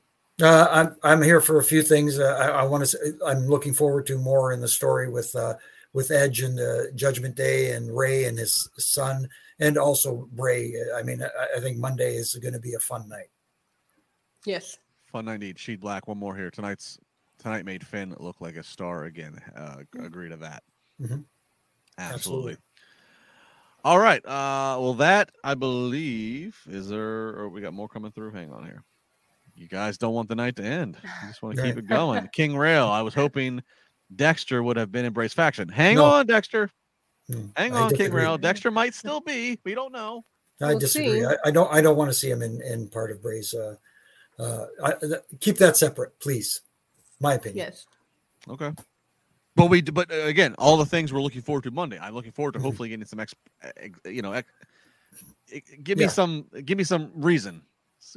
[0.41, 2.19] Uh, I'm I'm here for a few things.
[2.19, 3.19] Uh, I, I want to.
[3.27, 5.55] I'm looking forward to more in the story with uh,
[5.93, 9.29] with Edge and uh, Judgment Day and Ray and his son,
[9.61, 10.73] and also Bray.
[10.97, 13.29] I mean, I, I think Monday is going to be a fun night.
[14.47, 14.79] Yes.
[15.13, 15.59] Fun night indeed.
[15.59, 16.51] Sheet Black, one more here.
[16.51, 16.99] Tonight's
[17.39, 19.39] tonight made Finn look like a star again.
[19.57, 20.63] Uh, agree to that.
[21.01, 21.25] Mhm.
[21.99, 22.15] Absolutely.
[22.15, 22.57] Absolutely.
[23.85, 24.25] All right.
[24.27, 27.29] Uh, well, that I believe is there.
[27.31, 28.33] Or we got more coming through.
[28.33, 28.85] Hang on here.
[29.55, 30.97] You guys don't want the night to end.
[31.03, 32.29] You just want to keep it going.
[32.33, 32.87] King Rail.
[32.89, 33.63] I was hoping
[34.15, 35.69] Dexter would have been in Bray's faction.
[35.69, 36.05] Hang No.
[36.05, 36.71] on, Dexter.
[37.31, 38.23] Hmm, Hang I on, King disagree.
[38.23, 38.39] Rail.
[38.39, 39.59] Dexter might still be.
[39.65, 40.25] We don't know.
[40.61, 41.25] I We'll disagree.
[41.25, 41.73] I, I don't.
[41.73, 43.55] I don't want to see him in in part of Bray's.
[43.55, 43.77] Uh,
[44.39, 46.63] uh, I, th- keep that separate, please.
[47.21, 47.67] My opinion.
[47.67, 47.87] Yes.
[48.49, 48.73] Okay.
[49.57, 51.99] But we, but uh, again, all the things we're looking forward to Monday.
[52.01, 52.63] I'm looking forward to Mhm.
[52.63, 53.35] hopefully getting some ex,
[53.77, 54.51] ex you know, ex,
[55.83, 56.11] give me Yeah.
[56.11, 57.61] some, give me some reason,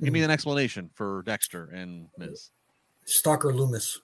[0.02, 0.26] give me Mhm.
[0.26, 2.52] an explanation for Dexter and Miz.
[3.06, 3.98] Stalker Lumis.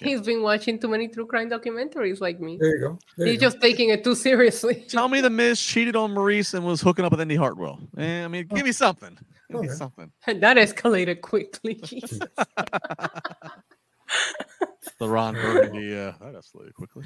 [0.00, 0.08] Yeah.
[0.08, 2.56] He's been watching too many true crime documentaries like me.
[2.60, 2.98] There you go.
[3.16, 3.46] There He's you go.
[3.46, 4.84] just taking it too seriously.
[4.88, 7.78] Tell me the Miz cheated on Maryse and was hooking up with Indy Hartwell.
[7.96, 9.16] Eh, I mean, give me something.
[9.50, 10.10] Give me something.
[10.26, 11.80] And that escalated quickly.
[14.98, 15.96] The Ron Burgundy.
[15.96, 17.04] Uh, that escalated quickly.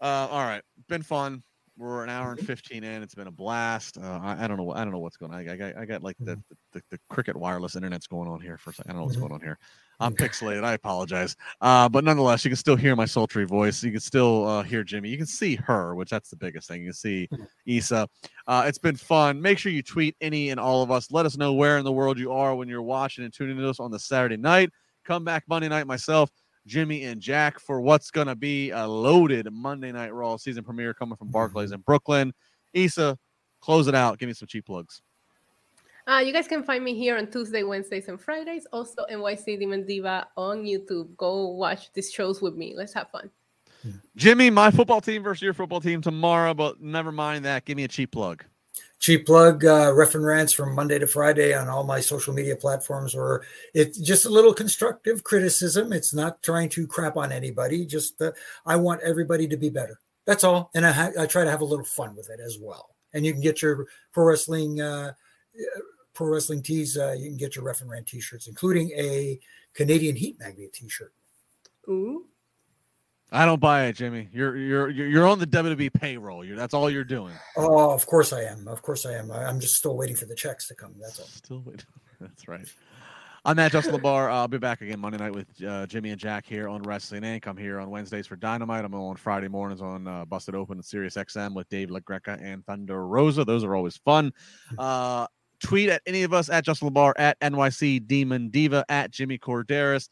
[0.00, 1.42] Uh, all right, been fun.
[1.78, 3.02] We're an hour and fifteen in.
[3.02, 3.96] It's been a blast.
[3.98, 4.72] Uh, I, I don't know.
[4.72, 5.48] I don't know what's going on.
[5.48, 6.38] I, I got I got like the,
[6.72, 8.90] the the cricket wireless internet's going on here for a second.
[8.90, 9.20] I don't know what's Mhm.
[9.20, 9.58] going on here.
[10.00, 10.62] I'm pixelated.
[10.62, 11.34] I apologize.
[11.60, 13.82] Uh, but nonetheless, you can still hear my sultry voice.
[13.82, 15.08] You can still uh, hear Jimmy.
[15.08, 16.82] You can see her, which that's the biggest thing.
[16.82, 17.28] You can see
[17.66, 18.08] Issa.
[18.46, 19.42] Uh, it's been fun.
[19.42, 21.10] Make sure you tweet any and all of us.
[21.10, 23.68] Let us know where in the world you are when you're watching and tuning to
[23.68, 24.70] us on the Saturday night.
[25.04, 26.30] Come back Monday night, myself,
[26.66, 30.94] Jimmy, and Jack for what's going to be a loaded Monday Night Raw season premiere
[30.94, 32.32] coming from Barclays in Brooklyn.
[32.72, 33.18] Issa,
[33.60, 34.18] close it out.
[34.18, 35.00] Give me some cheap plugs.
[36.08, 38.66] Uh, you guys can find me here on Tuesday, Wednesdays, and Fridays.
[38.72, 41.14] Also, NYC Demon Diva on YouTube.
[41.18, 42.72] Go watch these shows with me.
[42.74, 43.30] Let's have fun.
[44.16, 47.66] Jimmy, my football team versus your football team tomorrow, but never mind that.
[47.66, 48.42] Give me a cheap plug.
[48.98, 52.56] cheap plug uh, ref and rants from monday to friday on all my social media
[52.56, 53.44] platforms or
[53.74, 58.32] it's just a little constructive criticism it's not trying to crap on anybody just uh,
[58.66, 61.60] i want everybody to be better that's all and I, ha- I try to have
[61.60, 65.12] a little fun with it as well and you can get your pro wrestling uh,
[65.58, 65.80] uh,
[66.18, 69.38] pro wrestling tees uh, you can get your ref and rant t-shirts including a
[69.72, 71.12] canadian heat magnet t-shirt
[71.88, 72.26] Ooh.
[73.30, 74.26] I don't buy it, Jimmy.
[74.32, 76.42] You're you're you're you're on the WWE payroll.
[76.46, 77.34] You're that's all you're doing.
[77.58, 80.24] oh of course i am of course i am I- i'm just still waiting for
[80.24, 81.84] the checks to come that's all Still waiting.
[82.20, 82.66] That's right.
[83.44, 84.28] I'm Matt Justin LaBar.
[84.30, 87.46] I'll be back again Monday night with uh, Jimmy and Jack here on Wrestling Inc.
[87.46, 88.84] I'm here on Wednesdays for Dynamite.
[88.84, 92.66] I'm on Friday mornings on uh, Busted Open and Sirius XM with Dave LaGreca and
[92.66, 93.44] Thunder Rosa.
[93.44, 94.32] Those are always fun.
[94.76, 95.26] Uh,
[95.62, 100.08] tweet at any of us at Justin LaBar, at NYC Demon Diva, at Jimmy Korderas.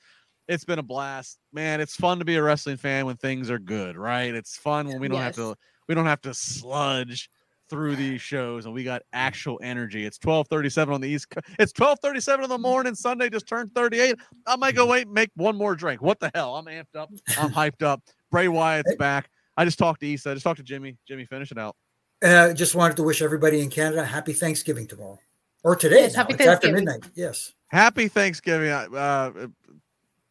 [0.49, 1.81] It's been a blast, man.
[1.81, 4.33] It's fun to be a wrestling fan when things are good, right?
[4.33, 5.57] It's fun when we don't have to
[5.89, 7.29] we don't have to sludge
[7.69, 10.05] through these shows and we got actual energy.
[10.07, 11.47] It's 1237 on the East Coast.
[11.59, 12.95] It's 1237 in the morning.
[12.95, 14.17] Sunday just turned 38.
[14.47, 16.01] I might go wait, make one more drink.
[16.01, 16.55] What the hell?
[16.55, 17.11] I'm amped up.
[17.39, 18.03] I'm hyped up.
[18.31, 19.29] Bray Wyatt's back.
[19.57, 20.31] I just talked to Issa.
[20.31, 20.97] I just talked to Jimmy.
[21.09, 21.75] Jimmy, finish it out.
[22.23, 25.19] Uh, just wanted to wish everybody in Canada happy Thanksgiving tomorrow
[25.67, 26.03] or today.
[26.03, 27.05] Yes, happy It's after midnight.
[27.17, 27.53] Yes.
[27.67, 28.71] Happy Thanksgiving.
[28.71, 29.49] Uh,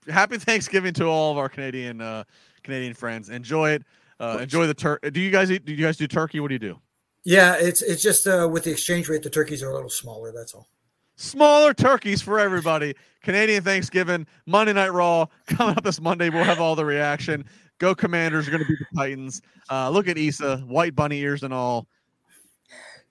[0.07, 2.23] happy Thanksgiving to all of our Canadian uh,
[2.63, 3.29] Canadian friends.
[3.29, 3.83] Enjoy it.
[4.17, 5.11] Uh, enjoy the turkey.
[5.11, 5.65] Do you guys eat?
[5.65, 6.39] Do you guys do turkey?
[6.39, 6.79] What do you do?
[7.25, 10.31] Yeah, it's it's just uh, with the exchange rate, the turkeys are a little smaller.
[10.31, 10.69] That's all.
[11.17, 12.93] Smaller turkeys for everybody.
[13.21, 16.29] Canadian Thanksgiving, Monday Night Raw coming up this Monday.
[16.29, 17.43] We'll have all the reaction.
[17.79, 19.41] Go Commanders are going to beat the Titans.
[19.69, 21.87] Uh, look at Issa, white bunny ears and all.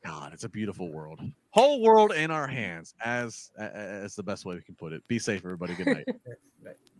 [0.04, 1.20] God, it's a beautiful world.
[1.50, 5.06] Whole world in our hands, as as the best way we can put it.
[5.08, 5.74] Be safe, everybody.
[5.74, 6.06] Good night.